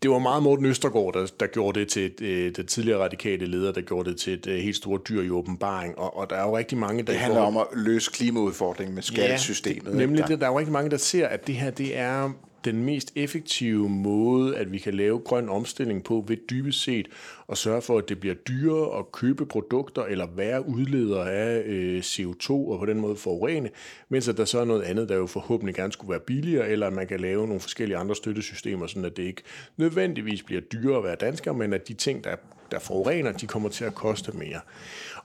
det 0.02 0.12
var 0.12 0.20
meget 0.20 0.44
Morten 0.44 0.66
Østergaard, 0.66 1.14
der, 1.14 1.28
der 1.40 1.48
gjorde 1.48 1.80
det 1.80 1.88
til 1.88 2.06
et, 2.06 2.22
øh, 2.22 2.56
den 2.56 2.68
tidligere 2.68 3.04
radikale 3.04 3.46
leder, 3.46 3.72
der 3.72 3.82
gjorde 3.82 4.10
det 4.10 4.20
til 4.20 4.34
et 4.34 4.48
øh, 4.48 4.60
helt 4.60 4.76
stort 4.76 5.10
dyr 5.10 5.22
i 5.22 5.30
åbenbaring. 5.30 5.98
Og, 5.98 6.18
og 6.18 6.30
der 6.30 6.36
er 6.36 6.44
jo 6.44 6.58
rigtig 6.58 6.78
mange, 6.78 7.04
der... 7.04 7.12
Det 7.12 7.22
handler 7.22 7.40
går, 7.40 7.48
om 7.48 7.58
at 7.58 7.66
løse 7.74 8.12
klimaudfordringen 8.12 8.96
med 8.96 9.04
skattesystemet. 9.04 9.92
Ja, 9.94 9.98
nemlig 9.98 10.28
det, 10.28 10.40
der 10.40 10.46
er 10.46 10.52
jo 10.52 10.60
rigtig 10.60 10.74
mange, 10.74 10.90
der 10.90 10.98
ser, 10.98 11.28
at 11.28 11.48
det 11.48 11.56
her 11.56 11.70
det 11.70 11.98
er 11.98 12.32
den 12.68 12.84
mest 12.84 13.12
effektive 13.16 13.90
måde, 13.90 14.58
at 14.58 14.72
vi 14.72 14.78
kan 14.78 14.94
lave 14.94 15.20
grøn 15.20 15.50
omstilling 15.50 16.04
på, 16.04 16.26
ved 16.28 16.38
dybest 16.50 16.84
set 16.84 17.08
at 17.50 17.58
sørge 17.58 17.82
for, 17.82 17.98
at 17.98 18.10
det 18.10 18.20
bliver 18.20 18.36
dyrere 18.36 19.00
at 19.00 19.12
købe 19.12 19.46
produkter 19.46 20.04
eller 20.04 20.28
være 20.36 20.68
udleder 20.68 21.24
af 21.24 21.64
øh, 21.66 22.00
CO2 22.00 22.52
og 22.52 22.80
på 22.80 22.86
den 22.86 23.00
måde 23.00 23.16
forurene, 23.16 23.70
mens 24.10 24.28
at 24.28 24.38
der 24.38 24.46
så 24.46 24.60
er 24.60 24.66
noget 24.66 24.82
andet, 24.82 25.10
der 25.10 25.16
jo 25.16 25.28
forhåbentlig 25.28 25.76
gerne 25.76 25.94
skulle 25.94 26.12
være 26.12 26.20
billigere, 26.20 26.70
eller 26.70 26.88
at 26.88 26.94
man 26.94 27.08
kan 27.08 27.20
lave 27.20 27.48
nogle 27.48 27.60
forskellige 27.60 27.98
andre 27.98 28.16
støttesystemer, 28.16 28.88
sådan 28.88 29.06
at 29.06 29.18
det 29.18 29.24
ikke 29.24 29.42
nødvendigvis 29.78 30.44
bliver 30.44 30.62
dyrere 30.62 30.98
at 30.98 31.04
være 31.04 31.16
dansker, 31.16 31.54
men 31.54 31.74
at 31.74 31.88
de 31.88 31.94
ting, 31.94 32.24
der, 32.24 32.36
der 32.72 32.80
forurener, 32.80 33.32
de 33.32 33.48
kommer 33.48 33.70
til 33.70 33.86
at 33.86 33.96
koste 33.96 34.32
mere. 34.32 34.60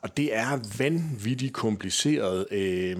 Og 0.00 0.16
det 0.16 0.36
er 0.36 0.78
vanvittigt 0.78 1.52
kompliceret. 1.52 2.46
Øh, 2.50 2.96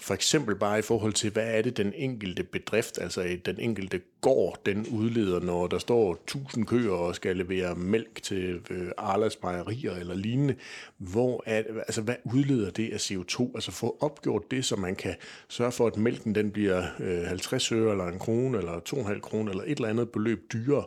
for 0.00 0.14
eksempel 0.14 0.54
bare 0.54 0.78
i 0.78 0.82
forhold 0.82 1.12
til, 1.12 1.30
hvad 1.30 1.58
er 1.58 1.62
det 1.62 1.76
den 1.76 1.92
enkelte 1.96 2.42
bedrift, 2.42 2.98
altså 3.00 3.36
den 3.46 3.56
enkelte 3.58 4.00
gård, 4.20 4.60
den 4.66 4.86
udleder, 4.86 5.40
når 5.40 5.66
der 5.66 5.78
står 5.78 6.12
1000 6.12 6.66
køer 6.66 6.92
og 6.92 7.14
skal 7.14 7.36
levere 7.36 7.74
mælk 7.74 8.22
til 8.22 8.60
øh, 8.70 8.88
Arlas 8.98 9.42
mejerier 9.42 9.92
eller 9.92 10.14
lignende. 10.14 10.54
Hvor 10.98 11.42
er, 11.46 11.62
altså, 11.76 12.02
hvad 12.02 12.16
udleder 12.24 12.70
det 12.70 12.92
af 12.92 13.10
CO2? 13.10 13.50
Altså 13.54 13.70
få 13.70 13.96
opgjort 14.00 14.50
det, 14.50 14.64
så 14.64 14.76
man 14.76 14.96
kan 14.96 15.14
sørge 15.48 15.72
for, 15.72 15.86
at 15.86 15.96
mælken 15.96 16.34
den 16.34 16.50
bliver 16.50 16.84
øh, 17.00 17.22
50 17.22 17.72
øre 17.72 17.92
eller 17.92 18.06
en 18.06 18.18
krone 18.18 18.58
eller 18.58 18.80
2,5 18.88 19.20
kroner 19.20 19.50
eller 19.50 19.64
et 19.64 19.70
eller 19.70 19.88
andet 19.88 20.10
beløb 20.10 20.52
dyrere. 20.52 20.84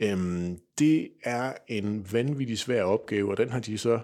Øhm, 0.00 0.58
det 0.78 1.08
er 1.22 1.52
en 1.68 2.06
vanvittig 2.12 2.58
svær 2.58 2.82
opgave, 2.82 3.30
og 3.30 3.36
den 3.36 3.50
har 3.50 3.60
de 3.60 3.78
så 3.78 3.92
øh, 3.94 4.00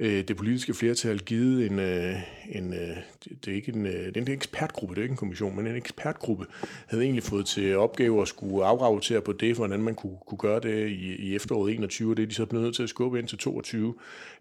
Øh, 0.00 0.24
det 0.28 0.36
politiske 0.36 0.74
flertal 0.74 1.18
givet 1.18 1.66
en, 1.66 1.78
øh, 1.78 2.16
en 2.48 2.74
øh, 2.74 2.96
det 3.44 3.50
er 3.50 3.54
ikke 3.54 3.72
en, 3.72 3.86
øh, 3.86 3.92
det 3.92 4.16
er 4.16 4.20
en 4.20 4.28
ekspertgruppe, 4.28 4.94
det 4.94 5.00
er 5.00 5.02
ikke 5.02 5.12
en 5.12 5.16
kommission, 5.16 5.56
men 5.56 5.66
en 5.66 5.76
ekspertgruppe 5.76 6.46
havde 6.86 7.02
egentlig 7.02 7.22
fået 7.22 7.46
til 7.46 7.76
opgave 7.76 8.22
at 8.22 8.28
skulle 8.28 8.66
afrapportere 8.66 9.20
på 9.20 9.32
det, 9.32 9.56
hvordan 9.56 9.82
man 9.82 9.94
kunne, 9.94 10.16
kunne 10.26 10.38
gøre 10.38 10.60
det 10.60 10.88
i, 10.88 11.16
i 11.16 11.34
efteråret 11.34 11.74
21, 11.74 12.12
og 12.12 12.16
det 12.16 12.22
er 12.22 12.26
de 12.26 12.34
så 12.34 12.46
blevet 12.46 12.64
nødt 12.64 12.74
til 12.76 12.82
at 12.82 12.88
skubbe 12.88 13.18
ind 13.18 13.28
til 13.28 13.38
22. 13.38 13.94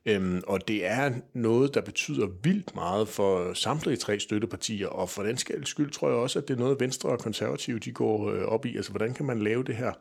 Øhm, 0.05 0.41
og 0.47 0.67
det 0.67 0.85
er 0.85 1.11
noget, 1.33 1.73
der 1.73 1.81
betyder 1.81 2.27
vildt 2.43 2.75
meget 2.75 3.07
for 3.07 3.53
samtlige 3.53 3.97
tre 3.97 4.19
støttepartier, 4.19 4.87
og 4.87 5.09
for 5.09 5.23
den 5.23 5.37
skyld 5.65 5.91
tror 5.91 6.09
jeg 6.09 6.17
også, 6.17 6.39
at 6.39 6.47
det 6.47 6.53
er 6.53 6.59
noget, 6.59 6.79
Venstre 6.79 7.09
og 7.09 7.19
Konservative 7.19 7.79
de 7.79 7.91
går 7.91 8.31
øh, 8.31 8.41
op 8.41 8.65
i. 8.65 8.75
Altså, 8.75 8.91
hvordan 8.91 9.13
kan 9.13 9.25
man 9.25 9.39
lave 9.39 9.63
det 9.63 9.75
her 9.75 9.91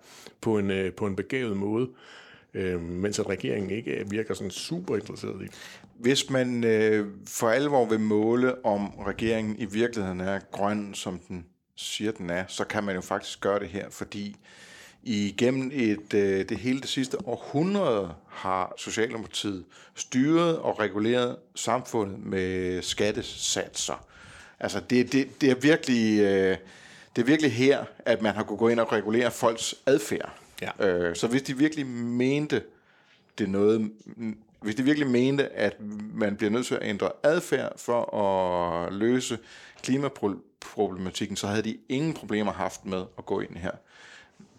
på 0.40 0.58
en, 0.58 0.70
øh, 0.70 0.92
på 0.92 1.06
en 1.06 1.16
begavet 1.16 1.56
måde? 1.56 1.88
Øh, 2.54 2.80
mens 2.80 3.18
at 3.18 3.28
regeringen 3.28 3.70
ikke 3.70 4.04
virker 4.10 4.34
sådan 4.34 4.50
super 4.50 4.96
interesseret 4.96 5.42
i. 5.42 5.46
Hvis 5.98 6.30
man 6.30 6.64
øh, 6.64 7.06
for 7.26 7.48
alvor 7.48 7.84
vil 7.84 8.00
måle, 8.00 8.64
om 8.64 8.88
regeringen 9.06 9.56
i 9.58 9.64
virkeligheden 9.64 10.20
er 10.20 10.40
grøn, 10.52 10.94
som 10.94 11.18
den 11.18 11.46
siger, 11.76 12.12
den 12.12 12.30
er, 12.30 12.44
så 12.48 12.64
kan 12.64 12.84
man 12.84 12.94
jo 12.94 13.00
faktisk 13.00 13.40
gøre 13.40 13.58
det 13.58 13.68
her, 13.68 13.90
fordi 13.90 14.36
igennem 15.02 15.70
et, 15.74 16.14
øh, 16.14 16.48
det 16.48 16.56
hele 16.58 16.80
det 16.80 16.88
sidste 16.88 17.28
århundrede 17.28 18.14
har 18.28 18.74
Socialdemokratiet 18.76 19.64
styret 19.94 20.58
og 20.58 20.80
reguleret 20.80 21.36
samfundet 21.54 22.18
med 22.18 22.82
skattesatser. 22.82 24.06
Altså 24.60 24.80
det, 24.90 25.12
det, 25.12 25.40
det 25.40 25.50
er 25.50 25.54
virkelig... 25.54 26.20
Øh, 26.20 26.56
det 27.16 27.22
er 27.22 27.26
virkelig 27.26 27.52
her, 27.52 27.84
at 27.98 28.22
man 28.22 28.34
har 28.34 28.42
kunnet 28.42 28.58
gå 28.58 28.68
ind 28.68 28.80
og 28.80 28.92
regulere 28.92 29.30
folks 29.30 29.74
adfærd. 29.86 30.43
Ja. 30.62 30.86
Øh, 30.86 31.16
så 31.16 31.26
hvis 31.26 31.42
de 31.42 31.58
virkelig 31.58 31.86
mente 31.86 32.62
det 33.38 33.48
noget, 33.48 33.90
hvis 34.60 34.74
de 34.74 34.82
virkelig 34.82 35.08
mente, 35.08 35.48
at 35.48 35.76
man 36.14 36.36
bliver 36.36 36.50
nødt 36.50 36.66
til 36.66 36.74
at 36.74 36.82
ændre 36.82 37.10
adfærd 37.22 37.78
for 37.78 38.16
at 38.16 38.92
løse 38.92 39.38
klimaproblematikken, 39.82 41.36
så 41.36 41.46
havde 41.46 41.62
de 41.62 41.78
ingen 41.88 42.14
problemer 42.14 42.52
haft 42.52 42.84
med 42.84 43.04
at 43.18 43.26
gå 43.26 43.40
ind 43.40 43.56
her. 43.56 43.72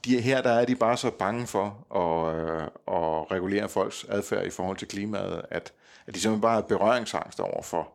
De, 0.06 0.22
her 0.22 0.42
der 0.42 0.50
er 0.50 0.66
de 0.66 0.76
bare 0.76 0.98
så 0.98 1.10
bange 1.12 1.48
for 1.48 1.86
at, 1.96 2.36
øh, 2.36 2.62
at 2.88 3.32
regulere 3.32 3.70
folks 3.70 4.06
adfærd 4.10 4.46
i 4.46 4.50
forhold 4.50 4.78
til 4.78 4.88
klimaet, 4.88 5.42
at, 5.50 5.74
at 6.08 6.16
de 6.16 6.20
simpelthen 6.20 6.42
bare 6.42 6.58
er 6.58 6.62
berøringsangst 6.62 7.40
over 7.40 7.64
for, 7.64 7.90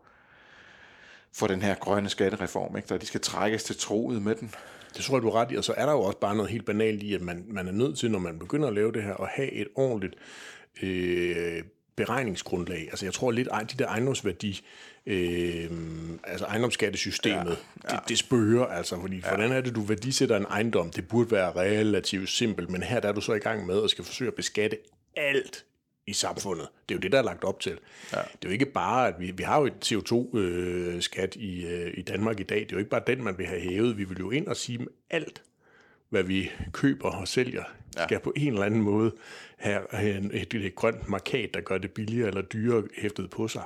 for 1.32 1.46
den 1.46 1.62
her 1.62 1.74
grønne 1.74 2.08
skattereform, 2.08 2.76
ikke? 2.76 2.88
der 2.88 2.98
de 2.98 3.06
skal 3.06 3.20
trækkes 3.20 3.64
til 3.64 3.78
troet 3.78 4.22
med 4.22 4.34
den. 4.34 4.54
Det 4.96 5.04
tror 5.04 5.16
jeg, 5.16 5.22
du 5.22 5.28
er 5.28 5.34
ret 5.34 5.52
i, 5.52 5.56
og 5.56 5.64
så 5.64 5.74
er 5.76 5.86
der 5.86 5.92
jo 5.92 6.00
også 6.00 6.18
bare 6.18 6.36
noget 6.36 6.50
helt 6.50 6.66
banalt 6.66 7.02
i, 7.02 7.14
at 7.14 7.20
man, 7.20 7.44
man 7.48 7.68
er 7.68 7.72
nødt 7.72 7.98
til, 7.98 8.10
når 8.10 8.18
man 8.18 8.38
begynder 8.38 8.68
at 8.68 8.74
lave 8.74 8.92
det 8.92 9.02
her, 9.02 9.14
at 9.14 9.28
have 9.28 9.52
et 9.52 9.68
ordentligt 9.74 10.14
øh, 10.82 11.62
beregningsgrundlag. 11.96 12.88
Altså 12.90 13.06
jeg 13.06 13.14
tror 13.14 13.30
lidt, 13.30 13.48
at 13.52 13.72
de 13.72 13.78
der 13.78 13.88
ejendomsværdi, 13.88 14.60
øh, 15.06 15.70
altså 16.24 16.46
ejendomsskattesystemet, 16.46 17.58
ja, 17.84 17.94
ja. 17.94 17.96
Det, 17.96 18.08
det 18.08 18.18
spørger 18.18 18.66
altså, 18.66 19.00
fordi 19.00 19.16
ja. 19.16 19.28
hvordan 19.28 19.52
er 19.52 19.60
det, 19.60 19.74
du 19.74 19.80
værdisætter 19.80 20.36
en 20.36 20.44
ejendom? 20.44 20.90
Det 20.90 21.08
burde 21.08 21.30
være 21.30 21.52
relativt 21.52 22.28
simpelt, 22.28 22.70
men 22.70 22.82
her 22.82 23.00
der 23.00 23.08
er 23.08 23.12
du 23.12 23.20
så 23.20 23.32
i 23.32 23.38
gang 23.38 23.66
med 23.66 23.84
at 23.84 23.90
skal 23.90 24.04
forsøge 24.04 24.28
at 24.28 24.34
beskatte 24.34 24.78
alt 25.16 25.64
i 26.10 26.12
samfundet. 26.12 26.68
Det 26.88 26.94
er 26.94 26.98
jo 26.98 27.00
det, 27.00 27.12
der 27.12 27.18
er 27.18 27.22
lagt 27.22 27.44
op 27.44 27.60
til. 27.60 27.78
Ja. 28.12 28.18
Det 28.18 28.44
er 28.44 28.48
jo 28.48 28.50
ikke 28.50 28.66
bare, 28.66 29.08
at 29.08 29.14
vi, 29.18 29.30
vi 29.30 29.42
har 29.42 29.60
jo 29.60 29.66
et 29.66 29.92
CO2-skat 29.92 31.36
øh, 31.36 31.42
i, 31.42 31.66
øh, 31.66 31.94
i 31.96 32.02
Danmark 32.02 32.40
i 32.40 32.42
dag. 32.42 32.60
Det 32.60 32.66
er 32.66 32.72
jo 32.72 32.78
ikke 32.78 32.90
bare 32.90 33.02
den, 33.06 33.24
man 33.24 33.38
vil 33.38 33.46
have 33.46 33.60
hævet. 33.60 33.98
Vi 33.98 34.04
vil 34.04 34.18
jo 34.18 34.30
ind 34.30 34.46
og 34.46 34.56
sige, 34.56 34.86
alt, 35.10 35.42
hvad 36.08 36.22
vi 36.22 36.50
køber 36.72 37.10
og 37.10 37.28
sælger, 37.28 37.64
ja. 37.96 38.04
skal 38.04 38.20
på 38.20 38.32
en 38.36 38.52
eller 38.52 38.66
anden 38.66 38.82
måde 38.82 39.12
have 39.56 40.04
et, 40.04 40.30
et, 40.32 40.54
et 40.54 40.74
grønt 40.74 41.08
markat, 41.08 41.54
der 41.54 41.60
gør 41.60 41.78
det 41.78 41.90
billigere 41.90 42.28
eller 42.28 42.42
dyrere 42.42 42.82
hæftet 42.98 43.30
på 43.30 43.48
sig. 43.48 43.62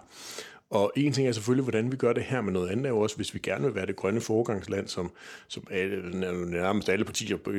Og 0.71 0.93
en 0.97 1.13
ting 1.13 1.29
er 1.29 1.33
selvfølgelig, 1.33 1.63
hvordan 1.63 1.93
vi 1.93 1.97
gør 1.97 2.13
det 2.13 2.23
her, 2.23 2.41
men 2.41 2.53
noget 2.53 2.69
andet 2.69 2.87
er 2.87 2.91
jo 2.91 3.01
også, 3.01 3.17
hvis 3.17 3.35
vi 3.35 3.39
gerne 3.39 3.65
vil 3.65 3.75
være 3.75 3.87
det 3.87 3.97
grønne 3.97 4.21
foregangsland, 4.21 4.89
som, 4.89 5.13
som 5.49 5.67
alle, 5.71 6.21
nærmest 6.51 6.89
alle 6.89 7.05
partier 7.05 7.37
på, 7.37 7.53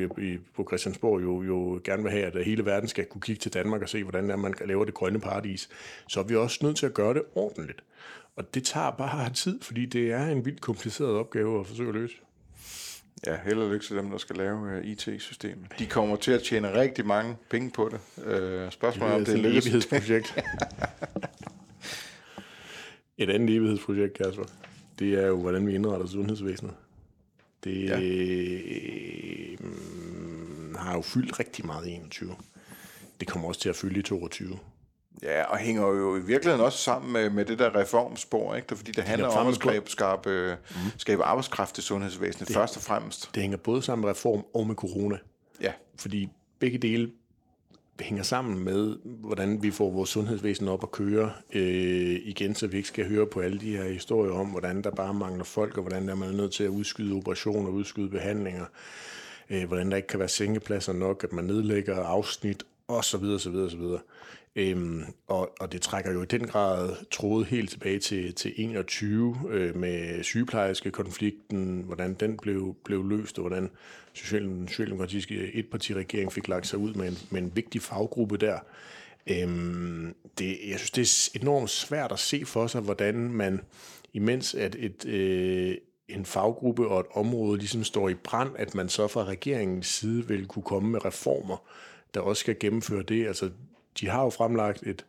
på 0.54 0.64
Christiansborg 0.68 1.22
jo, 1.22 1.42
jo 1.42 1.80
gerne 1.84 2.02
vil 2.02 2.12
have, 2.12 2.24
at 2.24 2.44
hele 2.44 2.64
verden 2.64 2.88
skal 2.88 3.04
kunne 3.04 3.20
kigge 3.20 3.40
til 3.40 3.54
Danmark 3.54 3.82
og 3.82 3.88
se, 3.88 4.02
hvordan 4.02 4.38
man 4.38 4.54
laver 4.64 4.84
det 4.84 4.94
grønne 4.94 5.20
paradis, 5.20 5.68
så 6.08 6.20
er 6.20 6.24
vi 6.24 6.36
også 6.36 6.58
nødt 6.62 6.76
til 6.76 6.86
at 6.86 6.94
gøre 6.94 7.14
det 7.14 7.22
ordentligt. 7.34 7.82
Og 8.36 8.54
det 8.54 8.64
tager 8.64 8.90
bare 8.90 9.30
tid, 9.30 9.60
fordi 9.60 9.86
det 9.86 10.12
er 10.12 10.26
en 10.26 10.44
vildt 10.44 10.60
kompliceret 10.60 11.10
opgave 11.10 11.60
at 11.60 11.66
forsøge 11.66 11.88
at 11.88 11.94
løse. 11.94 12.14
Ja, 13.26 13.36
held 13.44 13.58
og 13.58 13.70
lykke 13.70 13.86
til 13.86 13.96
dem, 13.96 14.10
der 14.10 14.18
skal 14.18 14.36
lave 14.36 14.60
uh, 14.60 14.72
øh, 14.72 14.84
IT-systemet. 14.84 15.66
De 15.78 15.86
kommer 15.86 16.16
til 16.16 16.32
at 16.32 16.42
tjene 16.42 16.80
rigtig 16.80 17.06
mange 17.06 17.36
penge 17.50 17.70
på 17.70 17.90
det. 17.92 18.00
Uh, 18.16 18.72
spørgsmålet 18.72 19.12
er, 19.12 19.16
om 19.16 19.24
det 19.24 19.34
er 19.34 19.38
et 19.38 19.46
evighedsprojekt. 19.46 20.34
Et 23.18 23.30
andet 23.30 23.56
evighedsprojekt, 23.56 24.14
Kasper, 24.14 24.44
det 24.98 25.14
er 25.14 25.26
jo, 25.26 25.40
hvordan 25.40 25.66
vi 25.66 25.74
indretter 25.74 26.06
sundhedsvæsenet. 26.06 26.74
Det 27.64 27.84
ja. 27.84 28.00
øh, 28.00 29.58
har 30.76 30.94
jo 30.94 31.00
fyldt 31.00 31.40
rigtig 31.40 31.66
meget 31.66 31.86
i 31.86 31.90
21. 31.90 32.36
Det 33.20 33.28
kommer 33.28 33.48
også 33.48 33.60
til 33.60 33.68
at 33.68 33.76
fylde 33.76 33.98
i 34.00 34.02
22. 34.02 34.58
Ja, 35.22 35.44
og 35.44 35.58
hænger 35.58 35.86
jo 35.86 36.16
i 36.16 36.20
virkeligheden 36.20 36.64
også 36.64 36.78
sammen 36.78 37.12
med, 37.12 37.30
med 37.30 37.44
det 37.44 37.58
der 37.58 37.76
reformspor, 37.76 38.54
ikke? 38.54 38.76
fordi 38.76 38.92
det 38.92 39.04
handler 39.04 39.28
om 39.28 39.46
at 39.48 39.54
skabe, 39.54 39.90
skabe, 39.90 40.56
mm. 40.70 40.76
skabe 40.98 41.24
arbejdskraft 41.24 41.78
i 41.78 41.82
sundhedsvæsenet, 41.82 42.48
det, 42.48 42.56
først 42.56 42.76
og 42.76 42.82
fremmest. 42.82 43.30
Det 43.34 43.42
hænger 43.42 43.56
både 43.56 43.82
sammen 43.82 44.02
med 44.02 44.10
reform 44.10 44.44
og 44.54 44.66
med 44.66 44.74
corona. 44.74 45.18
Ja. 45.60 45.72
Fordi 45.98 46.28
begge 46.58 46.78
dele 46.78 47.10
hænger 48.00 48.22
sammen 48.22 48.64
med, 48.64 48.96
hvordan 49.04 49.62
vi 49.62 49.70
får 49.70 49.90
vores 49.90 50.10
sundhedsvæsen 50.10 50.68
op 50.68 50.82
at 50.82 50.90
køre 50.90 51.32
øh, 51.52 52.20
igen, 52.24 52.54
så 52.54 52.66
vi 52.66 52.76
ikke 52.76 52.88
skal 52.88 53.08
høre 53.08 53.26
på 53.26 53.40
alle 53.40 53.60
de 53.60 53.76
her 53.76 53.84
historier 53.84 54.32
om, 54.32 54.46
hvordan 54.46 54.82
der 54.82 54.90
bare 54.90 55.14
mangler 55.14 55.44
folk, 55.44 55.76
og 55.76 55.82
hvordan 55.82 56.08
der 56.08 56.14
man 56.14 56.28
er 56.28 56.32
nødt 56.32 56.52
til 56.52 56.64
at 56.64 56.70
udskyde 56.70 57.14
operationer, 57.14 57.70
udskyde 57.70 58.08
behandlinger, 58.08 58.64
øh, 59.50 59.64
hvordan 59.64 59.90
der 59.90 59.96
ikke 59.96 60.08
kan 60.08 60.18
være 60.18 60.28
sengepladser 60.28 60.92
nok, 60.92 61.24
at 61.24 61.32
man 61.32 61.44
nedlægger 61.44 62.04
afsnit, 62.04 62.64
og 62.88 63.04
så 63.04 63.18
videre, 63.18 63.40
Øhm, 64.56 65.02
og, 65.26 65.54
og 65.60 65.72
det 65.72 65.82
trækker 65.82 66.12
jo 66.12 66.22
i 66.22 66.26
den 66.26 66.46
grad 66.46 66.96
trådet 67.10 67.46
helt 67.46 67.70
tilbage 67.70 67.98
til, 67.98 68.34
til 68.34 68.52
21 68.56 69.36
øh, 69.50 69.76
med 69.76 70.22
sygeplejerske 70.22 70.90
konflikten, 70.90 71.82
hvordan 71.86 72.14
den 72.14 72.36
blev, 72.36 72.76
blev 72.84 73.04
løst, 73.04 73.38
og 73.38 73.42
hvordan 73.42 73.62
den 73.62 74.68
socialdemokratiske 74.68 75.54
etpartiregering 75.54 76.32
fik 76.32 76.48
lagt 76.48 76.66
sig 76.66 76.78
ud 76.78 76.94
med 76.94 77.08
en, 77.08 77.18
med 77.30 77.42
en 77.42 77.52
vigtig 77.56 77.82
faggruppe 77.82 78.36
der. 78.36 78.58
Øhm, 79.26 80.14
det, 80.38 80.58
jeg 80.68 80.78
synes, 80.78 80.90
det 80.90 81.36
er 81.36 81.42
enormt 81.42 81.70
svært 81.70 82.12
at 82.12 82.18
se 82.18 82.44
for 82.44 82.66
sig, 82.66 82.80
hvordan 82.80 83.14
man, 83.14 83.60
imens 84.12 84.54
at 84.54 84.76
et, 84.78 85.06
øh, 85.06 85.76
en 86.08 86.24
faggruppe 86.24 86.88
og 86.88 87.00
et 87.00 87.06
område 87.10 87.58
ligesom 87.58 87.84
står 87.84 88.08
i 88.08 88.14
brand, 88.14 88.50
at 88.56 88.74
man 88.74 88.88
så 88.88 89.08
fra 89.08 89.24
regeringens 89.24 89.86
side 89.86 90.28
vil 90.28 90.46
kunne 90.46 90.62
komme 90.62 90.90
med 90.90 91.04
reformer, 91.04 91.56
der 92.14 92.20
også 92.20 92.40
skal 92.40 92.56
gennemføre 92.60 93.02
det. 93.02 93.26
Altså, 93.26 93.50
de 94.00 94.08
har 94.08 94.22
jo 94.22 94.30
fremlagt 94.30 94.82
et, 94.82 95.04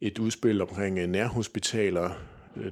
et 0.00 0.18
udspil 0.18 0.62
omkring 0.62 0.98
øh, 0.98 1.06
nærhospitaler, 1.06 2.10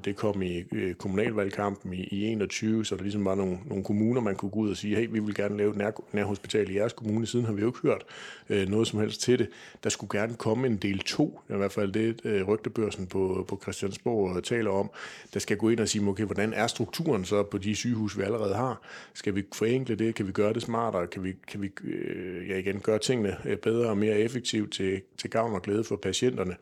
det 0.05 0.17
kom 0.17 0.43
i 0.43 0.65
øh, 0.73 0.95
kommunalvalgkampen 0.95 1.93
i, 1.93 1.97
i 1.97 2.25
21, 2.25 2.85
så 2.85 2.97
der 2.97 3.03
ligesom 3.03 3.25
var 3.25 3.35
nogle, 3.35 3.59
nogle 3.67 3.85
kommuner, 3.85 4.21
man 4.21 4.37
kunne 4.37 4.51
gå 4.51 4.61
ud 4.61 4.71
og 4.71 4.77
sige, 4.77 4.97
hey, 4.97 5.09
vi 5.11 5.19
vil 5.19 5.35
gerne 5.35 5.57
lave 5.57 5.71
et 5.71 5.77
nær, 5.77 5.91
nærhospital 6.13 6.71
i 6.71 6.77
jeres 6.77 6.93
kommune. 6.93 7.27
Siden 7.27 7.45
har 7.45 7.53
vi 7.53 7.61
jo 7.61 7.67
ikke 7.67 7.79
hørt 7.83 8.05
øh, 8.49 8.69
noget 8.69 8.87
som 8.87 9.01
helst 9.01 9.21
til 9.21 9.39
det. 9.39 9.49
Der 9.85 9.91
skulle 9.91 10.21
gerne 10.21 10.35
komme 10.35 10.67
en 10.67 10.77
del 10.77 10.99
2, 10.99 11.41
i 11.51 11.55
hvert 11.55 11.73
fald 11.73 11.93
det 11.93 12.21
øh, 12.25 12.49
rygtebørsen 12.49 13.07
på, 13.07 13.45
på 13.49 13.59
Christiansborg 13.63 14.37
øh, 14.37 14.43
taler 14.43 14.71
om, 14.71 14.91
der 15.35 15.41
skal 15.41 15.57
gå 15.57 15.69
ind 15.69 15.81
og 15.81 15.89
sige, 15.89 16.09
okay, 16.09 16.25
hvordan 16.25 16.53
er 16.53 16.67
strukturen 16.67 17.25
så 17.25 17.43
på 17.43 17.59
de 17.59 17.75
sygehus, 17.75 18.19
vi 18.19 18.23
allerede 18.23 18.55
har? 18.55 18.81
Skal 19.15 19.35
vi 19.35 19.45
forenkle 19.55 19.95
det? 19.95 20.15
Kan 20.15 20.27
vi 20.27 20.33
gøre 20.33 20.53
det 20.53 20.63
smartere? 20.63 21.07
Kan 21.07 21.25
vi, 21.25 21.35
kan 21.49 21.63
vi 21.63 21.71
øh, 21.85 22.49
ja, 22.49 22.57
igen 22.57 22.81
gøre 22.81 22.99
tingene 22.99 23.37
øh, 23.45 23.57
bedre 23.57 23.89
og 23.89 23.99
mere 23.99 24.19
effektivt 24.19 24.73
til, 24.73 25.01
til 25.17 25.31
gavn 25.31 25.55
og 25.55 25.63
glæde 25.63 25.85
for 25.85 25.97
patienterne? 25.97 26.57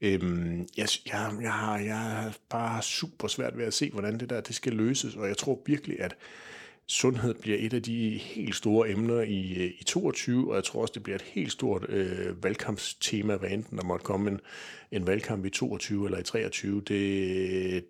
Øhm, 0.00 0.60
jeg, 0.76 0.88
jeg, 1.06 1.32
jeg, 1.40 1.52
har, 1.52 1.78
jeg 1.78 1.98
har 1.98 2.36
bare 2.48 2.82
super 2.82 3.28
svært 3.28 3.58
ved 3.58 3.64
at 3.64 3.74
se, 3.74 3.90
hvordan 3.90 4.20
det 4.20 4.30
der 4.30 4.40
det 4.40 4.54
skal 4.54 4.72
løses, 4.72 5.16
og 5.16 5.28
jeg 5.28 5.36
tror 5.36 5.62
virkelig, 5.66 6.00
at 6.00 6.16
sundhed 6.86 7.34
bliver 7.34 7.58
et 7.60 7.74
af 7.74 7.82
de 7.82 8.18
helt 8.18 8.54
store 8.54 8.90
emner 8.90 9.20
i, 9.20 9.52
øh, 9.52 9.70
i 9.80 9.84
22, 9.84 10.50
og 10.50 10.56
jeg 10.56 10.64
tror 10.64 10.82
også, 10.82 10.92
det 10.92 11.02
bliver 11.02 11.16
et 11.16 11.22
helt 11.22 11.52
stort 11.52 11.86
øh, 11.88 12.44
valgkampstema, 12.44 13.36
hvad 13.36 13.50
enten 13.50 13.78
der 13.78 13.84
måtte 13.84 14.04
komme 14.04 14.30
en, 14.30 14.40
en 14.90 15.06
valgkamp 15.06 15.44
i 15.44 15.50
22 15.50 16.04
eller 16.04 16.18
i 16.18 16.22
23. 16.22 16.80
Det, 16.80 17.84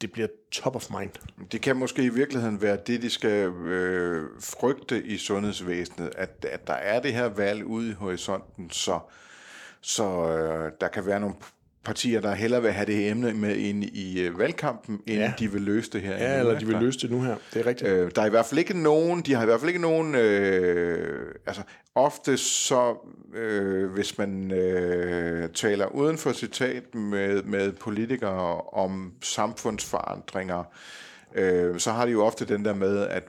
det 0.00 0.12
bliver 0.12 0.28
top 0.50 0.76
of 0.76 0.90
mind. 1.00 1.10
Det 1.52 1.60
kan 1.60 1.76
måske 1.76 2.04
i 2.04 2.08
virkeligheden 2.08 2.62
være 2.62 2.78
det, 2.86 3.02
de 3.02 3.10
skal 3.10 3.48
øh, 3.48 4.28
frygte 4.40 5.02
i 5.04 5.16
sundhedsvæsenet, 5.16 6.12
at, 6.16 6.46
at 6.50 6.66
der 6.66 6.72
er 6.72 7.00
det 7.00 7.12
her 7.12 7.26
valg 7.26 7.64
ude 7.64 7.90
i 7.90 7.92
horisonten, 7.92 8.70
så 8.70 9.00
så 9.82 10.28
øh, 10.28 10.72
der 10.80 10.88
kan 10.88 11.06
være 11.06 11.20
nogle 11.20 11.34
partier, 11.84 12.20
der 12.20 12.34
hellere 12.34 12.62
vil 12.62 12.72
have 12.72 12.86
det 12.86 13.10
emne 13.10 13.34
med 13.34 13.56
ind 13.56 13.84
i 13.84 14.20
øh, 14.20 14.38
valgkampen, 14.38 15.00
end 15.06 15.18
ja. 15.18 15.32
de 15.38 15.52
vil 15.52 15.62
løse 15.62 15.90
det 15.90 16.00
her. 16.00 16.16
Ja, 16.16 16.38
eller 16.38 16.58
de 16.58 16.66
vil 16.66 16.76
løse 16.76 16.98
det 16.98 17.10
nu 17.10 17.22
her. 17.22 17.36
Det 17.54 17.60
er 17.60 17.66
rigtigt. 17.66 17.90
Øh, 17.90 18.10
der 18.14 18.22
er 18.22 18.26
i 18.26 18.30
hvert 18.30 18.46
fald 18.46 18.58
ikke 18.58 18.82
nogen, 18.82 19.22
de 19.22 19.34
har 19.34 19.42
i 19.42 19.44
hvert 19.44 19.60
fald 19.60 19.68
ikke 19.68 19.80
nogen, 19.80 20.14
øh, 20.14 21.34
altså 21.46 21.62
ofte 21.94 22.36
så, 22.36 22.96
øh, 23.34 23.92
hvis 23.92 24.18
man 24.18 24.50
øh, 24.52 25.48
taler 25.54 25.86
uden 25.86 26.18
for 26.18 26.32
citat 26.32 26.94
med, 26.94 27.42
med 27.42 27.72
politikere 27.72 28.60
om 28.60 29.12
samfundsforandringer, 29.22 30.58
øh, 30.58 30.64
så 31.78 31.92
har 31.92 32.06
de 32.06 32.12
jo 32.12 32.24
ofte 32.24 32.44
den 32.44 32.64
der 32.64 32.74
med, 32.74 33.06
at, 33.06 33.24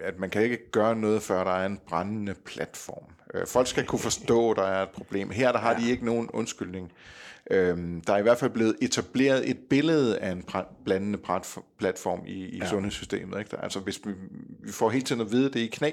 at 0.00 0.18
man 0.18 0.30
kan 0.30 0.42
ikke 0.42 0.70
gøre 0.70 0.96
noget, 0.96 1.22
før 1.22 1.44
der 1.44 1.50
er 1.50 1.66
en 1.66 1.80
brændende 1.88 2.34
platform. 2.34 3.04
Øh, 3.34 3.46
folk 3.46 3.66
skal 3.66 3.86
kunne 3.86 3.98
forstå, 3.98 4.50
at 4.50 4.56
der 4.56 4.62
er 4.62 4.82
et 4.82 4.90
problem. 4.90 5.30
Her 5.30 5.52
der 5.52 5.58
har 5.58 5.72
ja. 5.72 5.80
de 5.80 5.90
ikke 5.90 6.04
nogen 6.04 6.30
undskyldning. 6.32 6.92
Øhm, 7.50 8.00
der 8.00 8.12
er 8.12 8.18
i 8.18 8.22
hvert 8.22 8.38
fald 8.38 8.50
blevet 8.50 8.76
etableret 8.82 9.50
et 9.50 9.58
billede 9.70 10.18
af 10.18 10.30
en 10.30 10.44
blandende 10.84 11.18
platform 11.78 12.22
i, 12.26 12.32
i 12.32 12.58
ja. 12.58 12.68
sundhedssystemet. 12.68 13.38
Ikke? 13.38 13.50
Der, 13.50 13.56
altså 13.56 13.80
hvis 13.80 14.00
vi, 14.04 14.12
vi 14.62 14.72
får 14.72 14.90
hele 14.90 15.04
tiden 15.04 15.20
at 15.20 15.32
vide 15.32 15.44
det 15.44 15.60
i 15.60 15.66
knæ. 15.66 15.90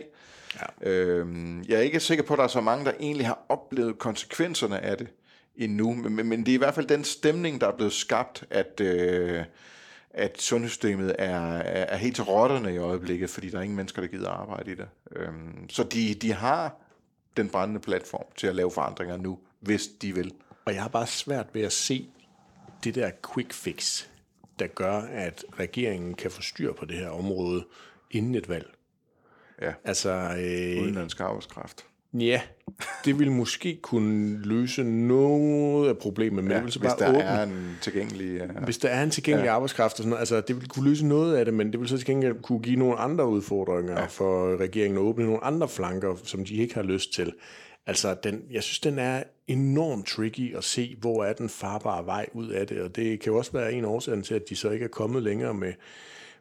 Ja. 0.84 0.90
Øhm, 0.90 1.64
jeg 1.68 1.78
er 1.78 1.82
ikke 1.82 2.00
sikker 2.00 2.24
på, 2.24 2.34
at 2.34 2.38
der 2.38 2.44
er 2.44 2.48
så 2.48 2.62
mange, 2.62 2.86
der 2.86 2.92
egentlig 3.00 3.28
har 3.28 3.46
oplevet 3.50 4.00
konsekvenserne 4.00 4.80
af 4.80 4.98
det 4.98 5.08
endnu, 5.56 5.94
men, 5.94 6.30
men 6.30 6.40
det 6.40 6.50
er 6.52 6.56
i 6.56 6.58
hvert 6.58 6.76
fald 6.76 6.88
den 6.88 7.04
stemning, 7.04 7.62
der 7.62 7.68
er 7.68 7.76
blevet 7.76 7.94
skabt, 7.94 8.44
at... 8.50 8.82
Øh, 8.82 9.44
at 10.18 10.42
sundhedssystemet 10.42 11.16
er, 11.20 11.40
er, 11.58 11.86
er 11.86 11.98
helt 11.98 12.16
til 12.16 12.24
rotterne 12.24 12.74
i 12.74 12.78
øjeblikket, 12.78 13.30
fordi 13.30 13.50
der 13.50 13.58
er 13.58 13.62
ingen 13.62 13.76
mennesker, 13.76 14.02
der 14.02 14.10
gider 14.10 14.30
arbejde 14.30 14.72
i 14.72 14.76
det. 14.76 14.88
Øhm, 15.12 15.70
så 15.70 15.84
de, 15.84 16.14
de 16.14 16.34
har 16.34 16.76
den 17.38 17.50
brændende 17.50 17.82
platform 17.82 18.26
til 18.36 18.48
at 18.48 18.56
lave 18.56 18.72
forandringer 18.72 19.18
nu, 19.18 19.40
hvis 19.60 19.88
de 19.88 20.16
vil. 20.16 20.34
Og 20.66 20.74
jeg 20.74 20.82
har 20.82 20.90
bare 20.90 21.08
svært 21.08 21.48
ved 21.54 21.62
at 21.62 21.72
se 21.72 22.10
det 22.84 22.96
der 22.96 23.12
quick 23.34 23.54
fix, 23.54 24.06
der 24.60 24.68
gør, 24.68 25.02
at 25.02 25.46
regeringen 25.60 26.14
kan 26.14 26.32
få 26.32 26.42
styr 26.42 26.74
på 26.74 26.86
det 26.86 26.98
her 26.98 27.10
område 27.10 27.66
inden 28.12 28.36
et 28.36 28.50
valg. 28.50 28.72
Ja, 29.62 29.74
altså, 29.84 30.10
øh, 30.10 30.84
udenlandsk 30.84 31.20
arbejdskraft. 31.20 31.86
Ja, 32.20 32.42
det 33.06 33.20
vil 33.20 33.32
måske 33.32 33.80
kunne 33.82 34.38
løse 34.44 34.84
noget 34.84 35.90
af 35.90 35.98
problemet, 35.98 36.44
men 36.44 36.52
ja, 36.52 36.58
det 36.58 36.64
vil 36.64 36.74
så 36.74 36.80
hvis 36.80 36.92
bare 36.92 37.00
der 37.00 37.10
åbne. 37.10 37.24
er 37.24 37.44
en 37.44 37.78
tilgængelig... 37.82 38.38
Ja. 38.38 38.46
Hvis 38.46 38.78
der 38.78 38.90
er 38.90 39.04
en 39.04 39.10
tilgængelig 39.10 39.48
ja. 39.48 39.54
arbejdskraft, 39.54 39.94
og 39.94 39.98
sådan 39.98 40.10
noget, 40.10 40.20
altså 40.20 40.42
det 40.42 40.56
vil 40.56 40.68
kunne 40.68 40.90
løse 40.90 41.06
noget 41.06 41.36
af 41.36 41.46
det, 41.46 41.54
men 41.54 41.72
det 41.72 41.80
vil 41.80 41.90
så 41.90 41.98
til 41.98 42.06
gengæld 42.06 42.42
kunne 42.42 42.60
give 42.60 42.76
nogle 42.76 42.96
andre 42.96 43.28
udfordringer 43.28 44.00
ja. 44.00 44.06
for 44.06 44.58
regeringen 44.58 44.98
at 44.98 45.02
åbne 45.02 45.26
nogle 45.26 45.44
andre 45.44 45.70
flanker, 45.70 46.16
som 46.24 46.46
de 46.46 46.56
ikke 46.56 46.76
har 46.76 46.84
lyst 46.84 47.14
til. 47.14 47.34
Altså, 47.88 48.16
den, 48.24 48.42
jeg 48.52 48.64
synes, 48.64 48.80
den 48.80 49.00
er 49.00 49.24
enormt 49.48 50.08
tricky 50.08 50.56
at 50.56 50.64
se, 50.64 50.96
hvor 51.00 51.24
er 51.24 51.34
den 51.34 51.50
farbare 51.50 52.06
vej 52.06 52.26
ud 52.34 52.50
af 52.50 52.68
det, 52.68 52.82
og 52.82 52.96
det 52.96 53.20
kan 53.20 53.32
jo 53.32 53.38
også 53.38 53.52
være 53.52 53.74
en 53.74 53.86
årsag 53.86 54.24
til, 54.24 54.34
at 54.36 54.50
de 54.50 54.56
så 54.56 54.70
ikke 54.70 54.86
er 54.86 54.90
kommet 54.90 55.24
længere 55.24 55.54
med, 55.54 55.74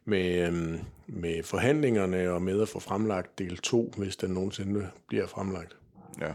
med, 0.04 0.46
øhm, 0.46 0.80
med 1.06 1.42
forhandlingerne 1.42 2.30
og 2.30 2.42
med 2.42 2.62
at 2.62 2.68
få 2.68 2.80
fremlagt 2.80 3.38
del 3.38 3.58
2, 3.58 3.92
hvis 3.96 4.16
den 4.16 4.30
nogensinde 4.30 4.90
bliver 5.08 5.26
fremlagt. 5.26 5.76
Ja. 6.20 6.32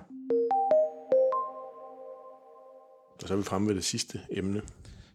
Og 3.22 3.28
så 3.28 3.34
er 3.34 3.38
vi 3.38 3.44
fremme 3.44 3.68
ved 3.68 3.76
det 3.76 3.84
sidste 3.84 4.22
emne. 4.32 4.62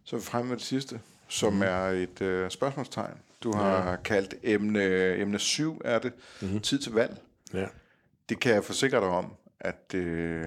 Så 0.04 0.16
er 0.16 0.20
vi 0.20 0.26
fremme 0.26 0.50
ved 0.50 0.56
det 0.56 0.66
sidste, 0.66 1.00
som 1.28 1.52
mm. 1.52 1.62
er 1.62 1.86
et 1.86 2.20
øh, 2.20 2.50
spørgsmålstegn. 2.50 3.14
Du 3.42 3.52
har 3.52 3.90
ja. 3.90 3.96
kaldt 3.96 4.34
emne, 4.42 5.14
emne 5.16 5.38
7, 5.38 5.80
er 5.84 5.98
det, 5.98 6.12
mm-hmm. 6.42 6.60
tid 6.60 6.78
til 6.78 6.92
valg. 6.92 7.16
Ja. 7.54 7.66
Det 8.28 8.40
kan 8.40 8.54
jeg 8.54 8.64
forsikre 8.64 9.00
dig 9.00 9.08
om, 9.08 9.32
at 9.60 9.94
øh, 9.94 10.46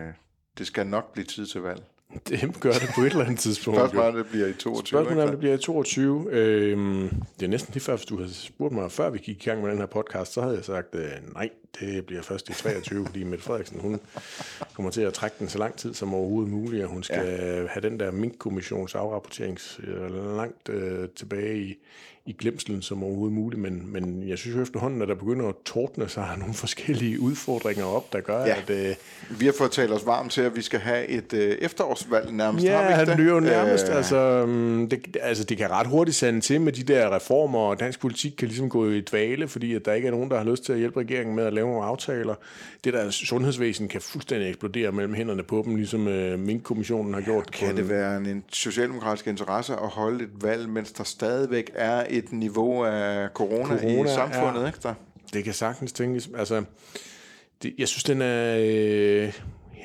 det 0.58 0.68
skal 0.68 0.88
nok 0.88 1.14
blive 1.14 1.26
tid 1.26 1.46
til 1.46 1.62
valg. 1.62 1.84
Det 2.30 2.60
gør 2.60 2.72
det 2.72 2.90
på 2.96 3.02
et 3.02 3.12
eller 3.12 3.24
andet 3.24 3.40
tidspunkt. 3.40 3.80
Spørgsmålet 3.80 4.08
er, 4.08 4.18
det 4.18 4.28
bliver 4.28 4.48
i 4.48 4.54
22. 4.54 4.88
Spørgsmålet 4.88 5.24
er, 5.24 5.30
det 5.30 5.40
bliver 5.40 5.54
i 5.54 5.58
22. 5.58 6.28
Øhm, 6.32 7.10
det 7.40 7.46
er 7.46 7.50
næsten 7.50 7.74
lige 7.74 7.84
før, 7.84 7.96
hvis 7.96 8.06
du 8.06 8.18
havde 8.18 8.34
spurgt 8.34 8.74
mig, 8.74 8.92
før 8.92 9.10
vi 9.10 9.18
gik 9.18 9.46
i 9.46 9.50
gang 9.50 9.62
med 9.62 9.72
den 9.72 9.78
her 9.78 9.86
podcast, 9.86 10.34
så 10.34 10.42
havde 10.42 10.56
jeg 10.56 10.66
sagt, 10.66 10.96
øh, 10.96 11.34
nej, 11.34 11.50
det 11.80 12.06
bliver 12.06 12.22
først 12.22 12.50
i 12.50 12.54
23, 12.54 13.06
fordi 13.06 13.24
Mette 13.24 13.44
Frederiksen, 13.44 13.80
hun 13.80 14.00
kommer 14.74 14.92
til 14.92 15.02
at 15.02 15.14
trække 15.14 15.36
den 15.40 15.50
så 15.50 15.58
lang 15.58 15.76
tid 15.76 15.94
som 15.94 16.14
overhovedet 16.14 16.52
muligt, 16.52 16.84
og 16.84 16.90
hun 16.90 17.04
skal 17.04 17.28
ja. 17.28 17.68
have 17.68 17.82
den 17.82 18.00
der 18.00 18.12
Mink-kommissions 18.12 18.96
afrapportering 18.96 19.60
øh, 19.84 20.38
langt 20.38 20.70
øh, 20.70 21.10
tilbage 21.10 21.58
i, 21.58 21.78
i 22.28 22.36
glemselen 22.40 22.82
som 22.82 23.04
overhovedet 23.04 23.34
muligt, 23.34 23.62
men, 23.62 23.94
men 23.94 24.30
jeg 24.30 24.38
synes 24.38 24.56
jo 24.58 24.62
efterhånden, 24.62 25.02
at 25.02 25.08
der 25.08 25.16
begynder 25.16 25.48
at 25.48 25.56
tordne 25.66 26.10
sig 26.10 26.30
nogle 26.40 26.54
forskellige 26.54 27.20
udfordringer 27.20 27.86
op, 27.86 28.14
der 28.14 28.22
gør, 28.22 28.46
ja. 28.46 28.56
at... 28.58 28.70
Øh, 28.70 28.96
vi 29.40 29.46
har 29.46 29.54
fået 29.58 29.72
talt 29.72 29.92
os 29.92 30.06
varmt 30.06 30.32
til, 30.32 30.42
at 30.42 30.56
vi 30.56 30.62
skal 30.62 30.80
have 30.80 31.08
et 31.08 31.34
øh, 31.34 31.58
efterårsvalg 31.62 32.32
nærmest, 32.32 32.66
ja, 32.66 32.78
har 32.78 33.06
vi 33.06 33.12
ikke 33.12 33.24
det? 33.24 33.34
Ja, 33.34 33.40
nærmest. 33.40 33.90
Øh. 33.90 33.96
Altså, 33.96 34.46
mm, 34.48 34.90
det, 34.90 35.18
altså, 35.22 35.44
det 35.44 35.58
kan 35.58 35.72
ret 35.72 35.88
hurtigt 35.88 36.18
sande 36.18 36.42
til 36.42 36.62
med 36.62 36.72
de 36.72 36.84
der 36.84 37.16
reformer, 37.16 37.60
og 37.60 37.80
dansk 37.80 38.00
politik 38.00 38.34
kan 38.38 38.48
ligesom 38.48 38.70
gå 38.70 38.90
i 38.90 39.02
dvale, 39.02 39.48
fordi 39.48 39.74
at 39.74 39.86
der 39.86 39.94
ikke 39.94 40.08
er 40.08 40.12
nogen, 40.12 40.32
der 40.32 40.38
har 40.38 40.44
lyst 40.44 40.64
til 40.64 40.74
at 40.74 40.80
hjælpe 40.80 41.00
regeringen 41.00 41.36
med 41.36 41.44
at 41.44 41.54
lave 41.58 41.70
nogle 41.70 41.86
aftaler. 41.86 42.36
Det 42.84 42.94
der 42.94 43.10
sundhedsvæsen 43.10 43.88
kan 43.88 44.02
fuldstændig 44.02 44.50
eksplodere 44.50 44.92
mellem 44.92 45.14
hænderne 45.14 45.44
på 45.44 45.62
dem, 45.66 45.76
ligesom 45.76 46.08
øh, 46.08 46.40
Mink-kommissionen 46.40 47.14
har 47.14 47.22
gjort. 47.22 47.50
Ja, 47.62 47.66
kan 47.66 47.78
det 47.78 47.90
være 47.90 48.18
en 48.18 48.44
socialdemokratisk 48.52 49.28
interesse 49.28 49.74
at 49.74 49.88
holde 49.88 50.24
et 50.24 50.30
valg, 50.42 50.70
mens 50.70 50.92
der 50.92 51.04
stadigvæk 51.04 51.72
er 51.76 52.06
et 52.10 52.32
niveau 52.32 52.84
af 52.84 53.30
corona, 53.34 53.78
corona 53.78 54.12
i 54.12 54.14
samfundet, 54.14 54.62
ja. 54.62 54.68
ikke 54.68 54.80
der? 54.84 54.94
Det 55.34 55.44
kan 55.44 55.54
sagtens 55.54 55.92
tænkes. 55.92 56.30
Altså, 56.38 56.64
det, 57.64 57.76
jeg 57.78 57.88
synes, 57.88 58.04
den 58.04 58.22
er... 58.22 58.58
Øh, 58.58 59.34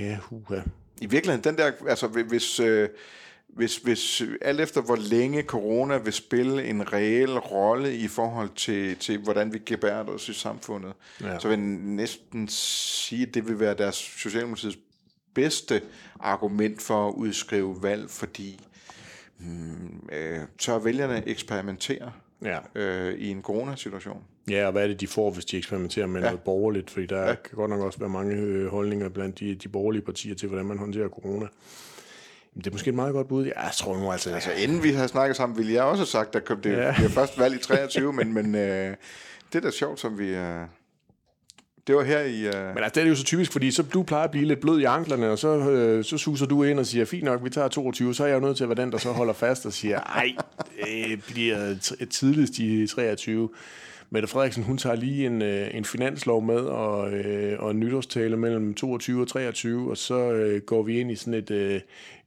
ja, 0.01 0.16
huha. 0.23 0.61
I 1.01 1.07
virkeligheden, 1.07 1.45
den 1.45 1.57
der... 1.57 1.70
Altså, 1.89 2.07
hvis... 2.07 2.61
Øh, 2.61 2.89
hvis, 3.53 3.76
hvis 3.76 4.22
alt 4.40 4.61
efter 4.61 4.80
hvor 4.80 4.96
længe 4.96 5.42
corona 5.42 5.98
vil 5.98 6.12
spille 6.12 6.64
en 6.64 6.92
reel 6.92 7.38
rolle 7.38 7.96
i 7.96 8.09
forhold 8.09 8.50
til, 8.57 8.96
til 8.96 9.18
hvordan 9.18 9.53
vi 9.53 9.59
gebærer 9.66 10.05
os 10.05 10.28
i 10.28 10.32
samfundet, 10.32 10.92
ja. 11.20 11.38
så 11.38 11.48
vil 11.48 11.59
jeg 11.59 11.68
næsten 11.68 12.48
sige, 12.48 13.26
at 13.26 13.34
det 13.34 13.48
vil 13.48 13.61
være 13.61 13.74
deres 13.74 13.94
Socialdemokratiets 13.96 14.78
bedste 15.34 15.82
argument 16.20 16.82
for 16.82 17.09
at 17.09 17.14
udskrive 17.14 17.82
valg, 17.82 18.11
fordi 18.11 18.61
hmm, 19.38 20.09
øh, 20.12 20.38
tør 20.59 20.78
vælgerne 20.78 21.22
eksperimentere 21.28 22.12
Ja. 22.44 22.59
øh, 22.74 23.14
i 23.18 23.28
en 23.28 23.42
coronasituation. 23.42 24.22
ja, 24.50 24.66
og 24.66 24.72
hvad 24.72 24.82
er 24.82 24.86
det, 24.86 25.00
de 25.00 25.07
får, 25.07 25.30
hvis 25.30 25.44
de 25.44 25.57
eksperimenterer 25.59 26.07
med 26.07 26.20
ja. 26.20 26.26
noget 26.26 26.40
borgerligt? 26.40 26.90
Fordi 26.90 27.07
der 27.07 27.20
ja. 27.28 27.34
kan 27.34 27.57
godt 27.57 27.70
nok 27.70 27.80
også 27.80 27.98
være 27.98 28.09
mange 28.09 28.34
øh, 28.36 28.66
holdninger 28.66 29.09
blandt 29.09 29.40
de, 29.40 29.55
de 29.55 29.68
borgerlige 29.68 30.03
partier 30.03 30.34
til, 30.34 30.48
hvordan 30.48 30.66
man 30.66 30.78
håndterer 30.78 31.09
corona. 31.09 31.46
Det 32.57 32.66
er 32.66 32.70
måske 32.70 32.88
et 32.88 32.94
meget 32.94 33.12
godt 33.12 33.28
bud. 33.28 33.44
Jeg 33.44 33.70
tror 33.76 33.98
nu 33.98 34.12
altså... 34.12 34.30
Altså 34.30 34.50
inden 34.53 34.82
vi 34.82 34.90
havde 34.90 35.09
snakket 35.09 35.36
sammen, 35.36 35.59
ville 35.59 35.72
jeg 35.72 35.82
også 35.82 36.00
have 36.00 36.07
sagt, 36.07 36.36
at 36.36 36.48
det 36.64 36.70
Ja. 36.72 36.86
ja. 36.86 36.94
bliver 36.94 37.09
først 37.11 37.38
valg 37.38 37.55
i 37.55 37.59
23, 37.59 38.12
men, 38.12 38.32
men 38.34 38.55
øh, 38.55 38.94
det 39.53 39.59
er 39.59 39.61
da 39.61 39.70
sjovt, 39.70 40.00
som 40.00 40.18
vi... 40.18 40.28
Øh, 40.28 40.61
det 41.86 41.94
var 41.96 42.03
her 42.03 42.20
i... 42.20 42.46
Øh, 42.46 42.55
Men 42.74 42.84
altså, 42.84 42.90
det 42.94 43.05
er 43.05 43.09
jo 43.09 43.14
så 43.14 43.24
typisk, 43.24 43.53
fordi 43.53 43.70
så 43.70 43.82
du 43.82 44.03
plejer 44.03 44.24
at 44.24 44.30
blive 44.30 44.44
lidt 44.44 44.61
blød 44.61 44.80
i 44.80 44.84
anklerne, 44.84 45.30
og 45.30 45.38
så, 45.38 45.48
øh, 45.70 46.05
så 46.05 46.18
suser 46.18 46.46
du 46.46 46.62
ind 46.62 46.78
og 46.78 46.86
siger, 46.86 47.05
fint 47.05 47.24
nok, 47.24 47.44
vi 47.44 47.50
tager 47.50 47.68
22, 47.68 48.14
så 48.14 48.24
er 48.24 48.28
jeg 48.28 48.34
jo 48.34 48.40
nødt 48.40 48.57
til 48.57 48.64
at 48.64 48.68
være 48.70 48.82
den, 48.82 48.92
der 48.92 48.98
så 48.98 49.12
holder 49.12 49.32
fast 49.32 49.66
og 49.66 49.72
siger, 49.72 50.00
ej, 50.00 50.32
det 50.84 51.24
bliver 51.30 51.74
tidligst 52.11 52.59
i 52.59 52.86
23. 52.86 53.48
Mette 54.11 54.28
Frederiksen, 54.28 54.62
hun 54.62 54.78
tager 54.78 54.96
lige 54.96 55.26
en, 55.26 55.42
øh, 55.42 55.68
en 55.74 55.84
finanslov 55.84 56.42
med 56.42 56.57
og, 56.61 57.12
øh, 57.12 57.62
og 57.62 57.70
en 57.70 57.80
nytårstale 57.80 58.36
mellem 58.36 58.74
22 58.74 59.20
og 59.22 59.28
23, 59.28 59.90
og 59.90 59.96
så 59.96 60.32
øh, 60.32 60.61
går 60.62 60.82
vi 60.82 61.00
ind 61.00 61.11
i 61.11 61.16
sådan 61.16 61.34
et, 61.34 61.50
øh, 61.50 61.80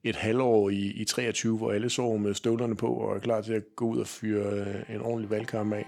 et 0.06 0.16
halvår 0.16 0.70
i, 0.70 0.76
i 0.76 1.06
23, 1.06 1.58
hvor 1.58 1.72
alle 1.72 1.90
sover 1.90 2.18
med 2.18 2.34
støvlerne 2.34 2.76
på 2.76 2.88
og 2.88 3.16
er 3.16 3.20
klar 3.20 3.42
til 3.42 3.54
at 3.54 3.64
gå 3.76 3.86
ud 3.86 3.98
og 3.98 4.08
fyre 4.08 4.46
øh, 4.46 4.96
en 4.96 5.02
ordentlig 5.02 5.30
valgkamp 5.30 5.74
af. 5.74 5.86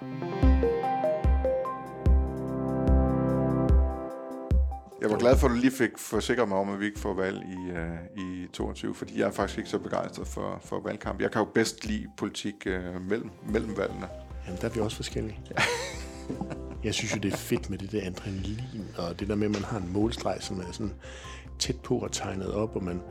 jeg 5.01 5.09
var 5.09 5.17
glad 5.17 5.37
for, 5.37 5.47
at 5.47 5.51
du 5.51 5.55
lige 5.55 5.71
fik 5.71 5.97
forsikret 5.97 6.47
mig 6.47 6.57
om, 6.57 6.69
at 6.69 6.79
vi 6.79 6.85
ikke 6.85 6.99
får 6.99 7.13
valg 7.13 7.43
i, 7.43 7.71
øh, 7.71 8.43
i 8.43 8.47
22, 8.53 8.95
fordi 8.95 9.19
jeg 9.19 9.27
er 9.27 9.31
faktisk 9.31 9.57
ikke 9.57 9.69
så 9.69 9.79
begejstret 9.79 10.27
for, 10.27 10.61
for 10.63 10.81
valgkamp. 10.85 11.21
Jeg 11.21 11.31
kan 11.31 11.41
jo 11.41 11.47
bedst 11.55 11.85
lide 11.85 12.07
politik 12.17 12.55
øh, 12.65 13.01
mellem, 13.09 13.29
mellem 13.49 13.77
valgene. 13.77 14.07
Jamen, 14.45 14.61
der 14.61 14.67
er 14.67 14.73
vi 14.73 14.79
også 14.79 14.95
forskellige. 14.95 15.39
Jeg 16.83 16.93
synes 16.93 17.15
jo, 17.15 17.19
det 17.19 17.33
er 17.33 17.37
fedt 17.37 17.69
med 17.69 17.77
det 17.77 17.91
der 17.91 18.05
adrenalin, 18.05 18.85
og 18.97 19.19
det 19.19 19.27
der 19.27 19.35
med, 19.35 19.47
at 19.47 19.53
man 19.53 19.63
har 19.63 19.77
en 19.77 19.93
målstreg, 19.93 20.37
som 20.39 20.59
er 20.59 20.71
sådan 20.71 20.93
tæt 21.59 21.79
på 21.83 21.97
og 21.97 22.11
tegnet 22.11 22.53
op, 22.53 22.75
og 22.75 22.83
man, 22.83 23.01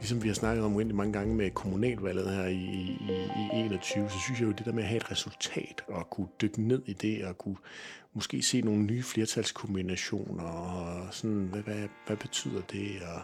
ligesom 0.00 0.22
vi 0.22 0.28
har 0.28 0.34
snakket 0.34 0.64
om 0.64 0.76
rigtig 0.76 0.94
mange 0.96 1.12
gange 1.12 1.34
med 1.34 1.50
kommunalvalget 1.50 2.30
her 2.30 2.46
i, 2.46 2.54
i, 2.54 3.30
i 3.36 3.60
21, 3.60 4.10
så 4.10 4.18
synes 4.18 4.40
jeg 4.40 4.46
jo, 4.46 4.52
det 4.52 4.66
der 4.66 4.72
med 4.72 4.82
at 4.82 4.88
have 4.88 4.96
et 4.96 5.10
resultat, 5.10 5.84
og 5.88 6.10
kunne 6.10 6.26
dykke 6.42 6.62
ned 6.62 6.82
i 6.86 6.92
det, 6.92 7.24
og 7.24 7.38
kunne 7.38 7.56
måske 8.14 8.42
se 8.42 8.60
nogle 8.60 8.82
nye 8.82 9.02
flertalskombinationer, 9.02 10.44
og 10.44 11.06
sådan, 11.14 11.48
hvad, 11.52 11.62
hvad, 11.62 11.88
hvad 12.06 12.16
betyder 12.16 12.60
det, 12.72 12.90
og 13.14 13.20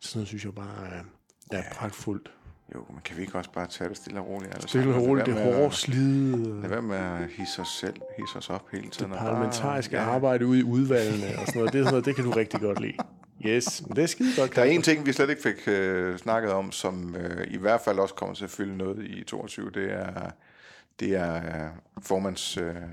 sådan 0.00 0.18
noget, 0.18 0.28
synes 0.28 0.44
jeg 0.44 0.54
bare 0.54 0.88
er, 1.50 1.58
er 1.58 1.62
pragtfuldt. 1.72 2.30
Jo, 2.74 2.84
men 2.90 2.98
kan 3.04 3.16
vi 3.16 3.22
ikke 3.22 3.38
også 3.38 3.50
bare 3.52 3.66
tage 3.66 3.88
det 3.88 3.96
stille 3.96 4.20
og 4.20 4.26
roligt? 4.28 4.54
alle 4.54 4.68
Stille 4.68 4.94
og 4.94 5.02
roligt, 5.02 5.26
det 5.26 5.34
hårde 5.34 5.70
slide, 5.74 6.60
Lad 6.60 6.68
være 6.68 6.82
med 6.82 6.96
at 6.96 7.28
hisse 7.38 7.60
os 7.62 7.68
selv, 7.68 7.94
hisse 8.18 8.38
os 8.38 8.50
op 8.50 8.70
hele 8.72 8.90
tiden. 8.90 9.12
og 9.12 9.18
bare- 9.18 9.28
parlamentariske 9.28 9.96
ja. 9.96 10.02
arbejde 10.02 10.46
ude 10.46 10.58
i 10.58 10.62
udvalgene 10.62 11.26
og 11.38 11.46
sådan 11.46 11.52
noget. 11.58 11.72
Det, 11.72 11.84
sådan 11.84 11.92
noget, 11.92 12.04
det 12.04 12.14
kan 12.16 12.24
du 12.24 12.30
rigtig 12.30 12.60
godt 12.60 12.80
lide. 12.80 12.94
Yes, 13.46 13.82
men 13.86 13.96
det 13.96 14.02
er 14.02 14.06
skide 14.06 14.36
godt. 14.36 14.56
Der 14.56 14.62
er 14.62 14.66
en 14.66 14.82
ting, 14.82 15.06
vi 15.06 15.12
slet 15.12 15.30
ikke 15.30 15.42
fik 15.42 15.68
øh, 15.68 16.18
snakket 16.18 16.52
om, 16.52 16.72
som 16.72 17.16
øh, 17.16 17.46
i 17.50 17.56
hvert 17.56 17.80
fald 17.80 17.98
også 17.98 18.14
kommer 18.14 18.34
til 18.34 18.44
at 18.44 18.50
fylde 18.50 18.76
noget 18.76 19.04
i 19.04 19.24
22, 19.24 19.70
det 19.70 19.92
er, 19.92 20.30
det 21.00 21.16
er 21.16 21.36
øh, 21.36 21.70
formandsskiftet, 22.02 22.76
øh, 22.76 22.88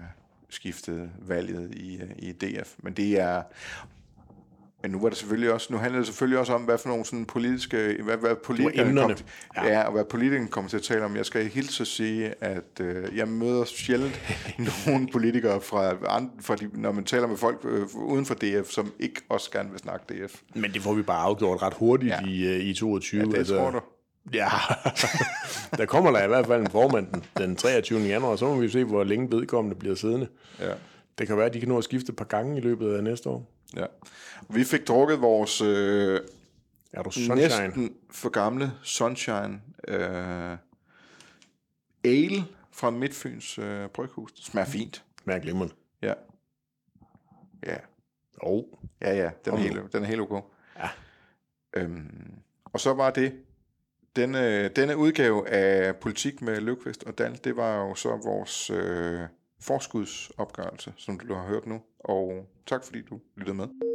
skiftet, 0.50 1.12
valget 1.20 1.76
i, 1.76 2.02
øh, 2.02 2.10
i 2.18 2.32
DF. 2.32 2.74
Men 2.78 2.93
det 2.93 3.20
er... 3.20 3.43
Men 4.86 4.91
nu 4.91 4.99
var 4.99 5.09
det 5.09 5.17
selvfølgelig 5.17 5.53
også, 5.53 5.73
nu 5.73 5.77
handler 5.77 5.99
det 5.99 6.07
selvfølgelig 6.07 6.39
også 6.39 6.53
om, 6.53 6.61
hvad 6.61 6.77
for 6.77 6.89
nogle 6.89 7.05
sådan 7.05 7.25
politiske, 7.25 7.97
hvad, 8.03 8.17
hvad 8.17 8.36
politikerne 8.36 9.01
kom, 9.01 9.15
ja. 9.55 9.67
ja. 9.67 9.83
og 9.83 9.91
hvad 9.91 10.05
politikerne 10.05 10.47
kommer 10.47 10.69
til 10.69 10.77
at 10.77 10.83
tale 10.83 11.05
om. 11.05 11.15
Jeg 11.15 11.25
skal 11.25 11.47
hilse 11.49 11.81
at 11.81 11.88
sige, 11.88 12.33
at 12.41 12.79
øh, 12.81 13.17
jeg 13.17 13.27
møder 13.27 13.65
sjældent 13.65 14.21
nogle 14.88 15.07
politikere 15.11 15.61
fra, 15.61 15.93
fra 16.41 16.55
de, 16.55 16.69
når 16.73 16.91
man 16.91 17.03
taler 17.03 17.27
med 17.27 17.38
folk 17.38 17.61
øh, 17.63 17.95
uden 17.95 18.25
for 18.25 18.36
DF, 18.36 18.69
som 18.69 18.91
ikke 18.99 19.21
også 19.29 19.51
gerne 19.51 19.69
vil 19.71 19.79
snakke 19.79 20.05
DF. 20.13 20.41
Men 20.55 20.73
det 20.73 20.81
får 20.81 20.93
vi 20.93 21.01
bare 21.01 21.21
afgjort 21.21 21.61
ret 21.61 21.73
hurtigt 21.73 22.11
ja. 22.11 22.27
I, 22.27 22.59
uh, 22.59 22.65
i 22.65 22.73
22. 22.73 23.21
Ja, 23.21 23.39
det 23.39 23.47
tror 23.47 23.71
du. 23.71 23.79
Ja, 24.33 24.49
der 25.77 25.86
kommer 25.86 26.11
der 26.11 26.23
i 26.23 26.27
hvert 26.27 26.45
fald 26.47 26.61
en 26.61 26.71
formand 26.71 27.07
den, 27.13 27.23
den 27.38 27.55
23. 27.55 27.99
januar, 27.99 28.36
så 28.36 28.45
må 28.45 28.55
vi 28.55 28.69
se, 28.69 28.83
hvor 28.83 29.03
længe 29.03 29.38
vedkommende 29.38 29.75
bliver 29.75 29.95
siddende. 29.95 30.27
Ja. 30.59 30.71
Det 31.17 31.27
kan 31.27 31.38
være, 31.38 31.45
at 31.45 31.53
de 31.53 31.59
kan 31.59 31.69
nå 31.69 31.77
at 31.77 31.83
skifte 31.83 32.09
et 32.09 32.15
par 32.15 32.25
gange 32.25 32.57
i 32.57 32.61
løbet 32.61 32.93
af 32.93 33.03
næste 33.03 33.29
år. 33.29 33.55
Ja. 33.76 33.86
Vi 34.49 34.63
fik 34.63 34.88
drukket 34.88 35.22
vores 35.22 35.61
øh, 35.61 36.22
Er 36.93 37.03
du 37.03 37.11
sunshine? 37.11 37.36
næsten 37.36 37.95
for 38.09 38.30
gamle 38.30 38.72
Sunshine 38.84 39.61
øh, 39.88 40.57
Ale 42.03 42.45
fra 42.72 42.89
Midtfyns 42.89 43.57
øh, 43.59 43.89
Bryghus. 43.89 44.32
Det 44.32 44.43
smager 44.45 44.66
fint. 44.68 45.03
Smager 45.24 45.39
glimrende. 45.39 45.74
Ja. 46.01 46.13
Ja. 47.66 47.78
Oh. 48.41 48.63
Ja, 49.01 49.16
ja. 49.16 49.30
Den 49.45 49.53
er 49.53 49.57
Kom 49.57 49.59
helt, 49.59 49.93
den 49.93 50.03
er 50.03 50.07
helt 50.07 50.22
okay. 50.22 50.41
Ja. 50.80 50.89
Øhm, 51.74 52.32
og 52.66 52.80
så 52.80 52.93
var 52.93 53.09
det 53.11 53.34
denne, 54.16 54.68
denne 54.68 54.97
udgave 54.97 55.49
af 55.49 55.95
Politik 55.95 56.41
med 56.41 56.61
Løvqvist 56.61 57.03
og 57.03 57.18
Dal, 57.18 57.39
det 57.43 57.55
var 57.57 57.76
jo 57.76 57.95
så 57.95 58.09
vores 58.09 58.70
øh, 58.70 59.22
forskudsopgørelse, 59.68 60.93
som 60.97 61.20
du 61.20 61.34
har 61.34 61.47
hørt 61.47 61.66
nu. 61.66 61.82
Og 61.99 62.45
tak 62.68 62.84
fordi 62.84 63.01
du 63.01 63.20
lyttede 63.36 63.57
med. 63.57 63.95